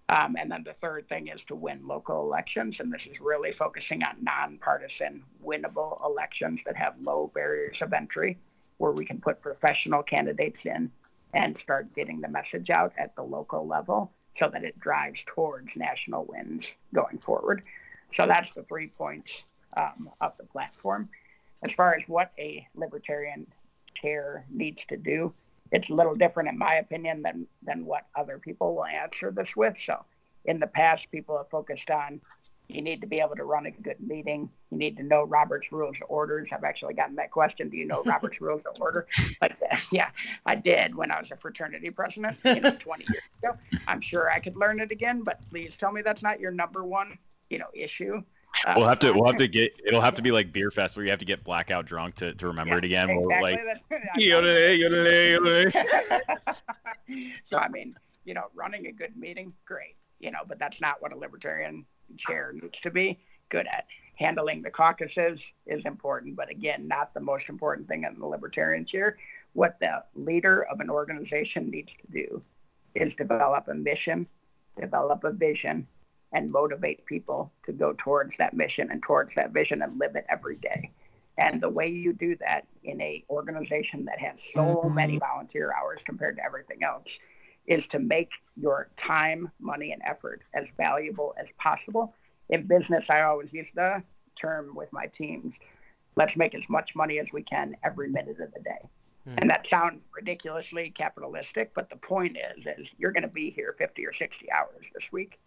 Um, 0.09 0.35
and 0.37 0.51
then 0.51 0.65
the 0.65 0.73
third 0.73 1.09
thing 1.09 1.29
is 1.29 1.45
to 1.45 1.55
win 1.55 1.87
local 1.87 2.21
elections. 2.23 2.81
And 2.81 2.93
this 2.93 3.07
is 3.07 3.21
really 3.21 3.53
focusing 3.53 4.03
on 4.03 4.17
nonpartisan, 4.23 5.23
winnable 5.45 6.05
elections 6.05 6.63
that 6.67 6.77
have 6.77 6.95
low 7.01 7.31
barriers 7.33 7.81
of 7.81 7.93
entry, 7.93 8.37
where 8.79 8.91
we 8.91 9.05
can 9.05 9.21
put 9.21 9.41
professional 9.41 10.03
candidates 10.03 10.67
in 10.67 10.91
and 11.33 11.57
start 11.57 11.95
getting 11.95 12.21
the 12.21 12.29
message 12.29 12.71
out 12.71 12.93
at 12.99 13.15
the 13.15 13.23
local 13.23 13.67
level 13.67 14.11
so 14.37 14.49
that 14.49 14.65
it 14.65 14.79
drives 14.81 15.23
towards 15.27 15.77
national 15.77 16.25
wins 16.25 16.67
going 16.93 17.19
forward. 17.19 17.63
So 18.13 18.27
that's 18.27 18.53
the 18.53 18.65
three 18.65 18.89
points 18.89 19.45
um, 19.77 20.11
of 20.21 20.33
the 20.39 20.45
platform. 20.45 21.09
As 21.63 21.73
far 21.73 21.95
as 21.95 22.03
what 22.09 22.33
a 22.37 22.67
libertarian 22.75 23.47
chair 23.95 24.45
needs 24.51 24.85
to 24.87 24.97
do, 24.97 25.33
it's 25.73 25.91
a 25.91 25.95
little 25.95 26.15
different, 26.15 26.49
in 26.49 26.59
my 26.59 26.77
opinion, 26.77 27.23
than 27.23 27.47
than 27.63 27.85
what 27.85 28.07
other 28.15 28.39
people 28.39 28.75
will 28.75 28.85
answer 28.85 29.31
this 29.31 29.55
with. 29.57 29.79
So, 29.79 30.05
in 30.45 30.61
the 30.61 30.67
past, 30.67 31.11
people 31.11 31.37
have 31.37 31.49
focused 31.51 31.91
on 31.91 32.21
you 32.75 32.83
need 32.83 33.01
to 33.01 33.07
be 33.07 33.21
able 33.21 33.37
to 33.37 33.45
run 33.45 33.67
a 33.67 33.71
good 33.71 34.01
meeting. 34.01 34.49
You 34.71 34.79
need 34.79 34.97
to 34.99 35.03
know 35.03 35.25
Robert's 35.25 35.73
Rules 35.73 35.97
of 35.97 36.09
Orders. 36.09 36.49
I've 36.53 36.65
actually 36.65 36.95
gotten 36.95 37.17
that 37.17 37.31
question. 37.31 37.69
Do 37.69 37.77
you 37.77 37.87
know 37.87 38.03
Robert's 38.05 38.41
Rules 38.41 38.63
of 38.67 38.81
Order? 38.81 39.07
Like, 39.41 39.57
uh, 39.71 39.77
yeah, 39.91 40.11
I 40.47 40.55
did 40.55 40.95
when 40.95 41.11
I 41.11 41.19
was 41.19 41.31
a 41.31 41.37
fraternity 41.37 41.91
president, 41.91 42.37
you 42.45 42.61
know, 42.61 42.71
20 42.79 43.05
years 43.11 43.23
ago. 43.43 43.59
I'm 43.89 44.01
sure 44.01 44.31
I 44.31 44.39
could 44.39 44.57
learn 44.57 44.81
it 44.81 44.93
again, 44.93 45.23
but 45.23 45.41
please 45.51 45.77
tell 45.77 45.93
me 45.93 46.03
that's 46.03 46.23
not 46.23 46.41
your 46.41 46.53
number 46.53 46.85
one, 46.85 47.19
you 47.49 47.59
know, 47.59 47.69
issue. 47.75 48.23
Uh, 48.67 48.75
We'll 48.77 48.89
have 48.89 48.99
to 49.01 49.13
we'll 49.13 49.27
have 49.27 49.37
to 49.37 49.49
get 49.59 49.81
it'll 49.85 50.01
have 50.01 50.15
to 50.17 50.23
be 50.23 50.31
like 50.31 50.53
beer 50.53 50.71
fest 50.71 50.97
where 50.97 51.05
you 51.05 51.11
have 51.11 51.19
to 51.21 51.25
get 51.25 51.45
blackout 51.45 51.87
drunk 51.87 52.17
to, 52.17 52.35
to 52.35 52.47
remember 52.47 52.79
it 52.79 52.85
again. 52.85 53.09
Like 53.41 53.59
Exactly. 53.59 54.27
"Yodelay, 54.27 54.79
yodelay, 54.79 55.73
yodelay." 55.73 57.33
so 57.45 57.59
I 57.59 57.69
mean, 57.69 57.97
you 58.25 58.35
know, 58.35 58.47
running 58.55 58.87
a 58.87 58.93
good 58.93 59.17
meeting, 59.17 59.53
great, 59.65 59.97
you 60.19 60.31
know, 60.31 60.41
but 60.47 60.59
that's 60.59 60.81
not 60.81 61.01
what 61.01 61.13
a 61.13 61.17
libertarian 61.17 61.85
chair 62.17 62.53
needs 62.55 62.81
to 62.81 62.91
be 62.91 63.19
good 63.49 63.67
at. 63.67 63.87
Handling 64.17 64.63
the 64.63 64.71
caucuses 64.71 65.43
is 65.67 65.85
important, 65.87 66.37
but 66.37 66.51
again, 66.51 66.87
not 66.87 67.15
the 67.15 67.21
most 67.21 67.49
important 67.49 67.89
thing 67.89 68.05
in 68.05 68.19
the 68.19 68.27
libertarian 68.27 68.85
chair. 68.85 69.17
What 69.55 69.79
the 69.81 70.05
leader 70.15 70.65
of 70.71 70.81
an 70.81 70.91
organization 70.91 71.71
needs 71.71 71.93
to 71.95 72.13
do 72.13 72.43
is 72.95 73.15
develop 73.15 73.69
a 73.69 73.75
mission, 73.75 74.27
develop 74.79 75.25
a 75.25 75.33
vision, 75.33 75.87
and 76.33 76.51
motivate 76.51 77.05
people 77.07 77.53
to 77.65 77.73
go 77.73 77.95
towards 77.97 78.37
that 78.37 78.55
mission 78.55 78.91
and 78.91 79.03
towards 79.03 79.35
that 79.35 79.53
vision 79.53 79.83
and 79.83 79.99
live 79.99 80.17
it 80.17 80.25
every 80.29 80.57
day. 80.57 80.91
And 81.39 81.61
the 81.61 81.69
way 81.69 81.89
you 81.89 82.13
do 82.13 82.37
that 82.37 82.67
in 82.85 83.01
a 83.01 83.25
organization 83.31 84.05
that 84.05 84.21
has 84.21 84.41
so 84.55 84.61
mm-hmm. 84.61 84.95
many 84.95 85.19
volunteer 85.19 85.73
hours 85.73 86.01
compared 86.05 86.37
to 86.37 86.45
everything 86.45 86.83
else 86.83 87.19
is 87.67 87.87
to 87.89 87.99
make 87.99 88.31
your 88.57 88.91
time, 88.97 89.51
money, 89.61 89.93
and 89.93 90.03
effort 90.05 90.43
as 90.55 90.67
valuable 90.77 91.35
as 91.41 91.47
possible. 91.59 92.15
In 92.49 92.67
business, 92.67 93.09
I 93.11 93.23
always 93.23 93.53
use 93.53 93.69
the 93.75 94.03
term 94.37 94.75
with 94.75 94.93
my 94.93 95.07
teams 95.07 95.55
let's 96.17 96.37
make 96.37 96.55
as 96.55 96.69
much 96.69 96.95
money 96.95 97.19
as 97.19 97.33
we 97.33 97.43
can 97.43 97.77
every 97.85 98.09
minute 98.09 98.41
of 98.41 98.53
the 98.53 98.61
day. 98.61 98.89
Hmm. 99.25 99.35
And 99.39 99.51
that 99.51 99.67
sounds 99.67 100.01
ridiculously 100.15 100.91
capitalistic, 100.91 101.73
but 101.75 101.89
the 101.91 101.97
point 101.97 102.37
is, 102.57 102.67
is 102.79 102.91
you're 102.99 103.13
going 103.13 103.23
to 103.23 103.29
be 103.29 103.51
here 103.51 103.75
50 103.79 104.07
or 104.07 104.13
60 104.13 104.51
hours 104.51 104.91
this 104.95 105.11
week. 105.13 105.39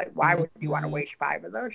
Like, 0.00 0.12
why 0.14 0.34
would 0.34 0.48
you 0.58 0.70
want 0.70 0.84
to 0.84 0.88
waste 0.88 1.16
five 1.16 1.44
of 1.44 1.52
those? 1.52 1.74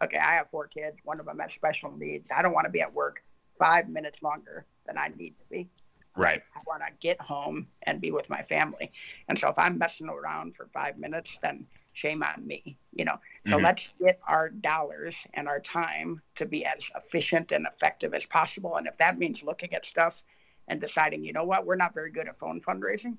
Okay, 0.00 0.16
I 0.16 0.34
have 0.34 0.48
four 0.50 0.68
kids. 0.68 0.96
One 1.02 1.18
of 1.18 1.26
them 1.26 1.40
has 1.40 1.52
special 1.52 1.90
needs. 1.90 2.30
I 2.30 2.40
don't 2.40 2.52
want 2.52 2.66
to 2.66 2.70
be 2.70 2.80
at 2.80 2.94
work 2.94 3.24
five 3.58 3.88
minutes 3.88 4.22
longer 4.22 4.64
than 4.86 4.96
I 4.96 5.08
need 5.08 5.30
to 5.40 5.44
be. 5.50 5.68
Right. 6.16 6.40
I 6.54 6.60
want 6.68 6.82
to 6.82 6.92
get 7.00 7.20
home 7.20 7.66
and 7.82 8.00
be 8.00 8.12
with 8.12 8.30
my 8.30 8.42
family. 8.42 8.92
And 9.28 9.36
so 9.36 9.48
if 9.48 9.58
I'm 9.58 9.76
messing 9.76 10.08
around 10.08 10.54
for 10.54 10.68
five 10.72 10.98
minutes, 10.98 11.36
then 11.42 11.66
shame 11.94 12.22
on 12.22 12.46
me, 12.46 12.78
you 12.92 13.04
know. 13.04 13.18
So 13.48 13.58
Mhm. 13.58 13.64
let's 13.64 13.92
get 14.00 14.20
our 14.28 14.50
dollars 14.50 15.16
and 15.34 15.48
our 15.48 15.58
time 15.58 16.22
to 16.36 16.46
be 16.46 16.64
as 16.64 16.88
efficient 16.94 17.50
and 17.50 17.66
effective 17.66 18.14
as 18.14 18.24
possible. 18.24 18.76
And 18.76 18.86
if 18.86 18.96
that 18.98 19.18
means 19.18 19.42
looking 19.42 19.74
at 19.74 19.84
stuff 19.84 20.22
and 20.68 20.80
deciding, 20.80 21.24
you 21.24 21.32
know 21.32 21.44
what, 21.44 21.66
we're 21.66 21.74
not 21.74 21.92
very 21.92 22.12
good 22.12 22.28
at 22.28 22.38
phone 22.38 22.60
fundraising, 22.60 23.16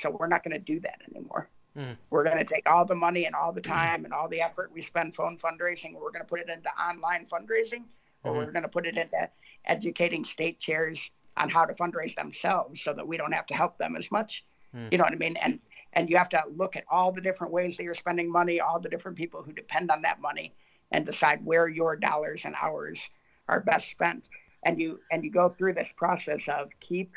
so 0.00 0.10
we're 0.10 0.28
not 0.28 0.44
going 0.44 0.52
to 0.52 0.60
do 0.60 0.78
that 0.80 1.00
anymore. 1.10 1.50
Mm. 1.76 1.96
We're 2.10 2.24
going 2.24 2.38
to 2.38 2.44
take 2.44 2.68
all 2.68 2.84
the 2.84 2.94
money 2.94 3.26
and 3.26 3.34
all 3.34 3.52
the 3.52 3.60
time 3.60 4.04
and 4.04 4.14
all 4.14 4.28
the 4.28 4.40
effort 4.40 4.70
we 4.72 4.80
spend 4.80 5.14
phone 5.14 5.36
fundraising, 5.36 5.92
we're 5.94 6.10
going 6.10 6.22
to 6.22 6.28
put 6.28 6.40
it 6.40 6.48
into 6.48 6.70
online 6.70 7.26
fundraising, 7.26 7.84
or 8.24 8.32
Mhm. 8.32 8.36
we're 8.36 8.52
going 8.52 8.62
to 8.62 8.68
put 8.68 8.86
it 8.86 8.96
into 8.96 9.28
educating 9.66 10.24
state 10.24 10.58
chairs 10.58 11.10
on 11.36 11.50
how 11.50 11.64
to 11.66 11.74
fundraise 11.74 12.14
themselves 12.14 12.80
so 12.80 12.94
that 12.94 13.06
we 13.06 13.16
don't 13.18 13.32
have 13.32 13.46
to 13.46 13.54
help 13.54 13.76
them 13.76 13.94
as 13.94 14.10
much. 14.10 14.44
Hmm. 14.72 14.88
You 14.90 14.98
know 14.98 15.04
what 15.04 15.12
I 15.12 15.16
mean? 15.16 15.36
And 15.36 15.60
and 15.92 16.10
you 16.10 16.16
have 16.18 16.28
to 16.30 16.42
look 16.54 16.76
at 16.76 16.84
all 16.90 17.10
the 17.10 17.22
different 17.22 17.52
ways 17.52 17.76
that 17.76 17.84
you're 17.84 17.94
spending 17.94 18.30
money, 18.30 18.60
all 18.60 18.78
the 18.78 18.88
different 18.88 19.16
people 19.16 19.42
who 19.42 19.52
depend 19.52 19.90
on 19.90 20.02
that 20.02 20.20
money, 20.20 20.54
and 20.92 21.06
decide 21.06 21.44
where 21.44 21.68
your 21.68 21.96
dollars 21.96 22.44
and 22.44 22.54
hours 22.54 23.08
are 23.48 23.60
best 23.60 23.88
spent. 23.90 24.24
And 24.62 24.80
you 24.80 25.00
and 25.10 25.24
you 25.24 25.30
go 25.30 25.48
through 25.48 25.74
this 25.74 25.88
process 25.96 26.42
of 26.48 26.70
keep, 26.80 27.14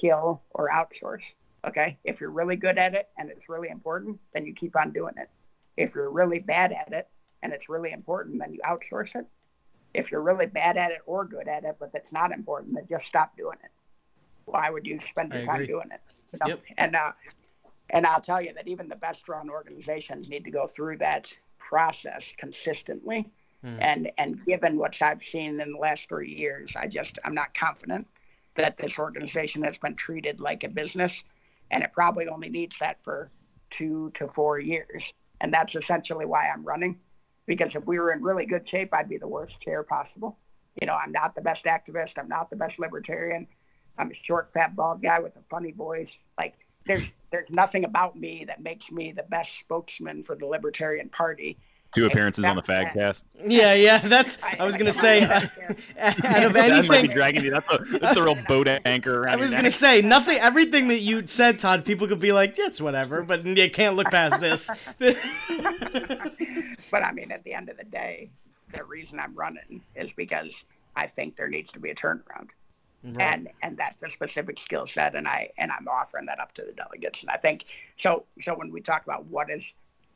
kill, 0.00 0.42
or 0.50 0.68
outsource. 0.70 1.22
Okay. 1.66 1.98
If 2.04 2.20
you're 2.20 2.30
really 2.30 2.56
good 2.56 2.78
at 2.78 2.94
it 2.94 3.08
and 3.18 3.30
it's 3.30 3.48
really 3.48 3.68
important, 3.68 4.18
then 4.32 4.46
you 4.46 4.54
keep 4.54 4.76
on 4.76 4.92
doing 4.92 5.14
it. 5.16 5.28
If 5.76 5.94
you're 5.94 6.10
really 6.10 6.38
bad 6.38 6.72
at 6.72 6.92
it 6.92 7.08
and 7.42 7.52
it's 7.52 7.68
really 7.68 7.92
important, 7.92 8.38
then 8.38 8.52
you 8.52 8.60
outsource 8.66 9.14
it. 9.14 9.26
If 9.92 10.10
you're 10.10 10.22
really 10.22 10.46
bad 10.46 10.76
at 10.76 10.90
it 10.92 11.00
or 11.06 11.24
good 11.24 11.48
at 11.48 11.64
it, 11.64 11.76
but 11.78 11.90
it's 11.94 12.12
not 12.12 12.32
important, 12.32 12.74
then 12.74 12.86
just 12.88 13.06
stop 13.06 13.36
doing 13.36 13.58
it. 13.62 13.70
Why 14.44 14.70
would 14.70 14.86
you 14.86 15.00
spend 15.06 15.32
your 15.32 15.42
I 15.42 15.46
time 15.46 15.54
agree. 15.56 15.66
doing 15.66 15.90
it? 15.92 16.00
You 16.32 16.38
know? 16.40 16.46
Yep. 16.48 16.62
And 16.78 16.96
uh, 16.96 17.12
and 17.90 18.06
I'll 18.06 18.20
tell 18.20 18.40
you 18.40 18.52
that 18.54 18.68
even 18.68 18.88
the 18.88 18.96
best 18.96 19.28
run 19.28 19.50
organizations 19.50 20.28
need 20.28 20.44
to 20.44 20.50
go 20.50 20.66
through 20.66 20.98
that 20.98 21.32
process 21.58 22.32
consistently. 22.38 23.28
Hmm. 23.62 23.76
And 23.80 24.12
and 24.16 24.44
given 24.44 24.78
what 24.78 25.00
I've 25.02 25.22
seen 25.22 25.60
in 25.60 25.72
the 25.72 25.78
last 25.78 26.08
three 26.08 26.32
years, 26.32 26.74
I 26.76 26.86
just 26.86 27.18
I'm 27.24 27.34
not 27.34 27.52
confident 27.54 28.06
that 28.54 28.76
this 28.78 28.98
organization 28.98 29.62
has 29.62 29.78
been 29.78 29.94
treated 29.94 30.40
like 30.40 30.64
a 30.64 30.68
business, 30.68 31.22
and 31.70 31.82
it 31.82 31.92
probably 31.92 32.28
only 32.28 32.48
needs 32.48 32.78
that 32.80 33.02
for 33.02 33.30
two 33.70 34.10
to 34.14 34.28
four 34.28 34.58
years. 34.58 35.04
And 35.40 35.52
that's 35.52 35.74
essentially 35.74 36.26
why 36.26 36.48
I'm 36.48 36.64
running, 36.64 36.98
because 37.46 37.74
if 37.74 37.86
we 37.86 37.98
were 37.98 38.12
in 38.12 38.22
really 38.22 38.46
good 38.46 38.68
shape, 38.68 38.92
I'd 38.92 39.08
be 39.08 39.18
the 39.18 39.28
worst 39.28 39.60
chair 39.60 39.82
possible. 39.82 40.38
You 40.80 40.86
know, 40.86 40.94
I'm 40.94 41.12
not 41.12 41.34
the 41.34 41.40
best 41.40 41.64
activist. 41.64 42.18
I'm 42.18 42.28
not 42.28 42.50
the 42.50 42.56
best 42.56 42.78
libertarian. 42.78 43.46
I'm 43.98 44.10
a 44.10 44.14
short, 44.14 44.52
fat, 44.52 44.76
bald 44.76 45.02
guy 45.02 45.20
with 45.20 45.36
a 45.36 45.42
funny 45.50 45.72
voice. 45.72 46.10
Like 46.38 46.54
there's 46.86 47.10
there's 47.30 47.50
nothing 47.50 47.84
about 47.84 48.16
me 48.16 48.44
that 48.46 48.62
makes 48.62 48.90
me 48.90 49.12
the 49.12 49.22
best 49.22 49.58
spokesman 49.58 50.24
for 50.24 50.36
the 50.36 50.46
Libertarian 50.46 51.08
Party. 51.08 51.58
Two 51.92 52.06
appearances 52.06 52.44
on 52.44 52.54
the 52.54 52.62
Yeah. 52.68 52.92
Fagcast. 52.92 53.24
Yeah, 53.44 53.74
yeah. 53.74 53.98
That's. 53.98 54.38
I 54.58 54.64
was 54.64 54.76
gonna 54.76 54.92
say, 54.92 55.22
uh, 55.22 55.40
out 55.98 56.42
of 56.44 56.52
That 56.52 56.70
anything, 56.70 57.10
dragging 57.10 57.42
you. 57.42 57.50
That's 57.50 57.72
a 57.72 57.78
that's 57.98 58.16
a 58.16 58.22
real 58.22 58.36
boat 58.48 58.68
anchor. 58.84 59.28
I 59.28 59.34
was 59.36 59.50
gonna 59.50 59.64
neck. 59.64 59.72
say 59.72 60.00
nothing. 60.00 60.38
Everything 60.38 60.86
that 60.88 61.00
you 61.00 61.26
said, 61.26 61.58
Todd, 61.58 61.84
people 61.84 62.06
could 62.06 62.20
be 62.20 62.30
like, 62.32 62.54
"It's 62.58 62.80
whatever," 62.80 63.22
but 63.22 63.44
you 63.44 63.68
can't 63.70 63.96
look 63.96 64.08
past 64.10 64.40
this. 64.40 64.70
But 66.90 67.02
I 67.04 67.12
mean, 67.12 67.30
at 67.32 67.44
the 67.44 67.54
end 67.54 67.68
of 67.68 67.76
the 67.76 67.84
day, 67.84 68.30
the 68.72 68.84
reason 68.84 69.18
I'm 69.20 69.34
running 69.34 69.80
is 69.94 70.12
because 70.12 70.64
I 70.96 71.06
think 71.06 71.36
there 71.36 71.48
needs 71.48 71.72
to 71.72 71.80
be 71.80 71.90
a 71.90 71.94
turnaround. 71.94 72.50
Right. 73.02 73.18
and 73.18 73.48
and 73.62 73.78
that's 73.78 74.02
a 74.02 74.10
specific 74.10 74.58
skill 74.58 74.86
set 74.86 75.14
and 75.14 75.26
i 75.26 75.48
and 75.56 75.72
i'm 75.72 75.88
offering 75.88 76.26
that 76.26 76.38
up 76.38 76.52
to 76.52 76.62
the 76.62 76.72
delegates 76.72 77.22
and 77.22 77.30
i 77.30 77.38
think 77.38 77.64
so 77.96 78.26
so 78.42 78.54
when 78.54 78.70
we 78.70 78.82
talk 78.82 79.04
about 79.04 79.24
what 79.24 79.48
does 79.48 79.64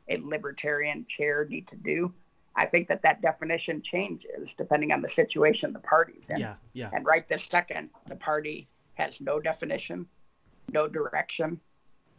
a 0.09 0.17
libertarian 0.17 1.05
chair 1.09 1.45
need 1.49 1.67
to 1.67 1.75
do 1.75 2.13
i 2.55 2.65
think 2.65 2.87
that 2.87 3.01
that 3.01 3.21
definition 3.21 3.81
changes 3.81 4.53
depending 4.57 4.91
on 4.91 5.01
the 5.01 5.09
situation 5.09 5.73
the 5.73 5.79
party's 5.79 6.29
in 6.29 6.39
Yeah, 6.39 6.55
yeah. 6.73 6.89
and 6.93 7.05
right 7.05 7.27
this 7.29 7.43
second 7.43 7.89
the 8.07 8.15
party 8.15 8.67
has 8.95 9.19
no 9.21 9.39
definition 9.39 10.05
no 10.71 10.87
direction 10.87 11.59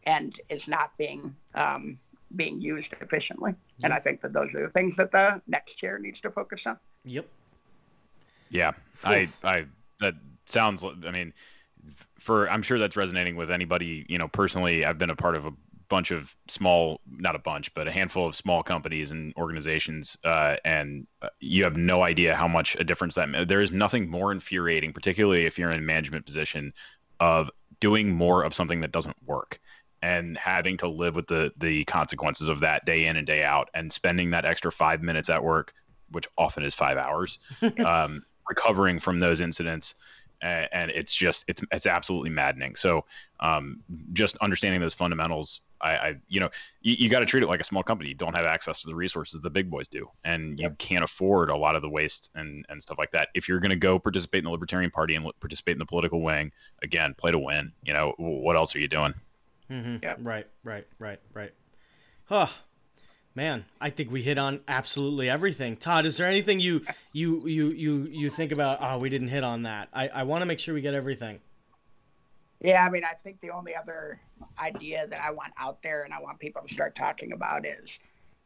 and 0.04 0.38
is 0.48 0.68
not 0.68 0.96
being 0.98 1.34
um, 1.54 1.98
being 2.34 2.60
used 2.60 2.92
efficiently 3.00 3.54
and 3.82 3.92
i 3.92 3.98
think 3.98 4.20
that 4.22 4.32
those 4.32 4.54
are 4.54 4.62
the 4.62 4.72
things 4.72 4.96
that 4.96 5.12
the 5.12 5.40
next 5.46 5.74
chair 5.74 5.98
needs 5.98 6.20
to 6.20 6.30
focus 6.30 6.62
on 6.66 6.78
Yep. 7.06 7.26
Yeah, 8.50 8.72
I, 9.04 9.28
I, 9.42 9.64
that 10.00 10.14
sounds. 10.44 10.84
I 10.84 11.10
mean, 11.10 11.32
for 12.18 12.48
I'm 12.50 12.62
sure 12.62 12.78
that's 12.78 12.96
resonating 12.96 13.36
with 13.36 13.50
anybody. 13.50 14.04
You 14.08 14.18
know, 14.18 14.28
personally, 14.28 14.84
I've 14.84 14.98
been 14.98 15.10
a 15.10 15.16
part 15.16 15.36
of 15.36 15.46
a 15.46 15.52
bunch 15.88 16.10
of 16.10 16.34
small, 16.48 17.00
not 17.08 17.34
a 17.36 17.38
bunch, 17.38 17.72
but 17.74 17.88
a 17.88 17.92
handful 17.92 18.26
of 18.26 18.36
small 18.36 18.62
companies 18.62 19.10
and 19.12 19.32
organizations, 19.36 20.16
uh, 20.24 20.56
and 20.64 21.06
uh, 21.22 21.28
you 21.40 21.64
have 21.64 21.76
no 21.76 22.02
idea 22.02 22.34
how 22.34 22.48
much 22.48 22.76
a 22.78 22.84
difference 22.84 23.14
that. 23.14 23.28
ma- 23.28 23.44
There 23.44 23.60
is 23.60 23.72
nothing 23.72 24.08
more 24.10 24.32
infuriating, 24.32 24.92
particularly 24.92 25.46
if 25.46 25.58
you're 25.58 25.70
in 25.70 25.78
a 25.78 25.82
management 25.82 26.26
position, 26.26 26.72
of 27.20 27.50
doing 27.80 28.10
more 28.10 28.42
of 28.44 28.54
something 28.54 28.80
that 28.80 28.92
doesn't 28.92 29.16
work 29.24 29.60
and 30.02 30.36
having 30.36 30.76
to 30.78 30.88
live 30.88 31.16
with 31.16 31.26
the 31.26 31.52
the 31.56 31.84
consequences 31.84 32.48
of 32.48 32.60
that 32.60 32.84
day 32.84 33.06
in 33.06 33.16
and 33.16 33.26
day 33.26 33.42
out 33.42 33.68
and 33.74 33.92
spending 33.92 34.30
that 34.30 34.44
extra 34.44 34.70
five 34.70 35.02
minutes 35.02 35.30
at 35.30 35.42
work 35.42 35.72
which 36.10 36.28
often 36.38 36.62
is 36.62 36.74
five 36.74 36.96
hours 36.96 37.38
um, 37.84 38.22
recovering 38.48 38.98
from 38.98 39.18
those 39.18 39.40
incidents 39.40 39.94
and, 40.42 40.68
and 40.72 40.90
it's 40.90 41.14
just 41.14 41.44
it's 41.48 41.62
it's 41.72 41.86
absolutely 41.86 42.30
maddening 42.30 42.76
so 42.76 43.04
um, 43.40 43.80
just 44.12 44.36
understanding 44.38 44.80
those 44.80 44.94
fundamentals 44.94 45.60
I, 45.80 45.90
I 45.90 46.14
you 46.28 46.40
know 46.40 46.50
you, 46.80 46.94
you 46.98 47.08
got 47.08 47.20
to 47.20 47.26
treat 47.26 47.42
it 47.42 47.48
like 47.48 47.60
a 47.60 47.64
small 47.64 47.82
company 47.82 48.08
you 48.10 48.14
don't 48.14 48.34
have 48.34 48.46
access 48.46 48.80
to 48.80 48.86
the 48.86 48.94
resources 48.94 49.40
the 49.40 49.50
big 49.50 49.70
boys 49.70 49.88
do 49.88 50.08
and 50.24 50.58
you 50.58 50.70
can't 50.78 51.04
afford 51.04 51.50
a 51.50 51.56
lot 51.56 51.76
of 51.76 51.82
the 51.82 51.88
waste 51.88 52.30
and 52.34 52.64
and 52.68 52.82
stuff 52.82 52.98
like 52.98 53.10
that 53.12 53.28
if 53.34 53.48
you're 53.48 53.60
going 53.60 53.70
to 53.70 53.76
go 53.76 53.98
participate 53.98 54.38
in 54.38 54.44
the 54.44 54.50
libertarian 54.50 54.90
party 54.90 55.14
and 55.14 55.30
participate 55.40 55.72
in 55.72 55.78
the 55.78 55.86
political 55.86 56.22
wing 56.22 56.52
again 56.82 57.14
play 57.16 57.30
to 57.30 57.38
win 57.38 57.72
you 57.82 57.92
know 57.92 58.14
what 58.18 58.56
else 58.56 58.74
are 58.74 58.80
you 58.80 58.88
doing 58.88 59.14
Mm-hmm. 59.70 59.96
Yep. 60.02 60.18
Right, 60.22 60.46
right, 60.64 60.86
right, 60.98 61.20
right. 61.34 61.52
Huh. 62.26 62.46
Man, 63.34 63.66
I 63.80 63.90
think 63.90 64.10
we 64.10 64.22
hit 64.22 64.38
on 64.38 64.60
absolutely 64.66 65.28
everything. 65.28 65.76
Todd, 65.76 66.06
is 66.06 66.16
there 66.16 66.26
anything 66.26 66.58
you 66.58 66.86
you 67.12 67.46
you 67.46 67.68
you 67.70 68.08
you 68.10 68.30
think 68.30 68.50
about? 68.50 68.78
Oh, 68.80 68.98
we 68.98 69.10
didn't 69.10 69.28
hit 69.28 69.44
on 69.44 69.64
that. 69.64 69.88
I 69.92 70.08
I 70.08 70.22
want 70.22 70.40
to 70.40 70.46
make 70.46 70.58
sure 70.58 70.74
we 70.74 70.80
get 70.80 70.94
everything. 70.94 71.40
Yeah, 72.60 72.84
I 72.84 72.90
mean, 72.90 73.04
I 73.04 73.12
think 73.22 73.40
the 73.40 73.50
only 73.50 73.74
other 73.76 74.20
idea 74.58 75.06
that 75.06 75.20
I 75.20 75.30
want 75.30 75.52
out 75.58 75.82
there 75.82 76.04
and 76.04 76.12
I 76.14 76.20
want 76.20 76.38
people 76.38 76.62
to 76.66 76.72
start 76.72 76.96
talking 76.96 77.32
about 77.32 77.66
is 77.66 77.98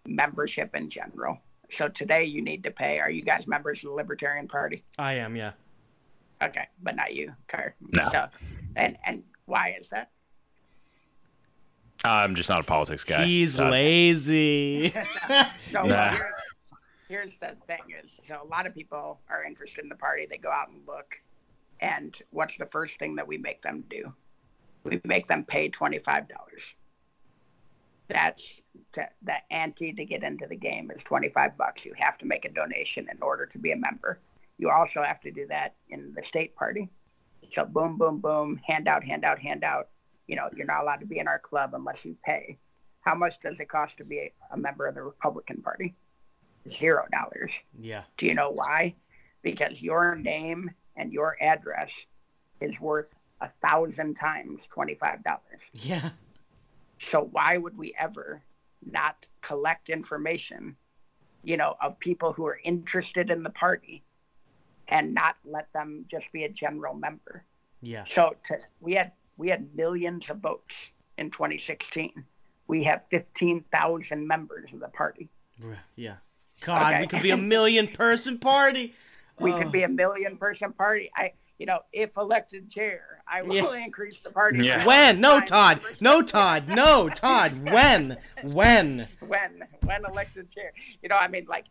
membership 0.07 0.75
in 0.75 0.91
general. 0.91 1.39
So 1.71 1.89
today 1.89 2.25
you 2.25 2.43
need 2.43 2.65
to 2.65 2.71
pay. 2.73 2.99
Are 2.99 3.11
you 3.11 3.23
guys 3.23 3.47
members 3.47 3.85
of 3.85 3.91
the 3.91 3.95
Libertarian 3.95 4.49
Party? 4.49 4.83
I 4.99 5.15
am, 5.15 5.37
yeah. 5.37 5.53
Okay, 6.43 6.67
but 6.83 6.97
not 6.97 7.15
you, 7.15 7.33
Car. 7.49 7.75
No. 7.95 8.09
So, 8.11 8.27
and 8.77 8.97
and 9.05 9.23
why 9.47 9.77
is 9.79 9.89
that? 9.91 10.11
i'm 12.03 12.35
just 12.35 12.49
not 12.49 12.61
a 12.61 12.63
politics 12.65 13.05
guy 13.05 13.25
He's 13.27 13.57
Todd. 13.59 13.71
lazy. 13.73 14.91
So 15.59 15.83
Nah. 15.85 16.11
here's, 16.13 16.23
here's 17.09 17.37
the 17.37 17.57
thing: 17.67 17.81
is 18.03 18.19
so 18.27 18.41
a 18.43 18.47
lot 18.47 18.67
of 18.67 18.75
people 18.75 19.21
are 19.29 19.45
interested 19.45 19.83
in 19.85 19.91
the 19.91 19.95
party. 19.97 20.27
They 20.29 20.39
go 20.39 20.51
out 20.51 20.71
and 20.71 20.81
look, 20.89 21.21
and 21.81 22.17
what's 22.31 22.57
the 22.59 22.67
first 22.67 22.99
thing 22.99 23.17
that 23.17 23.27
we 23.27 23.39
make 23.39 23.63
them 23.63 23.85
do? 23.89 24.13
We 24.85 25.01
make 25.05 25.27
them 25.27 25.45
pay 25.45 25.69
twenty 25.69 25.99
five 25.99 26.29
dollars. 26.29 26.75
That's 28.09 28.61
to, 28.93 29.09
the 29.23 29.35
ante 29.51 29.93
to 29.93 30.05
get 30.05 30.23
into 30.23 30.47
the 30.47 30.57
game 30.57 30.91
is 30.95 31.03
twenty 31.03 31.29
five 31.29 31.57
bucks. 31.57 31.85
You 31.85 31.95
have 31.99 32.19
to 32.19 32.27
make 32.27 32.45
a 32.45 32.51
donation 32.53 33.09
in 33.11 33.21
order 33.23 33.47
to 33.47 33.59
be 33.59 33.73
a 33.73 33.77
member. 33.77 34.21
You 34.59 34.71
also 34.71 35.03
have 35.03 35.21
to 35.23 35.31
do 35.31 35.47
that 35.49 35.75
in 35.89 36.13
the 36.15 36.23
state 36.23 36.55
party. 36.55 36.91
So 37.53 37.65
boom, 37.65 37.97
boom, 37.99 38.19
boom, 38.19 38.61
handout, 38.65 39.05
handout, 39.05 39.39
handout. 39.39 39.89
You 40.27 40.37
know, 40.37 40.49
you're 40.57 40.67
not 40.67 40.83
allowed 40.83 41.01
to 41.01 41.07
be 41.07 41.19
in 41.19 41.29
our 41.29 41.39
club 41.39 41.71
unless 41.75 42.05
you 42.05 42.17
pay. 42.25 42.59
How 43.01 43.15
much 43.15 43.41
does 43.41 43.59
it 43.61 43.69
cost 43.69 43.97
to 43.97 44.05
be 44.05 44.19
a, 44.19 44.33
a 44.53 44.57
member 44.57 44.87
of 44.87 44.95
the 44.95 45.03
Republican 45.03 45.63
Party? 45.63 45.95
Zero 46.69 47.07
dollars. 47.11 47.53
yeah. 47.79 48.03
Do 48.19 48.27
you 48.27 48.35
know 48.35 48.51
why? 48.51 48.95
Because 49.43 49.83
your 49.83 50.15
name 50.15 50.71
and 51.01 51.13
your 51.13 51.37
address 51.41 51.93
is 52.61 52.79
worth 52.79 53.13
a 53.41 53.49
thousand 53.63 54.15
times 54.15 54.61
twenty-five 54.73 55.25
dollars. 55.25 55.63
Yeah. 55.73 56.11
So 56.99 57.29
why 57.33 57.57
would 57.57 57.79
we 57.79 57.95
ever 57.99 58.43
not 58.85 59.27
collect 59.41 59.89
information, 59.89 60.77
you 61.43 61.57
know, 61.57 61.75
of 61.81 61.99
people 61.99 62.35
who 62.35 62.47
are 62.47 62.61
interested 62.63 63.31
in 63.31 63.43
the 63.43 63.51
party, 63.51 64.05
and 64.89 65.15
not 65.15 65.37
let 65.47 65.73
them 65.73 66.05
just 66.11 66.31
be 66.33 66.45
a 66.45 66.51
general 66.51 66.95
member? 66.95 67.45
Yeah. 67.81 68.05
So 68.07 68.37
to, 68.49 68.59
we 68.81 68.95
had 68.95 69.13
we 69.39 69.49
had 69.49 69.75
millions 69.75 70.29
of 70.29 70.39
votes 70.39 70.91
in 71.17 71.31
2016. 71.31 72.25
We 72.67 72.85
have 72.85 73.03
15,000 73.09 74.29
members 74.29 74.73
of 74.73 74.81
the 74.81 74.89
party. 74.89 75.31
Yeah. 75.97 76.17
God, 76.61 76.93
Okay. 76.93 77.01
we 77.01 77.07
could 77.07 77.23
be 77.23 77.31
a 77.31 77.37
million 77.37 77.89
person 77.89 78.39
party. 78.39 78.95
We 79.41 79.53
Oh. 79.53 79.59
could 79.59 79.73
be 79.73 79.83
a 79.83 79.89
million 79.89 80.37
person 80.37 80.73
party. 80.73 81.11
I, 81.17 81.33
you 81.59 81.67
know, 81.67 81.81
if 81.93 82.17
elected 82.17 82.71
chair, 82.71 83.23
I 83.27 83.43
will 83.43 83.75
Yeah. 83.75 83.85
increase 83.85 84.21
the 84.21 84.31
party. 84.31 84.65
Yeah. 84.65 84.85
When? 84.87 85.21
No, 85.21 85.41
Todd. 85.41 85.83
No, 86.01 86.23
Todd. 86.23 86.69
No, 86.83 87.09
Todd. 87.09 87.71
When? 87.71 88.19
When? 88.43 89.09
When? 89.21 89.65
When 89.85 90.05
elected 90.05 90.51
chair? 90.53 90.73
You 91.03 91.09
know, 91.09 91.17
I 91.17 91.29
mean, 91.29 91.47
like, 91.49 91.67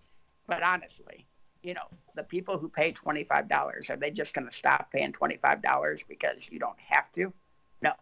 but 0.48 0.64
honestly, 0.64 1.26
you 1.62 1.74
know, 1.74 1.88
the 2.16 2.24
people 2.24 2.58
who 2.58 2.70
pay 2.70 2.92
twenty 2.92 3.24
five 3.24 3.48
dollars 3.50 3.90
are 3.90 3.98
they 3.98 4.10
just 4.12 4.34
going 4.34 4.48
to 4.50 4.56
stop 4.56 4.92
paying 4.92 5.12
twenty 5.14 5.38
five 5.38 5.62
dollars 5.62 6.02
because 6.08 6.48
you 6.50 6.60
don't 6.60 6.80
have 6.80 7.12
to? 7.14 7.32
No. 7.82 7.94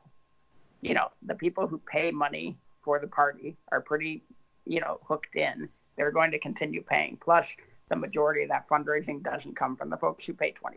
You 0.82 0.94
know, 0.94 1.10
the 1.24 1.36
people 1.36 1.68
who 1.68 1.78
pay 1.80 2.12
money 2.12 2.58
for 2.84 3.00
the 3.00 3.08
party 3.08 3.58
are 3.72 3.82
pretty, 3.82 4.24
you 4.66 4.80
know, 4.80 5.00
hooked 5.08 5.36
in. 5.36 5.70
They're 5.98 6.12
going 6.12 6.32
to 6.32 6.40
continue 6.40 6.84
paying. 6.84 7.18
Plus, 7.20 7.56
the 7.90 7.96
majority 7.96 8.44
of 8.44 8.50
that 8.50 8.68
fundraising 8.68 9.24
doesn't 9.24 9.56
come 9.56 9.76
from 9.76 9.90
the 9.90 9.98
folks 9.98 10.26
who 10.26 10.34
pay 10.34 10.52
$25. 10.54 10.76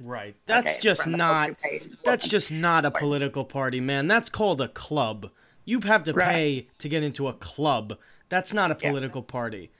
Right. 0.00 0.34
That's 0.46 0.78
Okay, 0.78 0.82
just 0.82 1.06
not 1.06 1.48
folks 1.48 1.62
who 1.62 1.68
pay 1.68 1.88
that's 2.04 2.28
just 2.28 2.52
not 2.52 2.84
a 2.84 2.90
political 2.90 3.44
party, 3.44 3.80
man. 3.80 4.08
That's 4.08 4.28
called 4.28 4.60
a 4.60 4.68
club. 4.68 5.30
You 5.64 5.80
have 5.82 6.02
to 6.04 6.12
Right. 6.12 6.26
pay 6.28 6.68
to 6.78 6.88
get 6.88 7.02
into 7.02 7.28
a 7.28 7.32
club. 7.32 7.98
That's 8.28 8.52
not 8.52 8.70
a 8.70 8.76
Yeah. 8.80 8.88
political 8.88 9.22
party. 9.22 9.70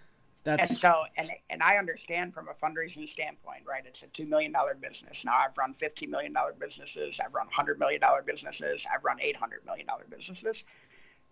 And 0.44 0.60
That's 0.60 0.78
so, 0.78 1.04
and 1.16 1.30
and 1.50 1.62
I 1.62 1.76
understand 1.76 2.34
from 2.34 2.48
a 2.48 2.54
fundraising 2.54 3.08
standpoint, 3.08 3.64
right? 3.64 3.84
It's 3.86 4.02
a 4.02 4.08
two 4.08 4.26
million 4.26 4.52
dollar 4.52 4.74
business. 4.74 5.24
Now 5.24 5.36
I've 5.36 5.56
run 5.56 5.74
fifty 5.74 6.06
million 6.06 6.32
dollar 6.32 6.52
businesses. 6.52 7.20
I've 7.20 7.32
run 7.32 7.48
hundred 7.50 7.78
million 7.78 8.00
dollar 8.00 8.22
businesses. 8.22 8.84
I've 8.92 9.04
run 9.04 9.20
eight 9.20 9.36
hundred 9.36 9.64
million 9.64 9.86
dollar 9.86 10.04
businesses. 10.08 10.64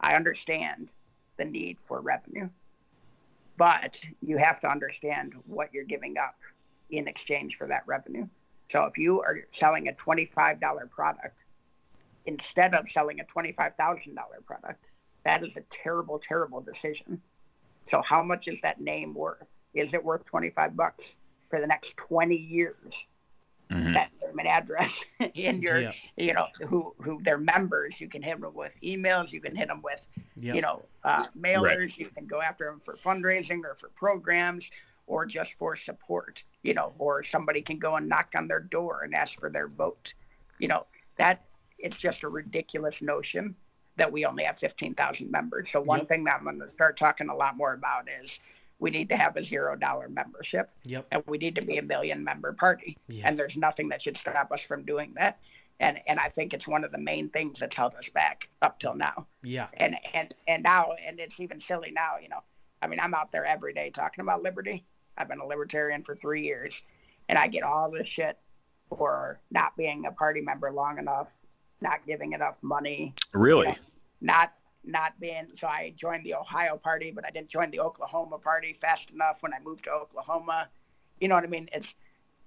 I 0.01 0.15
understand 0.15 0.91
the 1.37 1.45
need 1.45 1.79
for 1.87 2.01
revenue, 2.01 2.49
but 3.61 4.01
you 4.23 4.39
have 4.39 4.59
to 4.59 4.67
understand 4.71 5.35
what 5.47 5.69
you're 5.75 5.85
giving 5.85 6.17
up 6.17 6.35
in 6.89 7.07
exchange 7.07 7.59
for 7.59 7.67
that 7.67 7.83
revenue. 7.87 8.27
So 8.71 8.85
if 8.85 8.97
you 8.97 9.21
are 9.21 9.41
selling 9.51 9.89
a 9.89 9.93
twenty-five 9.93 10.59
dollar 10.61 10.87
product 10.87 11.45
instead 12.25 12.75
of 12.75 12.89
selling 12.89 13.21
a 13.21 13.25
twenty-five 13.25 13.75
thousand 13.77 14.15
dollar 14.15 14.41
product, 14.47 14.83
that 15.27 15.45
is 15.45 15.59
a 15.59 15.61
terrible, 15.69 16.19
terrible 16.19 16.63
decision. 16.63 17.21
So 17.91 18.01
how 18.01 18.23
much 18.23 18.49
is 18.49 18.59
that 18.63 18.81
name 18.81 19.13
worth? 19.13 19.47
Is 19.75 19.93
it 19.93 20.03
worth 20.03 20.25
25 20.25 20.75
bucks 20.77 21.05
for 21.51 21.61
the 21.61 21.67
next 21.67 21.97
20 21.99 22.35
years? 22.37 22.95
Mhm. 23.71 23.93
That 23.95 24.11
name 24.23 24.39
and 24.39 24.49
address 24.49 25.05
in 25.35 25.61
your, 25.61 25.81
Yeah. 25.81 25.93
you 26.17 26.33
know, 26.33 26.47
who 26.67 26.95
who 27.03 27.21
they're 27.23 27.37
members. 27.39 28.01
You 28.01 28.09
can 28.09 28.23
hit 28.23 28.41
them 28.41 28.55
with 28.55 28.73
emails. 28.83 29.33
You 29.33 29.41
can 29.43 29.55
hit 29.55 29.69
them 29.69 29.83
with, 29.83 30.01
Yep. 30.37 30.55
you 30.55 30.61
know, 30.63 30.83
uh, 31.05 31.27
mailers. 31.39 31.97
You 31.99 32.07
can 32.07 32.27
go 32.27 32.41
after 32.41 32.65
them 32.67 32.81
for 32.85 32.97
fundraising 32.97 33.65
or 33.65 33.75
for 33.79 33.89
programs 33.91 34.71
or 35.07 35.27
just 35.27 35.55
for 35.59 35.77
support. 35.77 36.43
You 36.63 36.75
know, 36.75 36.93
or 36.99 37.23
somebody 37.23 37.63
can 37.63 37.79
go 37.79 37.97
and 37.97 38.09
knock 38.09 38.29
on 38.35 38.49
their 38.49 38.61
door 38.61 39.03
and 39.05 39.15
ask 39.15 39.39
for 39.39 39.51
their 39.51 39.69
vote. 39.69 40.13
You 40.59 40.69
know, 40.69 40.87
that 41.17 41.45
it's 41.79 41.97
just 41.97 42.23
a 42.23 42.29
ridiculous 42.29 43.01
notion 43.03 43.55
that 43.97 44.11
we 44.13 44.25
only 44.25 44.45
have 44.45 44.59
15,000 44.59 45.31
members. 45.31 45.71
So 45.73 45.81
one 45.81 46.01
Yep. 46.01 46.09
thing 46.09 46.25
that 46.25 46.37
I'm 46.39 46.45
going 46.45 46.61
to 46.61 46.71
start 46.75 46.97
talking 46.97 47.29
a 47.29 47.35
lot 47.35 47.57
more 47.57 47.73
about 47.75 48.09
is 48.23 48.39
we 48.79 48.91
need 48.91 49.09
to 49.11 49.17
have 49.17 49.37
a 49.37 49.45
zero 49.45 49.77
dollar 49.77 50.09
membership 50.09 50.71
Yep. 50.85 51.07
and 51.11 51.23
we 51.27 51.37
need 51.37 51.55
to 51.57 51.61
be 51.63 51.77
a 51.77 51.83
million 51.83 52.25
member 52.25 52.53
party. 52.55 52.97
Yeah. 53.09 53.29
And 53.29 53.39
there's 53.39 53.57
nothing 53.59 53.89
that 53.91 54.01
should 54.01 54.17
stop 54.17 54.53
us 54.53 54.63
from 54.63 54.85
doing 54.85 55.13
that. 55.17 55.39
And 55.81 55.99
and 56.07 56.21
I 56.21 56.29
think 56.29 56.53
it's 56.55 56.69
one 56.69 56.85
of 56.85 56.93
the 56.93 56.99
main 56.99 57.31
things 57.31 57.59
that's 57.59 57.77
held 57.77 57.95
us 57.95 58.09
back 58.11 58.49
up 58.63 58.79
till 58.79 58.95
now. 58.95 59.27
Yeah. 59.43 59.69
And 59.75 59.97
and 60.15 60.35
and 60.47 60.63
now 60.63 60.93
and 61.07 61.19
it's 61.19 61.41
even 61.41 61.61
silly 61.61 61.91
now, 61.91 62.19
you 62.23 62.29
know. 62.29 62.43
I 62.83 62.87
mean, 62.87 63.01
I'm 63.01 63.15
out 63.15 63.33
there 63.33 63.45
every 63.45 63.73
day 63.73 63.91
talking 63.91 64.23
about 64.23 64.43
liberty. 64.43 64.85
I've 65.19 65.29
been 65.29 65.41
a 65.41 65.47
libertarian 65.47 66.03
for 66.05 66.15
3 66.15 66.43
years 66.43 66.81
and 67.29 67.39
I 67.39 67.49
get 67.49 67.63
all 67.63 67.91
this 67.91 68.07
shit 68.07 68.39
for 68.89 69.41
not 69.51 69.77
being 69.77 70.07
a 70.07 70.13
party 70.13 70.41
member 70.41 70.71
long 70.71 70.99
enough, 70.99 71.29
not 71.81 72.07
giving 72.07 72.33
enough 72.33 72.59
money, 72.63 73.15
Really? 73.33 73.77
not 74.21 74.53
not 74.85 75.19
being 75.21 75.49
so 75.55 75.67
I 75.67 75.93
joined 75.97 76.25
the 76.25 76.35
Ohio 76.35 76.77
party, 76.77 77.11
but 77.11 77.27
I 77.27 77.31
didn't 77.31 77.49
join 77.49 77.71
the 77.71 77.81
Oklahoma 77.81 78.39
party 78.39 78.73
fast 78.73 79.11
enough 79.11 79.39
when 79.41 79.53
I 79.53 79.59
moved 79.61 79.85
to 79.85 79.91
Oklahoma. 79.93 80.69
You 81.21 81.29
know 81.29 81.35
what 81.35 81.45
I 81.45 81.49
mean? 81.49 81.69
It's 81.73 81.95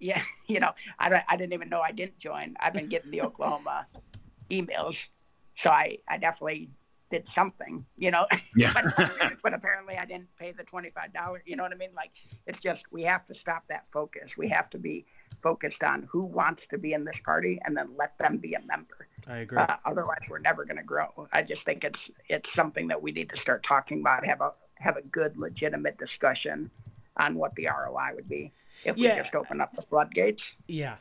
yeah, 0.04 0.22
you 0.47 0.60
know, 0.60 0.72
I 0.99 1.10
don't, 1.10 1.24
I 1.28 1.38
didn't 1.38 1.54
even 1.54 1.70
know 1.70 1.82
I 1.82 1.91
didn't 1.91 2.20
join. 2.20 2.56
I've 2.60 2.74
been 2.74 2.89
getting 2.89 3.12
the 3.12 3.22
Oklahoma 3.26 3.88
emails, 4.51 5.08
so 5.56 5.70
I 5.70 5.99
I 6.08 6.18
definitely 6.18 6.70
did 7.10 7.28
something, 7.30 7.86
you 7.97 8.12
know. 8.12 8.26
Yeah. 8.56 8.72
but, 8.74 9.38
but 9.41 9.54
apparently 9.54 9.97
I 9.97 10.06
didn't 10.06 10.28
pay 10.38 10.51
the 10.51 10.64
twenty 10.64 10.89
five 10.91 11.14
dollars. 11.14 11.41
You 11.45 11.56
know 11.56 11.64
what 11.64 11.72
I 11.72 11.76
mean? 11.76 11.91
Like 11.95 12.12
it's 12.45 12.60
just 12.60 12.86
we 12.91 13.04
have 13.04 13.26
to 13.28 13.34
stop 13.34 13.64
that 13.70 13.86
focus. 13.91 14.38
We 14.38 14.49
have 14.49 14.70
to 14.72 14.78
be 14.78 15.06
focused 15.41 15.84
on 15.84 16.08
who 16.12 16.24
wants 16.24 16.68
to 16.68 16.78
be 16.78 16.93
in 16.93 17.04
this 17.04 17.20
party, 17.24 17.60
and 17.66 17.76
then 17.76 17.89
let 17.97 18.18
them 18.20 18.38
be 18.38 18.54
a 18.54 18.62
member. 18.62 19.08
I 19.28 19.38
agree. 19.38 19.58
Uh, 19.58 19.78
otherwise, 19.86 20.22
we're 20.30 20.39
never 20.39 20.66
going 20.66 20.78
to 20.78 20.84
grow. 20.84 21.28
I 21.32 21.41
just 21.41 21.64
think 21.66 21.84
it's 21.84 22.12
it's 22.30 22.54
something 22.54 22.88
that 22.89 23.01
we 23.01 23.12
need 23.12 23.30
to 23.30 23.38
start 23.38 23.64
talking 23.64 24.01
about. 24.01 24.26
Have 24.26 24.41
a 24.41 24.51
have 24.76 24.97
a 24.97 25.01
good, 25.01 25.38
legitimate 25.38 25.97
discussion 25.97 26.70
on 27.18 27.36
what 27.36 27.53
the 27.55 27.68
ROI 27.68 28.16
would 28.16 28.28
be 28.30 28.51
if 28.86 28.97
Yeah. 28.97 29.16
we 29.16 29.22
just 29.22 29.36
open 29.36 29.61
up 29.61 29.74
the 29.74 29.82
floodgates. 29.82 30.55
Yeah. 30.68 30.95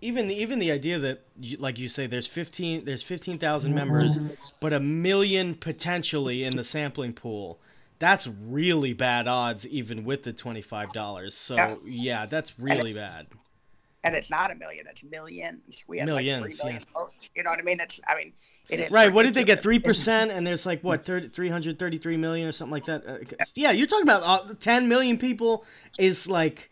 Even 0.00 0.28
the, 0.28 0.34
even 0.34 0.58
the 0.58 0.70
idea 0.70 0.98
that 0.98 1.22
like 1.58 1.78
you 1.78 1.88
say 1.88 2.06
there's 2.06 2.26
15 2.26 2.84
there's 2.84 3.02
15,000 3.02 3.74
members 3.74 4.18
but 4.60 4.72
a 4.72 4.80
million 4.80 5.54
potentially 5.54 6.44
in 6.44 6.56
the 6.56 6.64
sampling 6.64 7.12
pool. 7.14 7.58
That's 7.98 8.26
really 8.26 8.92
bad 8.92 9.26
odds 9.26 9.66
even 9.66 10.04
with 10.04 10.24
the 10.24 10.32
$25. 10.32 11.32
So 11.32 11.54
Yeah. 11.56 11.76
yeah, 11.84 12.26
that's 12.26 12.58
really 12.58 12.92
bad. 12.92 13.28
And 14.02 14.14
it's 14.14 14.28
not 14.28 14.50
a 14.50 14.54
million; 14.54 14.86
it's 14.86 15.02
millions. 15.02 15.82
We 15.88 15.96
have 16.00 16.06
Millions, 16.06 16.62
like 16.62 16.64
million 16.72 16.82
yeah. 16.94 17.00
votes. 17.00 17.30
You 17.34 17.42
know 17.42 17.48
what 17.48 17.58
I 17.58 17.62
mean? 17.62 17.80
It's 17.80 17.98
I 18.06 18.14
mean, 18.14 18.28
it 18.28 18.34
Right, 18.90 19.12
what 19.12 19.24
did 19.24 19.34
they 19.34 19.44
get? 19.44 19.62
3% 19.62 20.08
and 20.36 20.46
there's 20.46 20.64
like 20.66 20.82
what 20.82 21.04
30, 21.04 21.28
333 21.28 22.16
million 22.16 22.48
or 22.48 22.52
something 22.52 22.72
like 22.72 22.84
that. 22.86 23.06
Uh, 23.06 23.18
yeah, 23.54 23.70
you're 23.72 23.86
talking 23.86 24.04
about 24.08 24.22
uh, 24.50 24.54
10 24.58 24.88
million 24.88 25.18
people 25.18 25.64
is 25.98 26.28
like 26.28 26.70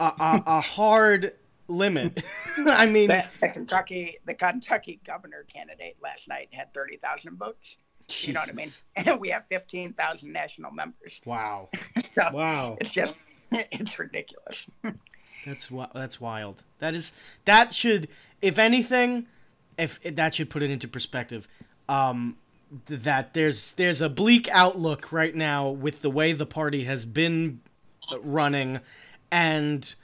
a, 0.00 0.04
a, 0.06 0.42
a 0.46 0.60
hard 0.60 1.32
limit. 1.68 2.22
I 2.66 2.86
mean, 2.86 3.08
The, 3.08 3.26
the 3.40 3.48
Kentucky 3.48 4.18
the 4.24 4.34
Kentucky 4.34 5.00
governor 5.06 5.44
candidate 5.52 5.96
last 6.02 6.28
night 6.28 6.48
had 6.52 6.72
thirty 6.72 6.96
thousand 6.96 7.38
votes. 7.38 7.76
You 8.20 8.34
know 8.34 8.40
what 8.40 8.50
I 8.50 8.52
mean? 8.52 8.68
And 8.96 9.20
we 9.20 9.30
have 9.30 9.44
fifteen 9.48 9.92
thousand 9.92 10.32
national 10.32 10.70
members. 10.70 11.20
Wow. 11.24 11.68
So 12.14 12.28
Wow. 12.32 12.76
it's 12.80 12.90
just 12.90 13.16
it's 13.50 13.98
ridiculous. 13.98 14.68
That's 15.44 15.66
wi- 15.68 15.90
that's 15.94 16.20
wild. 16.20 16.62
That 16.78 16.94
is 16.94 17.12
that 17.46 17.74
should, 17.74 18.08
if 18.42 18.58
anything, 18.58 19.26
if 19.78 20.02
that 20.02 20.34
should 20.34 20.50
put 20.50 20.62
it 20.62 20.70
into 20.70 20.88
perspective. 20.88 21.48
Um, 21.88 22.36
that 22.86 23.32
there's 23.34 23.74
there's 23.74 24.00
a 24.00 24.08
bleak 24.08 24.48
outlook 24.50 25.12
right 25.12 25.34
now 25.34 25.68
with 25.68 26.00
the 26.00 26.10
way 26.10 26.32
the 26.32 26.46
party 26.46 26.84
has 26.84 27.04
been 27.04 27.60
running, 28.22 28.80
and 29.30 29.94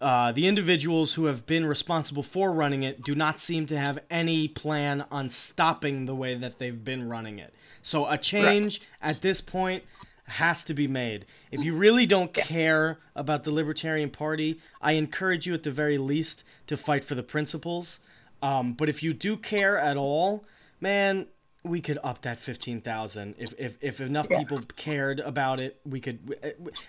uh, 0.00 0.30
the 0.32 0.46
individuals 0.46 1.14
who 1.14 1.24
have 1.24 1.46
been 1.46 1.64
responsible 1.64 2.22
for 2.22 2.52
running 2.52 2.82
it 2.82 3.02
do 3.02 3.14
not 3.14 3.40
seem 3.40 3.64
to 3.66 3.78
have 3.78 3.98
any 4.10 4.46
plan 4.46 5.04
on 5.10 5.30
stopping 5.30 6.04
the 6.04 6.14
way 6.14 6.34
that 6.34 6.58
they've 6.58 6.84
been 6.84 7.08
running 7.08 7.38
it. 7.38 7.54
So 7.82 8.06
a 8.06 8.18
change 8.18 8.80
at 9.00 9.22
this 9.22 9.40
point 9.40 9.84
has 10.24 10.64
to 10.64 10.74
be 10.74 10.88
made. 10.88 11.24
If 11.50 11.64
you 11.64 11.74
really 11.74 12.04
don't 12.04 12.34
care 12.34 12.98
about 13.14 13.44
the 13.44 13.52
Libertarian 13.52 14.10
Party, 14.10 14.60
I 14.82 14.92
encourage 14.92 15.46
you 15.46 15.54
at 15.54 15.62
the 15.62 15.70
very 15.70 15.96
least 15.96 16.44
to 16.66 16.76
fight 16.76 17.04
for 17.04 17.14
the 17.14 17.22
principles. 17.22 18.00
Um, 18.42 18.72
but 18.74 18.88
if 18.88 19.02
you 19.02 19.12
do 19.12 19.36
care 19.36 19.78
at 19.78 19.96
all, 19.96 20.44
man, 20.80 21.26
we 21.66 21.80
could 21.80 21.98
up 22.02 22.22
that 22.22 22.38
15,000. 22.38 23.34
If, 23.38 23.54
if, 23.58 23.78
if 23.80 24.00
enough 24.00 24.28
people 24.28 24.60
cared 24.76 25.20
about 25.20 25.60
it, 25.60 25.80
we 25.84 26.00
could. 26.00 26.34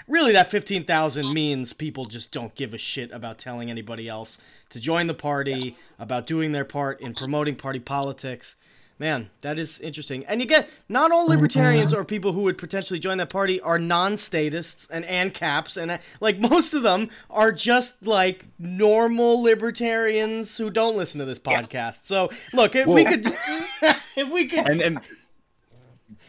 Really, 0.07 0.33
that 0.33 0.47
15,000 0.51 1.33
means 1.33 1.73
people 1.73 2.05
just 2.05 2.31
don't 2.31 2.53
give 2.55 2.73
a 2.73 2.77
shit 2.77 3.11
about 3.11 3.39
telling 3.39 3.69
anybody 3.69 4.07
else 4.07 4.39
to 4.69 4.79
join 4.79 5.07
the 5.07 5.13
party, 5.13 5.75
about 5.99 6.27
doing 6.27 6.51
their 6.51 6.65
part 6.65 7.01
in 7.01 7.13
promoting 7.13 7.55
party 7.55 7.79
politics. 7.79 8.55
Man, 8.99 9.29
that 9.41 9.59
is 9.59 9.79
interesting. 9.79 10.25
And 10.25 10.41
again, 10.41 10.65
not 10.89 11.11
all 11.11 11.27
libertarians 11.27 11.93
or 11.93 12.03
people 12.03 12.33
who 12.33 12.41
would 12.41 12.57
potentially 12.57 12.99
join 12.99 13.19
that 13.19 13.29
party 13.29 13.61
are 13.61 13.77
non-statists 13.77 14.89
and 14.89 15.05
ANCAPs, 15.05 15.79
and 15.79 15.91
uh, 15.91 15.97
like 16.19 16.39
most 16.39 16.73
of 16.73 16.81
them 16.81 17.09
are 17.29 17.51
just 17.51 18.07
like 18.07 18.45
normal 18.57 19.41
libertarians 19.43 20.57
who 20.57 20.71
don't 20.71 20.97
listen 20.97 21.19
to 21.19 21.25
this 21.25 21.37
podcast. 21.37 22.05
So 22.05 22.31
look, 22.53 22.75
if 22.75 22.87
we 22.87 23.05
could, 23.05 23.27
if 24.15 24.31
we 24.31 24.47
could, 24.47 24.67
and 24.67 24.81
and 24.81 24.99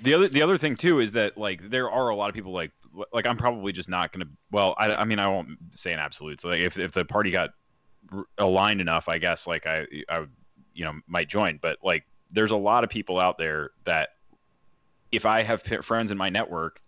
the 0.02 0.12
other 0.12 0.28
the 0.28 0.42
other 0.42 0.58
thing 0.58 0.76
too 0.76 1.00
is 1.00 1.12
that 1.12 1.38
like 1.38 1.70
there 1.70 1.90
are 1.90 2.10
a 2.10 2.14
lot 2.14 2.28
of 2.28 2.34
people 2.34 2.52
like 2.52 2.72
like 3.12 3.26
I'm 3.26 3.38
probably 3.38 3.72
just 3.72 3.88
not 3.88 4.12
gonna. 4.12 4.26
Well, 4.50 4.74
I 4.78 4.94
I 4.94 5.04
mean 5.04 5.18
I 5.18 5.28
won't 5.28 5.50
say 5.72 5.92
an 5.92 6.00
absolute. 6.00 6.40
So 6.40 6.48
like 6.48 6.60
if 6.60 6.78
if 6.78 6.92
the 6.92 7.06
party 7.06 7.30
got 7.30 7.50
aligned 8.36 8.82
enough, 8.82 9.08
I 9.08 9.16
guess 9.16 9.46
like 9.46 9.66
I 9.66 9.86
I 10.08 10.26
you 10.74 10.84
know 10.84 10.94
might 11.06 11.28
join. 11.28 11.58
But 11.62 11.78
like 11.82 12.04
there's 12.30 12.50
a 12.50 12.56
lot 12.56 12.84
of 12.84 12.90
people 12.90 13.18
out 13.18 13.38
there 13.38 13.70
that 13.84 14.10
if 15.12 15.24
I 15.26 15.42
have 15.42 15.62
friends 15.62 16.10
in 16.10 16.18
my 16.18 16.28
network 16.28 16.80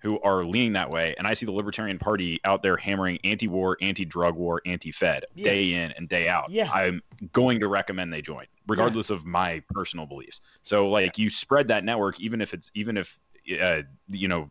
who 0.00 0.20
are 0.20 0.44
leaning 0.44 0.74
that 0.74 0.90
way, 0.90 1.14
and 1.18 1.26
I 1.26 1.34
see 1.34 1.44
the 1.44 1.52
Libertarian 1.52 1.98
Party 1.98 2.38
out 2.44 2.62
there 2.62 2.76
hammering 2.76 3.18
anti-war, 3.24 3.76
anti-drug 3.80 4.36
war, 4.36 4.62
anti-Fed 4.64 5.24
Yeah. 5.34 5.44
day 5.44 5.74
in 5.74 5.90
and 5.92 6.08
day 6.08 6.28
out, 6.28 6.50
Yeah. 6.50 6.70
I'm 6.70 7.02
going 7.32 7.60
to 7.60 7.68
recommend 7.68 8.12
they 8.12 8.22
join, 8.22 8.46
regardless 8.68 9.10
of 9.10 9.26
my 9.26 9.60
personal 9.70 10.06
beliefs. 10.06 10.40
So, 10.62 10.88
like, 10.88 11.18
you 11.18 11.28
spread 11.28 11.68
that 11.68 11.84
network, 11.84 12.20
even 12.20 12.40
if 12.40 12.54
it's 12.54 12.70
even 12.74 12.96
if 12.96 13.18
uh, 13.60 13.82
you 14.08 14.28
know 14.28 14.50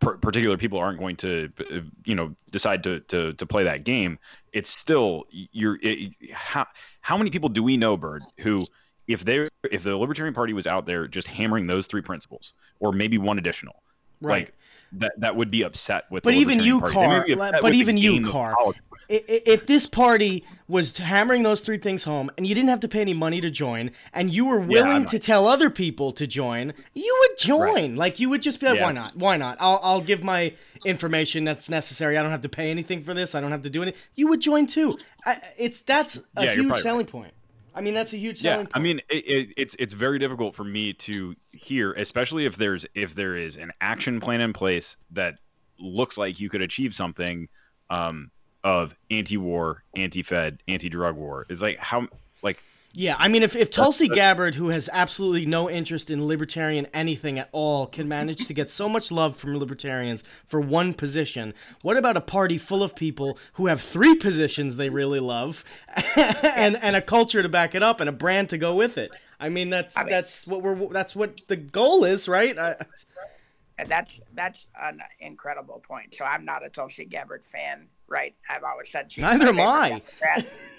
particular 0.00 0.58
people 0.58 0.78
aren't 0.78 0.98
going 0.98 1.16
to 1.16 1.50
uh, 1.60 1.80
you 2.04 2.14
know 2.14 2.34
decide 2.52 2.82
to, 2.82 3.00
to 3.00 3.32
to 3.32 3.46
play 3.46 3.64
that 3.64 3.84
game. 3.84 4.18
It's 4.52 4.68
still 4.68 5.24
you're 5.30 5.78
it, 5.82 6.14
how 6.32 6.66
how 7.00 7.16
many 7.16 7.30
people 7.30 7.48
do 7.48 7.62
we 7.62 7.76
know, 7.76 7.96
Bird, 7.96 8.22
who 8.40 8.66
if 9.08 9.24
they 9.24 9.48
if 9.70 9.82
the 9.82 9.96
Libertarian 9.96 10.34
Party 10.34 10.52
was 10.52 10.66
out 10.66 10.86
there 10.86 11.08
just 11.08 11.26
hammering 11.26 11.66
those 11.66 11.86
three 11.86 12.02
principles, 12.02 12.52
or 12.78 12.92
maybe 12.92 13.18
one 13.18 13.38
additional, 13.38 13.82
Right. 14.20 14.46
Like 14.46 14.54
that 14.92 15.12
that 15.20 15.36
would 15.36 15.50
be 15.50 15.62
upset 15.62 16.04
with. 16.10 16.22
But 16.24 16.34
the 16.34 16.40
even 16.40 16.60
you, 16.60 16.80
Party. 16.80 16.94
Carr. 17.34 17.52
But 17.60 17.74
even 17.74 17.96
you, 17.96 18.12
game 18.14 18.24
of 18.26 18.30
Carr. 18.32 18.54
politics. 18.56 18.84
I- 19.10 19.14
i- 19.14 19.40
If 19.46 19.66
this 19.66 19.86
party 19.86 20.44
was 20.66 20.96
hammering 20.98 21.42
those 21.42 21.60
three 21.62 21.78
things 21.78 22.04
home 22.04 22.30
and 22.36 22.46
you 22.46 22.54
didn't 22.54 22.68
have 22.68 22.80
to 22.80 22.88
pay 22.88 23.00
any 23.00 23.14
money 23.14 23.40
to 23.40 23.48
join 23.48 23.90
and 24.12 24.28
you 24.30 24.44
were 24.46 24.60
willing 24.60 25.02
know. 25.02 25.08
to 25.08 25.18
tell 25.18 25.46
other 25.46 25.70
people 25.70 26.12
to 26.12 26.26
join, 26.26 26.74
you 26.94 27.16
would 27.20 27.38
join. 27.38 27.94
Like 27.96 28.18
you 28.20 28.28
would 28.28 28.42
just 28.42 28.60
be 28.60 28.66
like, 28.66 28.76
Yeah. 28.76 28.84
why 28.84 28.92
not? 28.92 29.16
Why 29.16 29.36
not? 29.38 29.56
I'll, 29.60 29.80
I'll 29.82 30.00
give 30.02 30.22
my 30.24 30.52
information 30.84 31.44
that's 31.44 31.70
necessary. 31.70 32.18
I 32.18 32.22
don't 32.22 32.30
have 32.32 32.42
to 32.42 32.48
pay 32.50 32.70
anything 32.70 33.02
for 33.02 33.14
this. 33.14 33.34
I 33.34 33.40
don't 33.40 33.50
have 33.52 33.62
to 33.62 33.70
do 33.70 33.82
anything. 33.82 34.00
You 34.14 34.28
would 34.28 34.40
join 34.40 34.66
too. 34.66 34.98
I, 35.24 35.40
it's 35.58 35.80
that's 35.82 36.26
a 36.36 36.44
Yeah, 36.44 36.54
huge 36.54 36.76
selling 36.78 37.06
point. 37.06 37.32
I 37.78 37.80
mean, 37.80 37.94
that's 37.94 38.12
a 38.12 38.16
huge 38.16 38.38
selling 38.38 38.58
Yeah, 38.58 38.64
point. 38.64 38.76
I 38.76 38.78
mean, 38.80 39.00
it, 39.08 39.24
it, 39.24 39.54
it's 39.56 39.76
it's 39.78 39.94
very 39.94 40.18
difficult 40.18 40.52
for 40.52 40.64
me 40.64 40.92
to 40.94 41.36
hear, 41.52 41.92
especially 41.92 42.44
if 42.44 42.56
there's 42.56 42.84
if 42.96 43.14
there 43.14 43.36
is 43.36 43.56
an 43.56 43.70
action 43.80 44.18
plan 44.18 44.40
in 44.40 44.52
place 44.52 44.96
that 45.12 45.38
looks 45.78 46.18
like 46.18 46.40
you 46.40 46.50
could 46.50 46.60
achieve 46.60 46.92
something 46.92 47.48
um, 47.88 48.32
of 48.64 48.96
anti-war, 49.12 49.84
anti-Fed, 49.96 50.60
anti-drug 50.66 51.14
war. 51.14 51.46
It's 51.48 51.62
like 51.62 51.78
how 51.78 52.08
like 52.42 52.60
Yeah, 52.98 53.14
I 53.16 53.28
mean, 53.28 53.44
if, 53.44 53.54
if 53.54 53.70
Tulsi 53.70 54.08
Gabbard, 54.08 54.56
who 54.56 54.70
has 54.70 54.90
absolutely 54.92 55.46
no 55.46 55.70
interest 55.70 56.10
in 56.10 56.26
libertarian 56.26 56.88
anything 56.92 57.38
at 57.38 57.48
all, 57.52 57.86
can 57.86 58.08
manage 58.08 58.46
to 58.46 58.52
get 58.52 58.70
so 58.70 58.88
much 58.88 59.12
love 59.12 59.36
from 59.36 59.56
libertarians 59.56 60.22
for 60.22 60.60
one 60.60 60.92
position, 60.92 61.54
what 61.82 61.96
about 61.96 62.16
a 62.16 62.20
party 62.20 62.58
full 62.58 62.82
of 62.82 62.96
people 62.96 63.38
who 63.52 63.68
have 63.68 63.80
three 63.80 64.16
positions 64.16 64.74
they 64.74 64.88
really 64.88 65.20
love, 65.20 65.62
and 66.16 66.76
and 66.82 66.96
a 66.96 67.00
culture 67.00 67.40
to 67.40 67.48
back 67.48 67.76
it 67.76 67.84
up 67.84 68.00
and 68.00 68.08
a 68.08 68.12
brand 68.12 68.48
to 68.48 68.58
go 68.58 68.74
with 68.74 68.98
it? 68.98 69.12
I 69.38 69.48
mean, 69.48 69.70
that's 69.70 69.96
I 69.96 70.02
mean- 70.02 70.10
that's 70.10 70.44
what 70.48 70.62
we're 70.62 70.88
that's 70.88 71.14
what 71.14 71.40
the 71.46 71.54
goal 71.54 72.02
is, 72.02 72.28
right? 72.28 72.58
I, 72.58 72.84
and 73.78 73.88
that's 73.88 74.20
that's 74.34 74.66
an 74.82 75.02
incredible 75.20 75.80
point. 75.86 76.16
So 76.16 76.24
I'm 76.24 76.44
not 76.44 76.66
a 76.66 76.68
Tulsi 76.68 77.04
Gabbard 77.04 77.44
fan, 77.52 77.86
right? 78.08 78.34
I've 78.50 78.64
always 78.64 78.90
said 78.90 79.12
she's 79.12 79.22
Neither 79.22 79.50
am 79.50 79.60
I. 79.60 80.02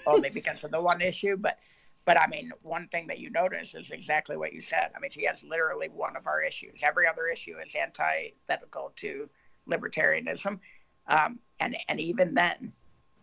Only 0.06 0.28
because 0.28 0.62
of 0.62 0.70
the 0.70 0.82
one 0.82 1.00
issue. 1.00 1.38
But 1.38 1.58
but 2.04 2.18
I 2.18 2.26
mean, 2.26 2.52
one 2.62 2.88
thing 2.88 3.06
that 3.08 3.18
you 3.18 3.30
notice 3.30 3.74
is 3.74 3.90
exactly 3.90 4.36
what 4.36 4.52
you 4.52 4.60
said. 4.60 4.90
I 4.96 5.00
mean, 5.00 5.10
she 5.10 5.24
has 5.26 5.44
literally 5.44 5.88
one 5.88 6.16
of 6.16 6.26
our 6.26 6.42
issues. 6.42 6.80
Every 6.82 7.06
other 7.06 7.26
issue 7.26 7.56
is 7.64 7.74
antithetical 7.74 8.92
to 8.96 9.28
libertarianism, 9.68 10.58
um, 11.06 11.38
and 11.60 11.76
and 11.88 12.00
even 12.00 12.34
then, 12.34 12.72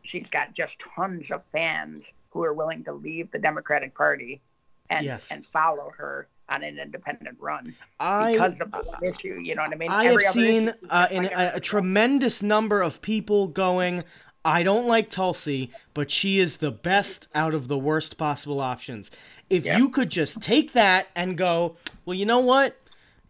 she's 0.03 0.30
got 0.30 0.53
just 0.53 0.78
tons 0.95 1.32
of 1.32 1.43
fans 1.45 2.03
who 2.30 2.43
are 2.43 2.53
willing 2.53 2.84
to 2.84 2.93
leave 2.93 3.32
the 3.32 3.39
Democratic 3.39 3.95
Party 3.95 4.41
and 4.89 5.05
Yes. 5.05 5.32
and 5.32 5.45
follow 5.45 5.91
her 5.97 6.28
on 6.49 6.63
an 6.63 6.80
independent 6.80 7.38
run 7.39 7.75
I 7.99 8.34
because 8.34 8.61
of 8.61 8.71
the 8.71 8.78
one 8.78 9.03
issue. 9.03 9.39
You 9.43 9.55
know 9.55 9.63
what 9.63 9.73
I 9.73 9.75
mean? 9.75 9.89
I 9.89 10.05
have 10.05 10.13
Every 10.13 10.25
other 10.25 10.34
seen 10.34 10.73
uh, 10.89 11.07
like 11.11 11.32
a, 11.32 11.51
a 11.55 11.59
tremendous 11.59 12.41
number 12.41 12.82
of 12.82 13.01
people 13.01 13.47
going. 13.47 14.03
I 14.45 14.63
don't 14.63 14.88
like 14.88 15.09
Tulsi, 15.09 15.71
but 15.93 16.09
she 16.09 16.39
is 16.39 16.57
the 16.57 16.71
best 16.71 17.27
out 17.35 17.53
of 17.53 17.67
the 17.67 17.77
worst 17.77 18.17
possible 18.17 18.61
options. 18.61 19.11
If 19.49 19.65
you 19.65 19.89
could 19.89 20.09
just 20.09 20.41
take 20.41 20.73
that 20.73 21.07
and 21.15 21.38
go, 21.38 21.75
well, 22.05 22.13
you 22.13 22.25
know 22.25 22.39
what? 22.39 22.77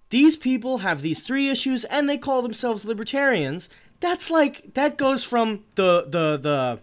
These 0.10 0.36
people 0.38 0.80
have 0.80 1.02
these 1.02 1.24
three 1.24 1.50
issues 1.50 1.84
and 1.86 2.08
they 2.08 2.18
call 2.18 2.42
themselves 2.42 2.86
libertarians. 2.86 3.70
That's 4.00 4.30
like 4.30 4.74
that 4.76 4.98
goes 4.98 5.24
from 5.24 5.64
the 5.76 6.04
the 6.04 6.38
the 6.38 6.80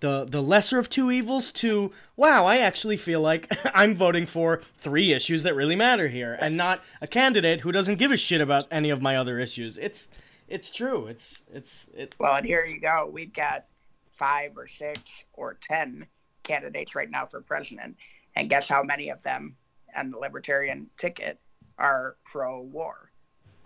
the 0.00 0.24
the 0.24 0.42
lesser 0.42 0.78
of 0.78 0.90
two 0.90 1.10
evils 1.10 1.50
to 1.52 1.92
wow, 2.16 2.44
I 2.44 2.58
actually 2.58 2.96
feel 2.96 3.20
like 3.20 3.54
I'm 3.74 3.94
voting 3.94 4.26
for 4.26 4.58
three 4.76 5.12
issues 5.12 5.44
that 5.44 5.54
really 5.54 5.76
matter 5.76 6.08
here 6.08 6.36
and 6.40 6.56
not 6.56 6.82
a 7.00 7.06
candidate 7.06 7.60
who 7.60 7.72
doesn't 7.72 7.98
give 7.98 8.12
a 8.12 8.16
shit 8.16 8.40
about 8.40 8.66
any 8.70 8.90
of 8.90 9.00
my 9.00 9.16
other 9.16 9.38
issues. 9.38 9.78
It's 9.78 10.08
it's 10.48 10.72
true. 10.72 11.06
It's 11.06 11.42
it's 11.52 11.88
it 11.96 12.14
Well, 12.18 12.34
and 12.36 12.46
here 12.46 12.64
you 12.64 12.80
go. 12.80 13.08
We've 13.12 13.32
got 13.32 13.66
five 14.12 14.52
or 14.56 14.66
six 14.66 15.00
or 15.32 15.54
ten 15.60 16.06
candidates 16.42 16.94
right 16.94 17.10
now 17.10 17.26
for 17.26 17.40
president, 17.40 17.96
and 18.36 18.48
guess 18.50 18.68
how 18.68 18.82
many 18.82 19.08
of 19.10 19.22
them 19.22 19.56
on 19.96 20.10
the 20.10 20.18
libertarian 20.18 20.88
ticket 20.98 21.38
are 21.78 22.16
pro-war? 22.24 23.10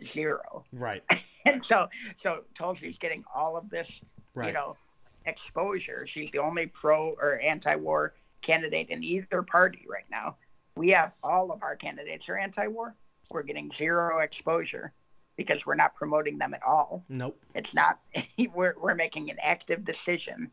Zero. 0.05 0.65
right. 0.73 1.03
And 1.45 1.65
so, 1.65 1.89
so 2.17 2.43
Tulsi's 2.55 2.99
getting 2.99 3.25
all 3.35 3.57
of 3.57 3.71
this, 3.71 4.03
Right. 4.35 4.49
you 4.49 4.53
know, 4.53 4.77
exposure. 5.25 6.07
She's 6.07 6.31
the 6.31 6.39
only 6.39 6.67
pro 6.67 7.11
or 7.13 7.41
anti-war 7.41 8.13
candidate 8.43 8.91
in 8.91 9.03
either 9.03 9.43
party 9.43 9.87
right 9.89 10.05
now. 10.11 10.37
We 10.77 10.91
have 10.91 11.13
all 11.23 11.51
of 11.51 11.63
our 11.63 11.75
candidates 11.75 12.29
are 12.29 12.37
anti-war. 12.37 12.95
We're 13.31 13.45
getting 13.45 13.71
zero 13.73 14.19
exposure 14.19 14.93
because 15.39 15.65
we're 15.65 15.77
not 15.77 15.95
promoting 15.95 16.37
them 16.37 16.53
at 16.53 16.63
all. 16.63 17.03
Nope. 17.09 17.41
It's 17.55 17.73
not. 17.73 18.01
We're 18.55 18.75
we're 18.79 18.95
making 18.95 19.31
an 19.31 19.39
active 19.43 19.85
decision 19.87 20.51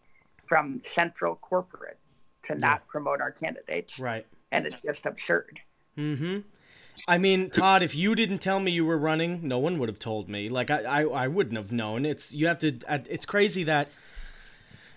from 0.47 0.81
central 0.85 1.35
corporate 1.35 1.97
to 2.43 2.55
not 2.55 2.87
promote 2.87 3.19
our 3.19 3.31
candidates, 3.31 3.99
Right. 3.99 4.25
and 4.51 4.65
it's 4.67 4.79
just 4.79 5.05
absurd. 5.07 5.59
Mm-hmm. 5.97 6.41
I 7.07 7.17
mean, 7.17 7.49
Todd, 7.49 7.81
if 7.83 7.95
you 7.95 8.13
didn't 8.15 8.37
tell 8.37 8.59
me 8.59 8.71
you 8.71 8.85
were 8.85 8.97
running, 8.97 9.47
no 9.47 9.57
one 9.57 9.79
would 9.79 9.89
have 9.89 9.99
told 9.99 10.29
me. 10.29 10.47
Like 10.49 10.69
I, 10.69 10.83
I, 10.83 11.01
I 11.03 11.27
wouldn't 11.27 11.57
have 11.57 11.71
known. 11.71 12.05
It's 12.05 12.33
you 12.33 12.47
have 12.47 12.59
to. 12.59 12.77
It's 13.09 13.25
crazy 13.25 13.63
that 13.63 13.89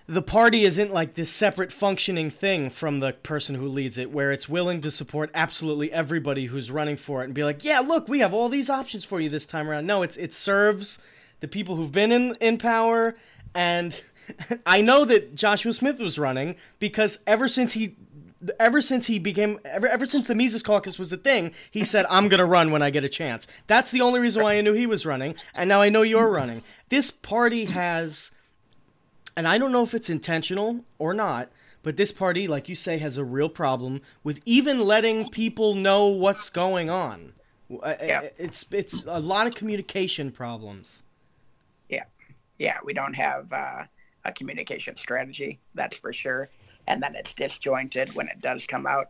the 0.08 0.22
party 0.22 0.62
isn't 0.64 0.90
like 0.90 1.14
this 1.14 1.30
separate 1.30 1.70
functioning 1.70 2.30
thing 2.30 2.70
from 2.70 3.00
the 3.00 3.12
person 3.12 3.54
who 3.54 3.68
leads 3.68 3.98
it, 3.98 4.10
where 4.10 4.32
it's 4.32 4.48
willing 4.48 4.80
to 4.80 4.90
support 4.90 5.30
absolutely 5.34 5.92
everybody 5.92 6.46
who's 6.46 6.70
running 6.70 6.96
for 6.96 7.20
it 7.20 7.26
and 7.26 7.34
be 7.34 7.44
like, 7.44 7.62
yeah, 7.62 7.80
look, 7.80 8.08
we 8.08 8.20
have 8.20 8.32
all 8.32 8.48
these 8.48 8.70
options 8.70 9.04
for 9.04 9.20
you 9.20 9.28
this 9.28 9.44
time 9.44 9.68
around. 9.68 9.86
No, 9.86 10.02
it's 10.02 10.16
it 10.16 10.32
serves 10.32 10.98
the 11.40 11.46
people 11.46 11.76
who've 11.76 11.92
been 11.92 12.10
in 12.10 12.34
in 12.40 12.56
power, 12.56 13.14
and 13.54 14.02
I 14.66 14.80
know 14.80 15.04
that 15.04 15.34
Joshua 15.34 15.74
Smith 15.74 16.00
was 16.00 16.18
running 16.18 16.56
because 16.78 17.22
ever 17.26 17.46
since 17.46 17.74
he 17.74 17.94
ever 18.58 18.80
since 18.80 19.08
he 19.08 19.18
became 19.18 19.58
ever, 19.64 19.88
ever 19.88 20.06
since 20.06 20.26
the 20.26 20.34
Mises 20.34 20.62
Caucus 20.62 20.98
was 20.98 21.12
a 21.12 21.18
thing, 21.18 21.52
he 21.70 21.84
said, 21.84 22.06
"I'm 22.08 22.28
gonna 22.28 22.46
run 22.46 22.70
when 22.70 22.80
I 22.80 22.88
get 22.88 23.04
a 23.04 23.10
chance." 23.10 23.46
That's 23.66 23.90
the 23.90 24.00
only 24.00 24.20
reason 24.20 24.42
why 24.42 24.56
I 24.56 24.62
knew 24.62 24.72
he 24.72 24.86
was 24.86 25.04
running, 25.04 25.34
and 25.54 25.68
now 25.68 25.82
I 25.82 25.90
know 25.90 26.00
you're 26.00 26.30
running. 26.30 26.62
This 26.88 27.10
party 27.10 27.66
has, 27.66 28.30
and 29.38 29.46
I 29.46 29.56
don't 29.56 29.70
know 29.70 29.84
if 29.84 29.94
it's 29.94 30.10
intentional 30.10 30.84
or 30.98 31.14
not, 31.14 31.48
but 31.84 31.96
this 31.96 32.10
party, 32.10 32.48
like 32.48 32.68
you 32.68 32.74
say, 32.74 32.98
has 32.98 33.18
a 33.18 33.24
real 33.24 33.48
problem 33.48 34.00
with 34.24 34.40
even 34.44 34.80
letting 34.80 35.28
people 35.28 35.76
know 35.76 36.08
what's 36.08 36.50
going 36.50 36.90
on. 36.90 37.34
Uh, 37.70 37.94
Yeah. 38.02 38.30
It's 38.36 38.66
it's 38.72 39.06
a 39.06 39.20
lot 39.20 39.46
of 39.46 39.54
communication 39.54 40.32
problems. 40.32 41.04
Yeah, 41.88 42.06
yeah. 42.58 42.78
We 42.82 42.92
don't 42.94 43.14
have 43.14 43.52
uh, 43.52 43.84
a 44.24 44.32
communication 44.32 44.96
strategy. 44.96 45.60
That's 45.76 45.96
for 45.96 46.12
sure. 46.12 46.48
And 46.88 47.00
then 47.00 47.14
it's 47.14 47.32
disjointed 47.32 48.16
when 48.16 48.26
it 48.26 48.40
does 48.40 48.66
come 48.66 48.88
out. 48.88 49.06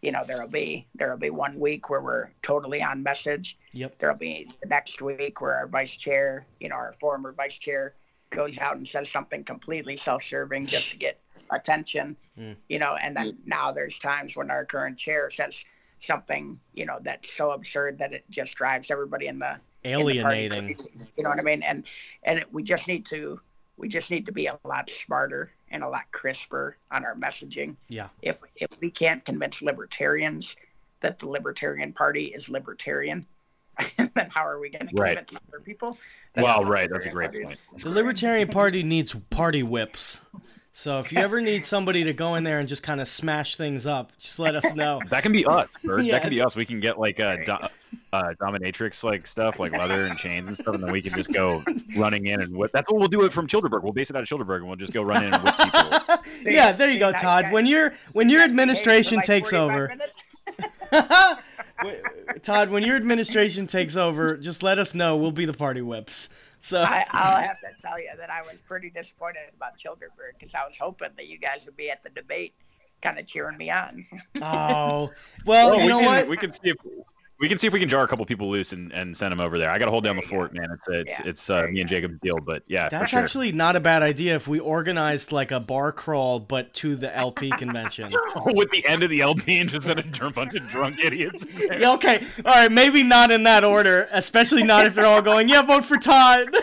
You 0.00 0.12
know, 0.12 0.22
there'll 0.24 0.46
be 0.46 0.86
there'll 0.94 1.18
be 1.18 1.30
one 1.30 1.58
week 1.58 1.90
where 1.90 2.00
we're 2.00 2.30
totally 2.42 2.84
on 2.84 3.02
message. 3.02 3.58
Yep. 3.72 3.98
There'll 3.98 4.16
be 4.16 4.48
the 4.62 4.68
next 4.68 5.02
week 5.02 5.40
where 5.40 5.56
our 5.56 5.66
vice 5.66 5.96
chair, 5.96 6.46
you 6.60 6.68
know, 6.68 6.76
our 6.76 6.94
former 7.00 7.32
vice 7.32 7.58
chair, 7.58 7.94
goes 8.34 8.58
out 8.58 8.76
and 8.76 8.88
says 8.88 9.08
something 9.10 9.44
completely 9.44 9.96
self-serving 9.96 10.66
just 10.66 10.90
to 10.90 10.96
get 10.96 11.18
attention. 11.50 12.16
Mm. 12.38 12.56
You 12.68 12.78
know, 12.78 12.96
and 12.96 13.16
then 13.16 13.38
now 13.46 13.72
there's 13.72 13.98
times 13.98 14.36
when 14.36 14.50
our 14.50 14.64
current 14.64 14.98
chair 14.98 15.30
says 15.30 15.64
something, 16.00 16.58
you 16.74 16.86
know, 16.86 16.98
that's 17.02 17.32
so 17.32 17.52
absurd 17.52 17.98
that 17.98 18.12
it 18.12 18.24
just 18.30 18.54
drives 18.54 18.90
everybody 18.90 19.26
in 19.26 19.38
the 19.38 19.58
in 19.84 19.98
the 20.06 20.22
party 20.22 20.46
Alienating. 20.46 20.76
You 21.16 21.24
know 21.24 21.30
what 21.30 21.38
I 21.38 21.42
mean? 21.42 21.62
And 21.62 21.84
and 22.24 22.40
it, 22.40 22.52
we 22.52 22.62
just 22.62 22.88
need 22.88 23.06
to 23.06 23.40
we 23.76 23.88
just 23.88 24.10
need 24.10 24.26
to 24.26 24.32
be 24.32 24.46
a 24.46 24.58
lot 24.64 24.90
smarter 24.90 25.50
and 25.70 25.82
a 25.82 25.88
lot 25.88 26.04
crisper 26.12 26.76
on 26.90 27.04
our 27.04 27.14
messaging. 27.14 27.76
Yeah. 27.88 28.08
If 28.22 28.38
if 28.56 28.68
we 28.80 28.90
can't 28.90 29.24
convince 29.24 29.62
libertarians 29.62 30.56
that 31.00 31.18
the 31.18 31.28
Libertarian 31.28 31.92
Party 31.92 32.26
is 32.26 32.48
libertarian, 32.48 33.26
then 33.96 34.10
how 34.30 34.46
are 34.46 34.58
we 34.60 34.70
going 34.70 34.88
to 34.88 34.94
Right. 34.94 35.16
convince 35.16 35.40
other 35.48 35.60
people? 35.60 35.98
that 36.34 36.44
Well, 36.44 36.64
right, 36.64 36.88
that's 36.90 37.06
a 37.06 37.10
great 37.10 37.30
Party 37.32 37.40
is 37.52 37.60
point. 37.70 37.82
The 37.82 37.90
Libertarian 37.90 38.48
Party 38.48 38.82
needs 38.82 39.14
party 39.30 39.62
whips. 39.62 40.22
So 40.74 40.98
if 40.98 41.12
you 41.12 41.18
ever 41.18 41.42
need 41.42 41.66
somebody 41.66 42.04
to 42.04 42.14
go 42.14 42.34
in 42.36 42.44
there 42.44 42.58
and 42.58 42.66
just 42.66 42.82
kind 42.82 42.98
of 43.02 43.06
smash 43.06 43.56
things 43.56 43.86
up, 43.86 44.16
just 44.16 44.38
let 44.38 44.54
us 44.56 44.74
know. 44.74 45.00
That 45.10 45.22
can 45.22 45.30
be 45.32 45.44
us, 45.44 45.68
Bert. 45.84 46.02
Yeah. 46.02 46.12
That 46.12 46.22
can 46.22 46.30
be 46.30 46.40
us. 46.40 46.56
We 46.56 46.64
can 46.64 46.80
get 46.80 46.98
like 46.98 47.20
uh, 47.20 47.36
do, 47.44 47.52
uh, 48.14 48.32
dominatrix 48.40 49.04
like 49.04 49.26
stuff, 49.26 49.60
like 49.60 49.72
leather 49.72 50.06
and 50.06 50.16
chains 50.16 50.48
and 50.48 50.56
stuff, 50.56 50.74
and 50.74 50.82
then 50.82 50.90
we 50.90 51.02
can 51.02 51.12
just 51.12 51.30
go 51.30 51.62
running 51.98 52.26
in 52.28 52.40
and 52.40 52.56
whip. 52.56 52.70
That's 52.72 52.90
what 52.90 52.98
we'll 53.00 53.08
do 53.08 53.24
it 53.24 53.34
from 53.34 53.46
Childerberg. 53.46 53.82
We'll 53.82 53.92
base 53.92 54.08
it 54.08 54.16
out 54.16 54.22
of 54.22 54.28
Childerberg, 54.28 54.58
and 54.60 54.66
we'll 54.68 54.76
just 54.76 54.94
go 54.94 55.02
run 55.02 55.24
in 55.24 55.34
and 55.34 55.42
whip 55.42 55.54
people. 55.58 56.50
yeah, 56.50 56.72
there 56.72 56.88
you 56.90 56.98
go, 56.98 57.12
Todd. 57.12 57.44
guy. 57.44 57.52
When 57.52 57.66
your 57.66 57.92
when 58.14 58.30
your 58.30 58.40
administration 58.40 59.20
takes 59.20 59.52
over, 59.52 59.88
minutes. 59.88 61.42
Todd, 62.42 62.70
when 62.70 62.82
your 62.84 62.96
administration 62.96 63.66
takes 63.66 63.96
over, 63.96 64.36
just 64.36 64.62
let 64.62 64.78
us 64.78 64.94
know. 64.94 65.16
We'll 65.16 65.32
be 65.32 65.44
the 65.44 65.52
party 65.52 65.82
whips. 65.82 66.28
So 66.60 66.80
I, 66.82 67.04
I'll 67.10 67.42
have 67.42 67.58
to 67.60 67.66
tell 67.80 67.98
you 67.98 68.10
that 68.16 68.30
I 68.30 68.42
was 68.42 68.60
pretty 68.60 68.90
disappointed 68.90 69.42
about 69.56 69.78
Childerberg 69.78 70.38
because 70.38 70.54
I 70.54 70.64
was 70.66 70.76
hoping 70.80 71.10
that 71.16 71.26
you 71.26 71.38
guys 71.38 71.66
would 71.66 71.76
be 71.76 71.90
at 71.90 72.02
the 72.04 72.10
debate, 72.10 72.54
kind 73.02 73.18
of 73.18 73.26
cheering 73.26 73.56
me 73.56 73.70
on. 73.70 74.06
oh 74.40 74.42
well, 74.42 75.10
Well, 75.44 75.74
you 75.76 75.82
we 75.82 75.88
know 75.88 75.98
can, 75.98 76.06
what? 76.06 76.28
We 76.28 76.36
can 76.36 76.52
see 76.52 76.70
if 76.70 76.76
we 77.42 77.48
can 77.48 77.58
see 77.58 77.66
if 77.66 77.72
we 77.72 77.80
can 77.80 77.88
jar 77.88 78.04
a 78.04 78.06
couple 78.06 78.24
people 78.24 78.48
loose 78.48 78.72
and, 78.72 78.92
and 78.92 79.16
send 79.16 79.32
them 79.32 79.40
over 79.40 79.58
there. 79.58 79.68
I 79.68 79.76
got 79.76 79.86
to 79.86 79.90
hold 79.90 80.04
down 80.04 80.14
the 80.14 80.22
fort, 80.22 80.54
man. 80.54 80.68
It's 80.70 80.86
it's 80.88 81.18
Yeah, 81.18 81.26
it's 81.28 81.50
uh, 81.50 81.66
me 81.68 81.80
and 81.80 81.90
Jacob's 81.90 82.20
deal, 82.20 82.38
but 82.38 82.62
yeah, 82.68 82.88
That's 82.88 83.10
sure. 83.10 83.18
actually 83.18 83.50
not 83.50 83.74
a 83.74 83.80
bad 83.80 84.00
idea 84.00 84.36
if 84.36 84.46
we 84.46 84.60
organized 84.60 85.32
like 85.32 85.50
a 85.50 85.58
bar 85.58 85.90
crawl, 85.90 86.38
but 86.38 86.72
to 86.74 86.94
the 86.94 87.14
LP 87.14 87.50
convention. 87.58 88.12
with 88.46 88.70
the 88.70 88.86
end 88.86 89.02
of 89.02 89.10
the 89.10 89.22
LP 89.22 89.58
and 89.58 89.68
just 89.68 89.88
send 89.88 89.98
a 89.98 90.30
bunch 90.30 90.54
of 90.54 90.68
drunk 90.68 91.00
idiots. 91.04 91.44
Yeah, 91.58 91.94
okay, 91.94 92.24
all 92.44 92.52
right, 92.52 92.70
maybe 92.70 93.02
not 93.02 93.32
in 93.32 93.42
that 93.42 93.64
order, 93.64 94.06
especially 94.12 94.62
not 94.62 94.86
if 94.86 94.94
they're 94.94 95.04
all 95.04 95.20
going, 95.20 95.48
yeah, 95.48 95.62
vote 95.62 95.84
for 95.84 95.96
Todd. 95.96 96.54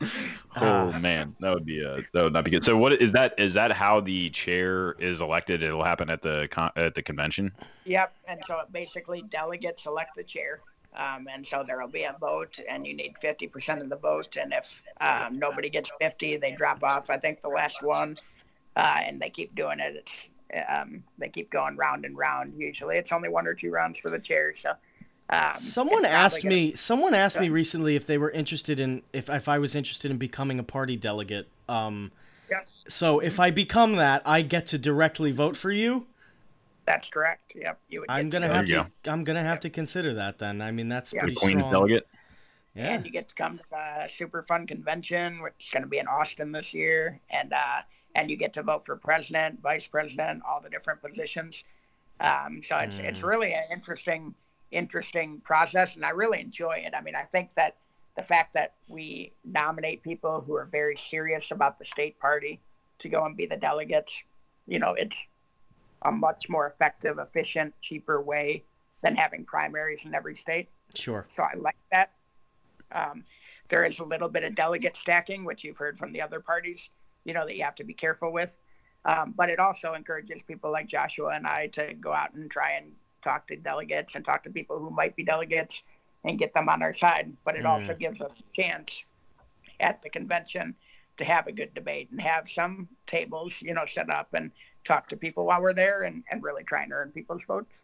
Oh 0.56 0.92
man, 0.98 1.36
that 1.40 1.54
would 1.54 1.64
be 1.64 1.82
a 1.82 1.98
that 2.12 2.22
would 2.22 2.32
not 2.32 2.44
be 2.44 2.50
good. 2.50 2.64
So 2.64 2.76
what 2.76 2.92
is 2.92 3.12
that? 3.12 3.34
Is 3.38 3.54
that 3.54 3.70
how 3.72 4.00
the 4.00 4.30
chair 4.30 4.92
is 4.92 5.20
elected? 5.20 5.62
It'll 5.62 5.84
happen 5.84 6.10
at 6.10 6.22
the 6.22 6.48
con- 6.50 6.72
at 6.76 6.94
the 6.94 7.02
convention. 7.02 7.52
Yep. 7.84 8.12
And 8.26 8.40
so 8.46 8.62
basically, 8.72 9.22
delegates 9.22 9.86
elect 9.86 10.16
the 10.16 10.24
chair. 10.24 10.60
Um, 10.96 11.28
and 11.32 11.46
so 11.46 11.62
there 11.64 11.80
will 11.80 11.88
be 11.88 12.02
a 12.02 12.16
vote, 12.20 12.58
and 12.68 12.84
you 12.84 12.94
need 12.94 13.14
50% 13.22 13.80
of 13.80 13.88
the 13.88 13.96
vote. 13.96 14.36
And 14.36 14.52
if 14.52 14.66
um, 15.00 15.38
nobody 15.38 15.70
gets 15.70 15.92
50, 16.00 16.38
they 16.38 16.50
drop 16.50 16.82
off. 16.82 17.10
I 17.10 17.16
think 17.16 17.42
the 17.42 17.48
last 17.48 17.80
one, 17.80 18.18
uh, 18.74 18.98
and 19.04 19.20
they 19.20 19.30
keep 19.30 19.54
doing 19.54 19.78
it. 19.78 19.96
It's, 20.04 20.28
um, 20.68 21.04
they 21.16 21.28
keep 21.28 21.48
going 21.50 21.76
round 21.76 22.04
and 22.04 22.18
round. 22.18 22.54
Usually, 22.58 22.96
it's 22.96 23.12
only 23.12 23.28
one 23.28 23.46
or 23.46 23.54
two 23.54 23.70
rounds 23.70 24.00
for 24.00 24.10
the 24.10 24.18
chair. 24.18 24.52
So 24.52 24.72
um, 25.30 25.54
Someone 25.56 26.04
asked 26.04 26.42
gonna- 26.42 26.54
me. 26.54 26.74
Someone 26.74 27.14
asked 27.14 27.38
me 27.40 27.48
recently 27.48 27.96
if 27.96 28.04
they 28.06 28.18
were 28.18 28.30
interested 28.30 28.80
in 28.80 29.02
if 29.12 29.28
if 29.30 29.48
I 29.48 29.58
was 29.58 29.74
interested 29.74 30.10
in 30.10 30.16
becoming 30.18 30.58
a 30.58 30.64
party 30.64 30.96
delegate. 30.96 31.48
Um, 31.68 32.12
Yes, 32.50 32.66
so 32.88 33.20
if 33.20 33.38
I 33.38 33.52
become 33.52 33.94
that, 33.96 34.22
I 34.26 34.42
get 34.42 34.66
to 34.68 34.78
directly 34.78 35.30
vote 35.30 35.56
for 35.56 35.70
you. 35.70 36.06
that's 36.84 37.08
correct. 37.08 37.52
Yep. 37.54 37.78
You 37.88 38.00
would 38.00 38.10
I'm 38.10 38.28
get 38.28 38.40
to 38.40 38.46
gonna 38.48 38.54
have 38.54 38.66
There 38.66 38.82
to. 38.84 38.90
you 39.06 39.12
I'm 39.12 39.22
gonna 39.22 39.42
have 39.44 39.60
to 39.60 39.70
consider 39.70 40.14
that 40.14 40.38
then. 40.38 40.60
I 40.60 40.72
mean, 40.72 40.88
that's 40.88 41.12
Yeah. 41.12 41.20
pretty 41.20 41.36
Queen's 41.36 41.60
strong. 41.60 41.72
delegate. 41.72 42.08
Yeah. 42.74 42.94
and 42.94 43.04
you 43.04 43.10
get 43.12 43.28
to 43.28 43.34
come 43.36 43.58
to 43.58 43.64
the 43.70 44.08
super 44.08 44.42
fun 44.44 44.64
convention 44.66 45.42
which 45.42 45.54
is 45.60 45.70
going 45.70 45.82
to 45.82 45.88
be 45.88 45.98
in 45.98 46.06
austin 46.06 46.52
this 46.52 46.72
year 46.72 47.18
and 47.28 47.52
uh, 47.52 47.82
and 48.14 48.30
you 48.30 48.36
get 48.36 48.52
to 48.54 48.62
vote 48.62 48.86
for 48.86 48.94
president 48.96 49.60
vice 49.60 49.88
president 49.88 50.42
all 50.48 50.60
the 50.60 50.70
different 50.70 51.02
positions 51.02 51.64
um, 52.20 52.62
so 52.62 52.76
it's 52.78 52.98
it's 52.98 53.22
really 53.24 53.52
an 53.54 53.64
interesting 53.72 54.34
interesting 54.70 55.40
process 55.40 55.96
and 55.96 56.04
i 56.04 56.10
really 56.10 56.40
enjoy 56.40 56.82
it 56.86 56.94
i 56.94 57.00
mean 57.00 57.14
i 57.14 57.22
think 57.22 57.50
that 57.54 57.76
the 58.16 58.22
fact 58.22 58.54
that 58.54 58.74
we 58.88 59.32
nominate 59.44 60.02
people 60.02 60.42
who 60.46 60.54
are 60.54 60.66
very 60.66 60.96
serious 60.96 61.50
about 61.50 61.78
the 61.78 61.84
state 61.84 62.18
party 62.18 62.60
to 62.98 63.08
go 63.08 63.24
and 63.24 63.36
be 63.36 63.46
the 63.46 63.56
delegates 63.56 64.24
you 64.66 64.78
know 64.78 64.94
it's 64.94 65.16
a 66.02 66.12
much 66.12 66.48
more 66.48 66.66
effective 66.66 67.18
efficient 67.18 67.74
cheaper 67.82 68.20
way 68.22 68.62
than 69.02 69.16
having 69.16 69.44
primaries 69.44 70.04
in 70.04 70.14
every 70.14 70.34
state 70.34 70.68
Sure. 70.94 71.26
so 71.34 71.42
I 71.42 71.54
like 71.56 71.76
that. 71.92 72.12
Um, 72.92 73.24
there 73.68 73.84
is 73.84 73.98
a 74.00 74.04
little 74.04 74.28
bit 74.28 74.44
of 74.44 74.54
delegate 74.54 74.96
stacking, 74.96 75.44
which 75.44 75.62
you've 75.62 75.76
heard 75.76 75.98
from 75.98 76.12
the 76.12 76.20
other 76.20 76.40
parties, 76.40 76.90
you 77.24 77.34
know, 77.34 77.46
that 77.46 77.56
you 77.56 77.62
have 77.62 77.76
to 77.76 77.84
be 77.84 77.94
careful 77.94 78.32
with. 78.32 78.50
Um, 79.04 79.32
but 79.36 79.48
it 79.48 79.58
also 79.58 79.94
encourages 79.94 80.42
people 80.46 80.70
like 80.70 80.88
Joshua 80.88 81.30
and 81.34 81.46
I 81.46 81.68
to 81.68 81.94
go 81.94 82.12
out 82.12 82.34
and 82.34 82.50
try 82.50 82.72
and 82.72 82.92
talk 83.22 83.46
to 83.48 83.56
delegates 83.56 84.14
and 84.14 84.24
talk 84.24 84.44
to 84.44 84.50
people 84.50 84.78
who 84.78 84.90
might 84.90 85.16
be 85.16 85.24
delegates 85.24 85.82
and 86.24 86.38
get 86.38 86.52
them 86.54 86.68
on 86.68 86.82
our 86.82 86.94
side. 86.94 87.32
But 87.44 87.56
it 87.56 87.66
also 87.66 87.92
mm. 87.92 87.98
gives 87.98 88.20
us 88.20 88.40
a 88.40 88.62
chance 88.62 89.04
at 89.78 90.02
the 90.02 90.10
convention 90.10 90.74
to 91.18 91.24
have 91.24 91.46
a 91.46 91.52
good 91.52 91.72
debate 91.74 92.08
and 92.10 92.20
have 92.20 92.50
some 92.50 92.88
tables, 93.06 93.60
you 93.62 93.74
know, 93.74 93.84
set 93.86 94.10
up 94.10 94.28
and 94.32 94.50
talk 94.84 95.08
to 95.10 95.16
people 95.16 95.46
while 95.46 95.60
we're 95.60 95.74
there 95.74 96.02
and, 96.02 96.24
and 96.30 96.42
really 96.42 96.64
try 96.64 96.82
and 96.82 96.92
earn 96.92 97.10
people's 97.10 97.42
votes. 97.44 97.82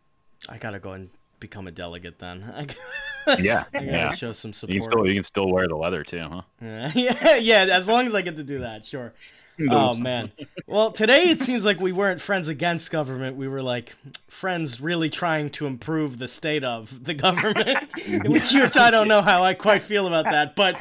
I 0.48 0.58
gotta 0.58 0.78
go 0.78 0.92
and 0.92 1.10
become 1.40 1.66
a 1.66 1.70
delegate 1.70 2.18
then. 2.18 2.42
I, 2.56 2.66
Yeah, 3.38 3.64
I 3.74 3.78
gotta 3.78 3.86
yeah. 3.86 4.10
show 4.12 4.32
some 4.32 4.52
support. 4.52 4.74
You 4.74 4.80
can 4.80 4.90
still 4.90 5.06
you 5.06 5.14
can 5.14 5.24
still 5.24 5.50
wear 5.50 5.66
the 5.66 5.76
leather 5.76 6.04
too, 6.04 6.20
huh? 6.20 6.42
yeah, 6.94 7.36
yeah. 7.36 7.66
As 7.70 7.88
long 7.88 8.06
as 8.06 8.14
I 8.14 8.22
get 8.22 8.36
to 8.36 8.44
do 8.44 8.60
that, 8.60 8.84
sure. 8.84 9.12
Oh 9.70 9.94
man. 9.94 10.32
Well, 10.66 10.90
today 10.92 11.24
it 11.24 11.40
seems 11.40 11.64
like 11.64 11.80
we 11.80 11.92
weren't 11.92 12.20
friends 12.20 12.48
against 12.48 12.90
government. 12.90 13.36
We 13.36 13.48
were 13.48 13.62
like 13.62 13.94
friends, 14.28 14.80
really 14.80 15.08
trying 15.08 15.50
to 15.50 15.66
improve 15.66 16.18
the 16.18 16.28
state 16.28 16.62
of 16.64 17.04
the 17.04 17.14
government. 17.14 17.92
which, 18.26 18.52
which 18.52 18.76
I 18.76 18.90
don't 18.90 19.08
know 19.08 19.22
how 19.22 19.42
I 19.44 19.54
quite 19.54 19.82
feel 19.82 20.06
about 20.06 20.24
that, 20.26 20.56
but 20.56 20.76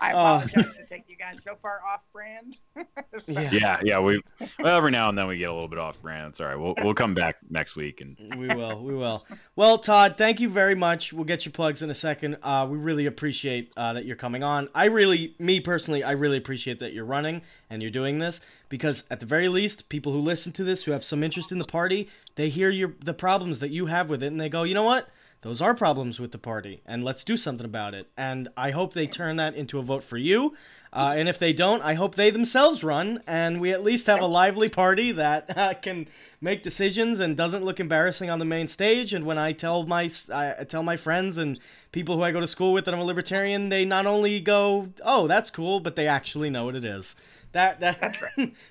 I 0.00 0.12
Oh. 0.12 0.36
apologize 0.36 0.52
to 0.52 0.79
take 0.90 1.04
you 1.08 1.16
guys 1.16 1.42
so 1.42 1.56
far 1.62 1.80
off 1.88 2.00
brand. 2.12 2.56
So- 3.24 3.32
yeah, 3.32 3.50
Yeah, 3.52 3.80
yeah. 3.82 4.00
We 4.00 4.22
well, 4.58 4.76
every 4.76 4.90
now 4.90 5.08
and 5.08 5.18
then 5.18 5.26
we 5.26 5.36
get 5.38 5.48
a 5.48 5.52
little 5.52 5.68
bit 5.68 5.78
off 5.78 6.00
brand. 6.00 6.30
It's 6.30 6.40
all 6.40 6.46
right. 6.46 6.56
We'll 6.56 6.74
we'll 6.82 6.94
come 6.94 7.12
back 7.12 7.36
next 7.50 7.76
week 7.76 8.00
and 8.00 8.16
we 8.36 8.48
will, 8.48 8.82
we 8.82 8.94
will. 8.94 9.26
Well, 9.56 9.78
Todd, 9.78 10.16
thank 10.16 10.40
you 10.40 10.48
very 10.48 10.74
much. 10.74 11.12
We'll 11.12 11.24
get 11.24 11.44
your 11.44 11.52
plugs 11.52 11.82
in 11.82 11.90
a 11.90 11.94
second. 11.94 12.38
Uh, 12.42 12.66
we 12.70 12.78
really 12.78 13.06
appreciate 13.06 13.72
uh, 13.76 13.92
that 13.94 14.04
you're 14.04 14.16
coming 14.16 14.42
on. 14.42 14.68
I 14.74 14.86
really, 14.86 15.34
me 15.38 15.60
personally, 15.60 16.02
I 16.02 16.12
really 16.12 16.38
appreciate 16.38 16.78
that 16.78 16.92
you're 16.92 17.04
running 17.04 17.42
and 17.68 17.82
you're 17.82 17.90
doing 17.90 18.18
this 18.18 18.40
because 18.68 19.04
at 19.10 19.20
the 19.20 19.26
very 19.26 19.48
least, 19.48 19.88
people 19.88 20.12
who 20.12 20.20
listen 20.20 20.52
to 20.52 20.64
this 20.64 20.84
who 20.84 20.92
have 20.92 21.04
some 21.04 21.22
interest 21.22 21.52
in 21.52 21.58
the 21.58 21.64
party, 21.66 22.08
they 22.36 22.48
hear 22.48 22.70
your 22.70 22.94
the 23.04 23.14
problems 23.14 23.58
that 23.58 23.70
you 23.70 23.86
have 23.86 24.08
with 24.08 24.22
it, 24.22 24.28
and 24.28 24.40
they 24.40 24.48
go, 24.48 24.62
you 24.62 24.74
know 24.74 24.84
what? 24.84 25.08
Those 25.42 25.62
are 25.62 25.74
problems 25.74 26.20
with 26.20 26.32
the 26.32 26.38
party, 26.38 26.82
and 26.84 27.02
let's 27.02 27.24
do 27.24 27.34
something 27.34 27.64
about 27.64 27.94
it. 27.94 28.10
And 28.14 28.48
I 28.58 28.72
hope 28.72 28.92
they 28.92 29.06
turn 29.06 29.36
that 29.36 29.54
into 29.54 29.78
a 29.78 29.82
vote 29.82 30.02
for 30.02 30.18
you. 30.18 30.52
Uh, 30.92 31.14
and 31.16 31.30
if 31.30 31.38
they 31.38 31.54
don't, 31.54 31.80
I 31.82 31.94
hope 31.94 32.14
they 32.14 32.28
themselves 32.28 32.84
run, 32.84 33.22
and 33.26 33.58
we 33.58 33.72
at 33.72 33.82
least 33.82 34.06
have 34.06 34.20
a 34.20 34.26
lively 34.26 34.68
party 34.68 35.12
that 35.12 35.56
uh, 35.56 35.72
can 35.80 36.08
make 36.42 36.62
decisions 36.62 37.20
and 37.20 37.38
doesn't 37.38 37.64
look 37.64 37.80
embarrassing 37.80 38.28
on 38.28 38.38
the 38.38 38.44
main 38.44 38.68
stage. 38.68 39.14
And 39.14 39.24
when 39.24 39.38
I 39.38 39.52
tell 39.52 39.86
my 39.86 40.10
I 40.30 40.64
tell 40.64 40.82
my 40.82 40.96
friends 40.96 41.38
and 41.38 41.58
people 41.90 42.16
who 42.16 42.22
I 42.22 42.32
go 42.32 42.40
to 42.40 42.46
school 42.46 42.74
with 42.74 42.84
that 42.84 42.92
I'm 42.92 43.00
a 43.00 43.04
libertarian, 43.04 43.70
they 43.70 43.86
not 43.86 44.04
only 44.04 44.40
go, 44.40 44.90
"Oh, 45.02 45.26
that's 45.26 45.50
cool," 45.50 45.80
but 45.80 45.96
they 45.96 46.06
actually 46.06 46.50
know 46.50 46.66
what 46.66 46.76
it 46.76 46.84
is. 46.84 47.16
That 47.52 47.80
that 47.80 48.16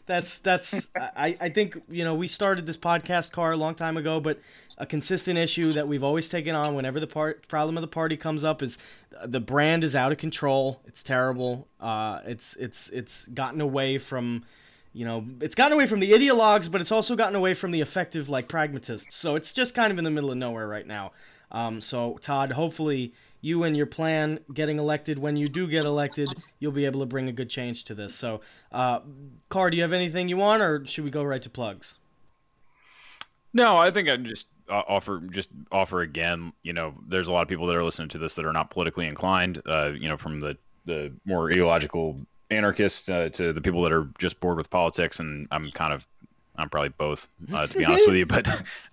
that's 0.06 0.38
that's 0.40 0.88
I 0.96 1.38
I 1.40 1.50
think 1.50 1.82
you 1.90 2.04
know 2.04 2.14
we 2.16 2.28
started 2.28 2.66
this 2.66 2.78
podcast 2.78 3.32
car 3.32 3.52
a 3.52 3.58
long 3.58 3.76
time 3.76 3.98
ago, 3.98 4.20
but 4.20 4.40
a 4.78 4.86
consistent 4.86 5.38
issue 5.38 5.74
that 5.74 5.88
we've 5.88 6.04
always 6.04 6.30
taken 6.30 6.56
on 6.56 6.76
whenever 6.76 7.00
the 7.00 7.08
part 7.08 7.48
problem 7.48 7.78
of 7.78 7.82
the 7.82 7.88
party 7.88 8.16
comes 8.16 8.44
up 8.44 8.62
is 8.62 8.78
the 9.26 9.42
brand 9.42 9.84
is 9.84 9.96
out 9.96 10.12
of 10.12 10.18
control. 10.18 10.82
It's 10.86 11.04
terrible. 11.04 11.68
Uh, 11.80 12.22
it's 12.26 12.56
it's 12.56 12.90
it's 12.90 13.28
gotten 13.28 13.60
away 13.60 13.98
from 13.98 14.46
you 14.94 15.04
know 15.06 15.26
it's 15.42 15.56
gotten 15.56 15.74
away 15.74 15.86
from 15.86 16.00
the 16.00 16.14
ideologues, 16.14 16.72
but 16.72 16.80
it's 16.80 16.92
also 16.92 17.16
gotten 17.18 17.36
away 17.36 17.54
from 17.54 17.72
the 17.72 17.82
effective 17.82 18.30
like 18.30 18.48
pragmatists. 18.48 19.16
So 19.16 19.36
it's 19.36 19.52
just 19.52 19.76
kind 19.76 19.92
of 19.92 19.98
in 19.98 20.06
the 20.06 20.12
middle 20.12 20.32
of 20.32 20.38
nowhere 20.38 20.68
right 20.68 20.88
now. 20.88 21.12
Um, 21.52 21.82
so 21.82 22.18
Todd, 22.22 22.52
hopefully 22.52 23.14
you 23.42 23.64
and 23.64 23.76
your 23.76 23.86
plan 23.86 24.40
getting 24.54 24.80
elected 24.80 25.20
when 25.20 25.38
you 25.38 25.48
do 25.48 25.68
get 25.68 25.86
elected, 25.86 26.30
you'll 26.60 26.72
be 26.72 26.86
able 26.86 27.00
to 27.00 27.06
bring 27.06 27.28
a 27.28 27.32
good 27.32 27.50
change 27.50 27.86
to 27.86 27.96
this. 27.96 28.14
So, 28.14 28.42
uh, 28.72 29.00
Car, 29.50 29.70
do 29.70 29.78
you 29.78 29.84
have 29.84 29.94
anything 29.94 30.30
you 30.30 30.38
want, 30.38 30.62
or 30.62 30.86
should 30.86 31.04
we 31.04 31.12
go 31.12 31.24
right 31.24 31.42
to 31.42 31.50
plugs? 31.50 31.96
No, 33.54 33.78
I 33.78 33.90
think 33.92 34.10
I'd 34.10 34.26
just 34.26 34.48
uh, 34.70 34.84
offer 34.88 35.22
just 35.32 35.50
offer 35.72 36.02
again. 36.02 36.54
You 36.64 36.74
know, 36.74 36.94
there's 37.08 37.28
a 37.28 37.32
lot 37.32 37.42
of 37.42 37.48
people 37.48 37.66
that 37.68 37.76
are 37.76 37.84
listening 37.84 38.10
to 38.10 38.18
this 38.20 38.36
that 38.36 38.46
are 38.46 38.54
not 38.54 38.70
politically 38.70 39.08
inclined. 39.08 39.62
Uh, 39.66 39.92
you 39.98 40.08
know, 40.08 40.18
from 40.18 40.40
the 40.40 40.58
the 40.86 41.12
more 41.26 41.52
ideological 41.52 42.20
anarchists 42.52 43.10
uh, 43.10 43.30
to 43.34 43.54
the 43.54 43.62
people 43.62 43.82
that 43.84 43.92
are 43.92 44.10
just 44.18 44.40
bored 44.40 44.58
with 44.58 44.70
politics, 44.70 45.20
and 45.20 45.48
I'm 45.52 45.72
kind 45.72 45.94
of 45.94 46.08
I'm 46.58 46.70
probably 46.70 46.90
both 46.90 47.28
uh, 47.54 47.66
to 47.66 47.78
be 47.78 47.86
honest 47.86 48.08
with 48.08 48.18
you. 48.18 48.26
But 48.28 48.48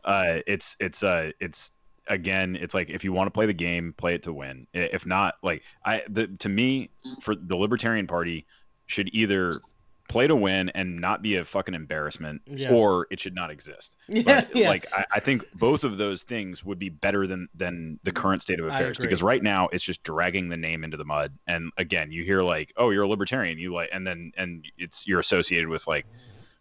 uh, 0.04 0.40
it's 0.46 0.76
it's 0.80 1.02
uh, 1.02 1.32
it's 1.40 1.72
again, 2.08 2.56
it's 2.60 2.74
like 2.74 2.90
if 2.90 3.04
you 3.04 3.12
want 3.12 3.26
to 3.26 3.30
play 3.30 3.46
the 3.46 3.52
game, 3.52 3.94
play 3.96 4.14
it 4.14 4.22
to 4.24 4.32
win. 4.32 4.66
If 4.72 5.06
not, 5.06 5.34
like 5.42 5.62
I 5.84 6.02
the 6.08 6.26
to 6.28 6.48
me 6.48 6.90
for 7.22 7.34
the 7.34 7.56
Libertarian 7.56 8.06
Party 8.06 8.46
should 8.86 9.10
either 9.14 9.52
play 10.08 10.28
to 10.28 10.36
win 10.36 10.68
and 10.68 11.00
not 11.00 11.20
be 11.20 11.34
a 11.34 11.44
fucking 11.44 11.74
embarrassment, 11.74 12.40
Yeah. 12.46 12.72
or 12.72 13.08
it 13.10 13.18
should 13.18 13.34
not 13.34 13.50
exist. 13.50 13.96
Yeah, 14.08 14.22
But 14.22 14.54
yeah. 14.54 14.68
like 14.68 14.86
I, 14.94 15.04
I 15.14 15.18
think 15.18 15.44
both 15.54 15.82
of 15.82 15.98
those 15.98 16.22
things 16.22 16.64
would 16.64 16.78
be 16.78 16.88
better 16.90 17.26
than 17.26 17.48
than 17.56 17.98
the 18.04 18.12
current 18.12 18.40
state 18.42 18.60
of 18.60 18.66
affairs 18.66 18.98
because 18.98 19.20
right 19.22 19.42
now 19.42 19.66
it's 19.72 19.82
just 19.84 20.04
dragging 20.04 20.48
the 20.48 20.56
name 20.56 20.84
into 20.84 20.96
the 20.96 21.04
mud. 21.04 21.32
And 21.48 21.72
again, 21.76 22.12
you 22.12 22.22
hear 22.22 22.40
like, 22.42 22.72
oh, 22.76 22.90
you're 22.90 23.02
a 23.02 23.08
libertarian, 23.08 23.58
you 23.58 23.74
like, 23.74 23.90
and 23.92 24.06
then 24.06 24.32
and 24.36 24.64
it's 24.78 25.08
you're 25.08 25.18
associated 25.20 25.68
with 25.68 25.88
like, 25.88 26.06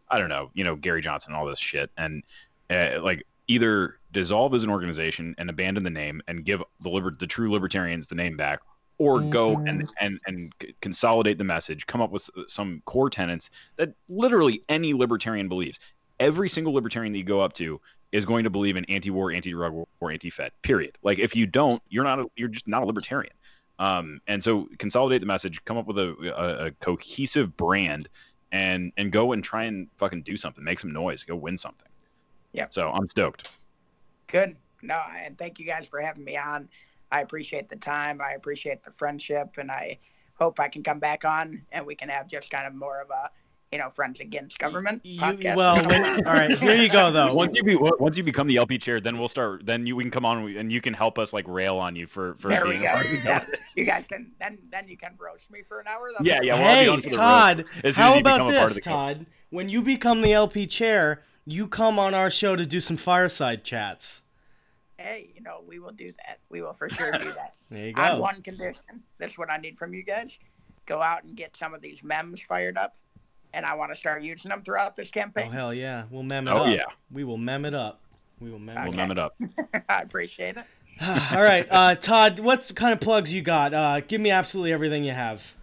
I 0.09 0.17
don't 0.17 0.29
know, 0.29 0.49
you 0.55 0.63
know, 0.63 0.75
Gary 0.75 1.01
Johnson, 1.01 1.33
and 1.33 1.39
all 1.39 1.45
this 1.45 1.59
shit, 1.59 1.91
and 1.97 2.23
uh, 2.71 2.99
like 3.03 3.27
either 3.47 3.99
dissolve 4.15 4.53
as 4.53 4.63
an 4.63 4.69
organization 4.69 5.35
and 5.37 5.49
abandon 5.49 5.83
the 5.83 5.89
name 5.89 6.21
and 6.27 6.45
give 6.45 6.63
the 6.81 6.89
liber- 6.89 7.15
the 7.19 7.27
true 7.27 7.51
libertarians 7.51 8.07
the 8.07 8.15
name 8.15 8.37
back 8.37 8.61
or 8.97 9.19
go 9.19 9.49
and 9.49 9.89
and 9.99 10.19
and 10.25 10.53
consolidate 10.79 11.37
the 11.37 11.43
message 11.43 11.85
come 11.85 12.01
up 12.01 12.11
with 12.11 12.29
some 12.47 12.81
core 12.85 13.09
tenets 13.09 13.49
that 13.75 13.93
literally 14.07 14.61
any 14.69 14.93
libertarian 14.93 15.49
believes. 15.49 15.79
Every 16.19 16.47
single 16.47 16.73
libertarian 16.73 17.11
that 17.11 17.19
you 17.19 17.25
go 17.25 17.41
up 17.41 17.51
to 17.53 17.81
is 18.13 18.23
going 18.23 18.45
to 18.45 18.49
believe 18.49 18.77
in 18.77 18.85
anti-war 18.85 19.33
anti-drug 19.33 19.73
war 19.73 20.11
anti-fed 20.11 20.51
period. 20.61 20.97
Like 21.03 21.19
if 21.19 21.35
you 21.35 21.45
don't 21.45 21.81
you're 21.89 22.05
not 22.05 22.19
a, 22.19 22.25
you're 22.37 22.47
just 22.47 22.67
not 22.69 22.83
a 22.83 22.85
libertarian. 22.85 23.33
Um, 23.79 24.21
and 24.27 24.41
so 24.41 24.69
consolidate 24.79 25.19
the 25.19 25.27
message 25.27 25.59
come 25.65 25.77
up 25.77 25.87
with 25.87 25.97
a, 25.97 26.15
a, 26.37 26.67
a 26.67 26.71
cohesive 26.71 27.57
brand 27.57 28.07
and 28.53 28.93
and 28.95 29.11
go 29.11 29.33
and 29.33 29.43
try 29.43 29.65
and 29.65 29.89
fucking 29.97 30.21
do 30.21 30.37
something 30.37 30.63
make 30.63 30.79
some 30.79 30.93
noise 30.93 31.25
go 31.25 31.35
win 31.35 31.57
something. 31.57 31.89
Yeah. 32.53 32.67
So 32.69 32.89
I'm 32.91 33.09
stoked. 33.09 33.49
Good. 34.27 34.55
No, 34.81 35.01
and 35.23 35.37
thank 35.37 35.59
you 35.59 35.65
guys 35.65 35.87
for 35.87 35.99
having 36.01 36.23
me 36.23 36.37
on. 36.37 36.69
I 37.11 37.21
appreciate 37.21 37.69
the 37.69 37.75
time. 37.75 38.21
I 38.21 38.33
appreciate 38.33 38.83
the 38.83 38.91
friendship, 38.91 39.55
and 39.57 39.71
I 39.71 39.99
hope 40.35 40.59
I 40.59 40.67
can 40.67 40.83
come 40.83 40.99
back 40.99 41.23
on 41.23 41.61
and 41.71 41.85
we 41.85 41.95
can 41.95 42.09
have 42.09 42.27
just 42.27 42.49
kind 42.51 42.67
of 42.67 42.73
more 42.75 42.99
of 43.01 43.09
a 43.09 43.29
you 43.71 43.79
know 43.79 43.89
friends 43.89 44.19
against 44.19 44.59
government 44.59 45.01
You- 45.05 45.19
podcast. 45.21 45.55
well, 45.55 45.75
when, 45.89 46.03
all 46.27 46.33
right, 46.33 46.57
here 46.57 46.75
you 46.75 46.89
go 46.89 47.09
though. 47.11 47.33
Once 47.33 47.55
you 47.55 47.63
be 47.63 47.75
once 47.75 48.17
you 48.17 48.23
become 48.23 48.45
the 48.47 48.57
LP 48.57 48.77
chair, 48.77 48.99
then 48.99 49.17
we'll 49.17 49.29
start. 49.29 49.65
Then 49.65 49.85
you 49.87 49.95
we 49.95 50.03
can 50.03 50.11
come 50.11 50.25
on 50.25 50.55
and 50.57 50.71
you 50.71 50.81
can 50.81 50.93
help 50.93 51.17
us 51.17 51.31
like 51.33 51.47
rail 51.47 51.77
on 51.77 51.95
you 51.95 52.05
for 52.05 52.35
for 52.35 52.49
there 52.49 52.65
we 52.65 52.73
go. 52.79 52.85
a 52.85 52.87
part 52.89 53.05
of 53.05 53.11
the 53.11 53.17
Yeah, 53.25 53.45
you 53.75 53.85
guys 53.85 54.03
can 54.09 54.31
then 54.39 54.57
then 54.71 54.87
you 54.87 54.97
can 54.97 55.13
roast 55.17 55.49
me 55.49 55.61
for 55.67 55.79
an 55.79 55.87
hour. 55.87 56.11
That'll 56.11 56.27
Yeah, 56.27 56.41
yeah, 56.43 56.53
well, 56.55 56.67
I'll 56.67 56.75
hey, 56.75 56.87
on 56.89 57.01
for 57.01 57.09
the 57.09 57.15
Todd, 57.15 57.57
roast 57.59 57.85
as 57.85 57.95
soon 57.95 58.03
how 58.03 58.19
about 58.19 58.33
become 58.39 58.47
a 58.49 58.51
part 58.51 58.69
of 58.71 58.75
this, 58.75 58.75
the 58.75 58.81
club. 58.89 59.17
Todd? 59.17 59.25
When 59.51 59.69
you 59.69 59.81
become 59.81 60.21
the 60.21 60.33
LP 60.33 60.67
chair, 60.67 61.23
you 61.45 61.67
come 61.67 61.99
on 61.99 62.13
our 62.13 62.29
show 62.31 62.55
to 62.55 62.65
do 62.65 62.79
some 62.81 62.97
fireside 62.97 63.63
chats. 63.63 64.23
Hey, 64.97 65.29
you 65.35 65.41
know 65.41 65.61
we 65.67 65.79
will 65.79 65.91
do 65.91 66.07
that. 66.25 66.39
We 66.49 66.61
will 66.61 66.73
for 66.73 66.89
sure 66.89 67.11
do 67.11 67.25
that. 67.33 67.53
There 67.71 67.87
you 67.87 67.93
go. 67.93 68.01
On 68.03 68.19
one 68.19 68.41
condition. 68.43 68.83
That's 69.17 69.39
what 69.39 69.49
I 69.49 69.57
need 69.57 69.77
from 69.79 69.93
you 69.95 70.03
guys. 70.03 70.37
Go 70.85 71.01
out 71.01 71.23
and 71.23 71.35
get 71.35 71.57
some 71.57 71.73
of 71.73 71.81
these 71.81 72.03
memes 72.03 72.39
fired 72.41 72.77
up, 72.77 72.95
and 73.55 73.65
I 73.65 73.73
want 73.73 73.91
to 73.91 73.95
start 73.95 74.21
using 74.21 74.49
them 74.49 74.61
throughout 74.61 74.95
this 74.95 75.09
campaign. 75.09 75.47
Oh 75.47 75.51
hell 75.51 75.73
yeah, 75.73 76.03
we'll 76.11 76.21
mem 76.21 76.47
it 76.47 76.51
Oh, 76.51 76.57
up. 76.57 76.75
yeah. 76.75 76.83
we 77.11 77.23
will 77.23 77.37
mem 77.39 77.65
it 77.65 77.73
up. 77.73 78.01
We 78.39 78.51
will 78.51 78.59
mem 78.59 78.83
We'll 78.83 78.93
mem 78.93 79.09
it 79.11 79.17
up. 79.17 79.35
I 79.89 80.01
appreciate 80.01 80.57
it. 80.57 80.63
all 81.33 81.41
right, 81.41 81.65
uh, 81.71 81.95
Todd, 81.95 82.39
what 82.39 82.71
kind 82.75 82.93
of 82.93 82.99
plugs 82.99 83.33
you 83.33 83.41
got? 83.41 83.73
Uh, 83.73 83.99
give 84.01 84.21
me 84.21 84.29
absolutely 84.29 84.71
everything 84.71 85.03
you 85.03 85.11
have. 85.13 85.55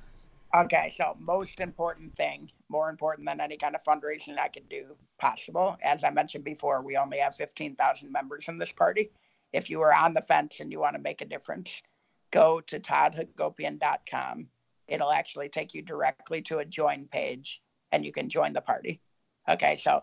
Okay, 0.55 0.93
so 0.95 1.17
most 1.19 1.61
important 1.61 2.15
thing, 2.15 2.51
more 2.69 2.91
important 2.91 3.27
than 3.27 3.41
any 3.41 3.57
kind 3.57 3.75
of 3.75 3.83
fundraising 3.83 4.39
I 4.39 4.49
could 4.49 4.69
do 4.69 4.97
possible. 5.19 5.79
As 5.83 6.05
I 6.05 6.11
mentioned 6.11 6.45
before, 6.45 6.83
we 6.83 6.99
only 6.99 7.19
have 7.19 7.35
15,000 7.37 8.13
members 8.13 8.49
in 8.49 8.59
this 8.59 8.73
party. 8.73 9.11
If 9.55 9.71
you 9.71 9.81
are 9.81 9.95
on 9.95 10.13
the 10.13 10.21
fence 10.21 10.61
and 10.61 10.71
you 10.71 10.79
want 10.79 10.95
to 10.95 11.01
make 11.01 11.23
a 11.23 11.27
difference, 11.27 11.83
go 12.31 12.61
to 12.61 12.79
toddhagopian.com. 12.79 14.47
It'll 14.89 15.11
actually 15.11 15.49
take 15.49 15.73
you 15.73 15.81
directly 15.81 16.43
to 16.43 16.59
a 16.59 16.67
join 16.67 17.07
page 17.07 17.63
and 17.91 18.05
you 18.05 18.13
can 18.13 18.29
join 18.29 18.53
the 18.53 18.61
party. 18.61 19.01
Okay, 19.49 19.77
so 19.77 20.03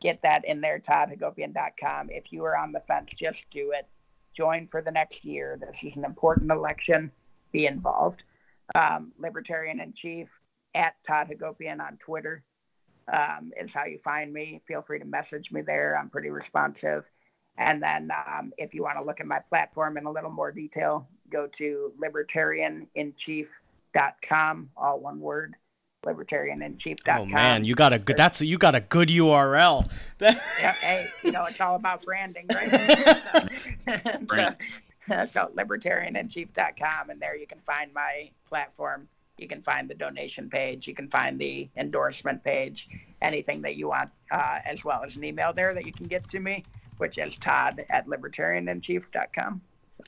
get 0.00 0.22
that 0.22 0.44
in 0.44 0.60
there, 0.60 0.80
toddhagopian.com. 0.80 2.10
If 2.10 2.32
you 2.32 2.44
are 2.44 2.56
on 2.56 2.72
the 2.72 2.82
fence, 2.88 3.12
just 3.16 3.44
do 3.52 3.70
it. 3.70 3.86
Join 4.36 4.66
for 4.66 4.82
the 4.82 4.90
next 4.90 5.24
year. 5.24 5.56
This 5.60 5.84
is 5.84 5.94
an 5.94 6.04
important 6.04 6.50
election. 6.50 7.12
Be 7.52 7.66
involved 7.66 8.24
um, 8.74 9.12
Libertarian 9.18 9.80
in 9.80 9.92
Chief 9.94 10.28
at 10.74 10.94
Todd 11.06 11.30
Hagopian 11.30 11.80
on 11.80 11.96
Twitter 11.98 12.42
um, 13.12 13.52
is 13.60 13.72
how 13.72 13.84
you 13.84 13.98
find 13.98 14.32
me. 14.32 14.60
Feel 14.66 14.82
free 14.82 14.98
to 14.98 15.04
message 15.04 15.52
me 15.52 15.62
there. 15.62 15.96
I'm 15.98 16.10
pretty 16.10 16.30
responsive. 16.30 17.04
And 17.56 17.80
then 17.82 18.10
um, 18.26 18.52
if 18.58 18.74
you 18.74 18.82
want 18.82 18.98
to 18.98 19.04
look 19.04 19.20
at 19.20 19.26
my 19.26 19.38
platform 19.48 19.96
in 19.96 20.06
a 20.06 20.10
little 20.10 20.30
more 20.30 20.50
detail, 20.50 21.06
go 21.30 21.46
to 21.58 21.92
libertarianinchief.com, 22.02 24.70
all 24.76 24.98
one 24.98 25.20
word, 25.20 25.54
libertarianinchief.com. 26.04 27.20
Oh 27.20 27.26
man, 27.26 27.64
you 27.64 27.76
got 27.76 27.92
a 27.92 28.00
good. 28.00 28.16
That's 28.16 28.40
a, 28.40 28.46
you 28.46 28.58
got 28.58 28.74
a 28.74 28.80
good 28.80 29.08
URL. 29.08 29.88
That- 30.18 30.42
yeah, 30.60 30.72
hey, 30.72 31.06
you 31.22 31.30
know, 31.30 31.44
it's 31.44 31.60
all 31.60 31.76
about 31.76 32.02
branding, 32.02 32.46
right? 32.52 32.70
so, 34.30 34.54
so 35.26 35.50
libertarianinchief.com, 35.56 37.10
and 37.10 37.20
there 37.20 37.36
you 37.36 37.46
can 37.46 37.60
find 37.66 37.92
my 37.92 38.30
platform. 38.48 39.08
You 39.38 39.48
can 39.48 39.62
find 39.62 39.88
the 39.88 39.94
donation 39.94 40.48
page. 40.48 40.86
You 40.86 40.94
can 40.94 41.08
find 41.08 41.38
the 41.38 41.68
endorsement 41.76 42.44
page, 42.44 42.88
anything 43.20 43.62
that 43.62 43.76
you 43.76 43.88
want, 43.88 44.10
uh, 44.30 44.60
as 44.64 44.84
well 44.84 45.02
as 45.04 45.16
an 45.16 45.24
email 45.24 45.52
there 45.52 45.74
that 45.74 45.84
you 45.84 45.92
can 45.92 46.06
get 46.06 46.28
to 46.30 46.40
me, 46.40 46.62
which 46.98 47.18
is 47.18 47.34
todd 47.36 47.84
at 47.90 48.06
libertarianinchief.com. 48.06 49.60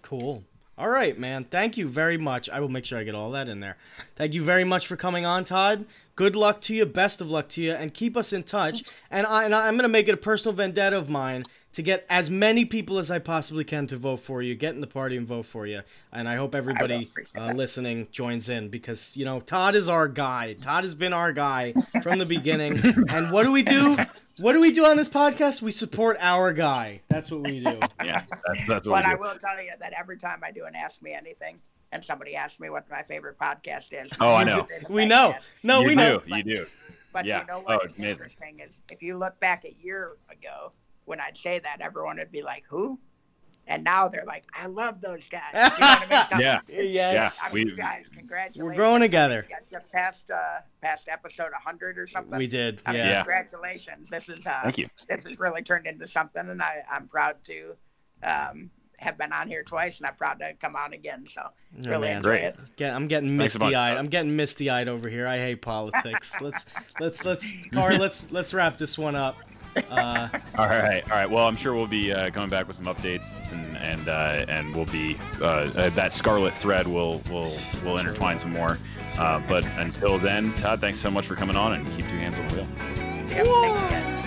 Cool. 0.03 0.44
All 0.78 0.90
right, 0.90 1.18
man. 1.18 1.44
Thank 1.44 1.78
you 1.78 1.88
very 1.88 2.18
much. 2.18 2.51
I 2.51 2.61
will 2.61 2.68
make 2.68 2.84
sure 2.84 2.99
I 2.99 3.05
get 3.05 3.14
all 3.14 3.30
that 3.30 3.49
in 3.49 3.61
there. 3.61 3.78
Thank 4.14 4.34
you 4.34 4.42
very 4.42 4.64
much 4.64 4.86
for 4.86 4.94
coming 4.94 5.24
on, 5.24 5.44
Todd. 5.44 5.86
Good 6.16 6.36
luck 6.36 6.61
to 6.62 6.74
you. 6.74 6.84
Best 6.84 7.22
of 7.22 7.30
luck 7.30 7.49
to 7.51 7.62
you, 7.62 7.72
and 7.72 7.94
keep 7.94 8.14
us 8.14 8.34
in 8.34 8.42
touch. 8.42 8.84
And, 9.11 9.26
I, 9.26 9.44
and 9.44 9.55
I'm 9.55 9.74
going 9.74 9.84
to 9.84 9.88
make 9.88 10.07
it 10.07 10.12
a 10.12 10.18
personal 10.18 10.55
vendetta 10.55 10.99
of 10.99 11.09
mine 11.09 11.44
to 11.76 11.82
get 11.82 12.06
as 12.08 12.30
many 12.30 12.64
people 12.64 12.96
as 12.98 13.10
I 13.10 13.18
possibly 13.18 13.62
can 13.62 13.86
to 13.88 13.96
vote 13.96 14.16
for 14.16 14.40
you. 14.40 14.54
Get 14.54 14.74
in 14.74 14.80
the 14.80 14.86
party 14.86 15.14
and 15.16 15.26
vote 15.26 15.44
for 15.44 15.66
you. 15.66 15.82
And 16.10 16.26
I 16.26 16.36
hope 16.36 16.54
everybody 16.54 17.04
appreciate 17.10 17.38
uh, 17.38 17.52
listening 17.52 18.08
joins 18.10 18.48
in 18.48 18.70
because 18.70 19.14
you 19.14 19.26
know 19.26 19.40
Todd 19.40 19.74
is 19.74 19.86
our 19.86 20.08
guy. 20.08 20.54
Todd 20.54 20.84
has 20.84 20.94
been 20.94 21.12
our 21.12 21.32
guy 21.34 21.74
from 22.02 22.18
the 22.18 22.24
beginning. 22.24 22.78
and 23.10 23.30
what 23.30 23.42
do 23.44 23.52
we 23.52 23.62
do? 23.62 23.96
What 24.40 24.52
do 24.54 24.60
we 24.60 24.72
do 24.72 24.86
on 24.86 24.96
this 24.96 25.08
podcast? 25.08 25.60
We 25.60 25.70
support 25.70 26.16
our 26.20 26.54
guy. 26.54 27.02
That's 27.08 27.30
what 27.30 27.42
we 27.42 27.60
do. 27.60 27.78
Yeah, 28.04 28.22
that's, 28.28 28.62
that's 28.68 28.86
But 28.86 28.92
what 28.92 29.04
we 29.06 29.12
I 29.12 29.14
will 29.14 29.38
tell 29.38 29.60
you 29.62 29.72
that 29.80 29.92
every 29.98 30.16
time 30.16 30.40
I 30.44 30.50
do 30.52 30.64
an 30.64 30.74
Ask 30.74 31.02
Me 31.02 31.12
Anything, 31.12 31.58
and 31.92 32.02
somebody 32.04 32.36
asks 32.36 32.58
me 32.58 32.70
what 32.70 32.90
my 32.90 33.02
favorite 33.02 33.38
podcast 33.38 33.88
is. 33.92 34.10
Oh, 34.20 34.32
I 34.34 34.44
know. 34.44 34.62
do 34.62 34.74
it 34.74 34.88
We 34.90 35.04
know. 35.04 35.34
No, 35.62 35.80
you 35.80 35.86
we 35.88 35.94
do. 35.94 35.96
know. 35.96 36.22
You 36.26 36.42
do. 36.42 36.66
But 37.12 37.24
Yeah. 37.26 37.40
you 37.42 37.46
know 37.48 37.62
Oh, 37.66 37.74
what? 37.76 37.84
it's 37.84 37.96
amazing. 37.98 38.10
interesting 38.24 38.60
is 38.60 38.80
if 38.90 39.02
you 39.02 39.18
look 39.18 39.38
back 39.40 39.64
a 39.64 39.74
year 39.82 40.12
ago 40.30 40.72
when 41.07 41.20
I'd 41.20 41.36
say 41.38 41.59
that, 41.59 41.80
everyone 41.80 42.18
would 42.18 42.30
be 42.30 42.42
like, 42.42 42.64
"Who?" 42.68 42.98
And 43.68 43.82
now 43.82 44.07
they're 44.09 44.24
like, 44.26 44.44
"I 44.54 44.66
love 44.66 45.00
those 45.00 45.28
guys." 45.28 45.42
You 45.54 45.61
know 45.61 45.68
what 45.70 46.12
I 46.12 46.28
mean? 46.30 46.40
Yeah. 46.40 46.61
Yes. 46.68 47.48
I 47.50 47.54
mean, 47.54 47.66
we, 47.68 47.76
guys, 47.76 48.04
congratulations. 48.14 48.62
We're 48.62 48.74
growing 48.76 49.00
together. 49.00 49.44
You 49.48 49.57
guys 49.57 49.64
just 49.72 49.90
past 49.90 50.30
uh, 50.30 50.61
past 50.82 51.09
episode 51.09 51.50
100 51.50 51.98
or 51.98 52.07
something. 52.07 52.38
We 52.38 52.46
did. 52.46 52.80
I 52.86 52.92
mean, 52.92 53.00
Yeah. 53.00 53.09
Yeah. 53.09 53.16
Congratulations. 53.22 54.09
This 54.11 54.28
is 54.28 54.46
uh, 54.46 54.61
Thank 54.64 54.78
you. 54.78 54.86
this 55.09 55.24
has 55.24 55.38
really 55.40 55.62
turned 55.62 55.86
into 55.86 56.07
something, 56.07 56.48
and 56.48 56.62
I, 56.62 56.82
I'm 56.92 57.09
proud 57.09 57.36
to 57.46 57.74
um, 58.22 58.70
have 58.98 59.18
been 59.18 59.32
on 59.32 59.48
here 59.48 59.62
twice, 59.64 59.98
and 59.98 60.07
I'm 60.09 60.14
proud 60.16 60.38
to 60.38 60.54
come 60.54 60.76
on 60.76 60.92
again. 60.92 61.24
So 61.28 61.42
Oh, 61.44 61.90
really 61.90 62.09
man. 62.09 62.18
enjoy 62.18 62.28
Great. 62.30 62.44
it. 62.44 62.61
Get, 62.76 62.94
I'm 62.94 63.09
getting 63.09 63.36
Thanks 63.36 63.57
a 63.57 63.59
bunch, 63.59 63.70
misty 63.70 63.76
eyed. 63.76 63.96
I'm 63.96 64.07
getting 64.07 64.36
misty 64.36 64.70
eyed 64.70 64.88
over 64.88 65.09
here. 65.09 65.26
I 65.26 65.38
hate 65.38 65.61
politics. 65.61 66.34
let's 66.40 66.66
let's 67.00 67.24
let's 67.24 67.52
Car, 67.72 67.94
let's 67.98 68.30
let's 68.30 68.54
wrap 68.54 68.78
this 68.78 68.96
one 68.96 69.16
up. 69.16 69.36
Uh, 69.90 70.28
All 70.58 70.66
right, 70.68 71.02
all 71.10 71.16
right. 71.16 71.30
Well, 71.30 71.46
I'm 71.46 71.56
sure 71.56 71.74
we'll 71.74 71.86
be 71.86 72.12
uh, 72.12 72.30
coming 72.30 72.48
back 72.50 72.66
with 72.66 72.76
some 72.76 72.86
updates, 72.86 73.34
and 73.52 73.76
and 73.76 74.08
uh, 74.08 74.44
and 74.48 74.74
we'll 74.74 74.86
be 74.86 75.18
uh, 75.40 75.44
uh, 75.44 75.90
that 75.90 76.12
scarlet 76.12 76.54
thread 76.54 76.86
will 76.86 77.20
will 77.30 77.52
will 77.84 77.98
intertwine 77.98 78.38
some 78.38 78.52
more. 78.52 78.78
Uh, 79.18 79.40
but 79.48 79.64
until 79.78 80.18
then, 80.18 80.52
Todd, 80.54 80.80
thanks 80.80 80.98
so 80.98 81.10
much 81.10 81.26
for 81.26 81.34
coming 81.36 81.56
on, 81.56 81.74
and 81.74 81.86
keep 81.96 82.06
two 82.08 82.16
hands 82.16 82.38
on 82.38 82.48
the 82.48 82.54
wheel. 82.54 82.66
Yep, 83.28 83.46
thank 83.46 83.82
you 83.82 83.90
guys. 83.90 84.25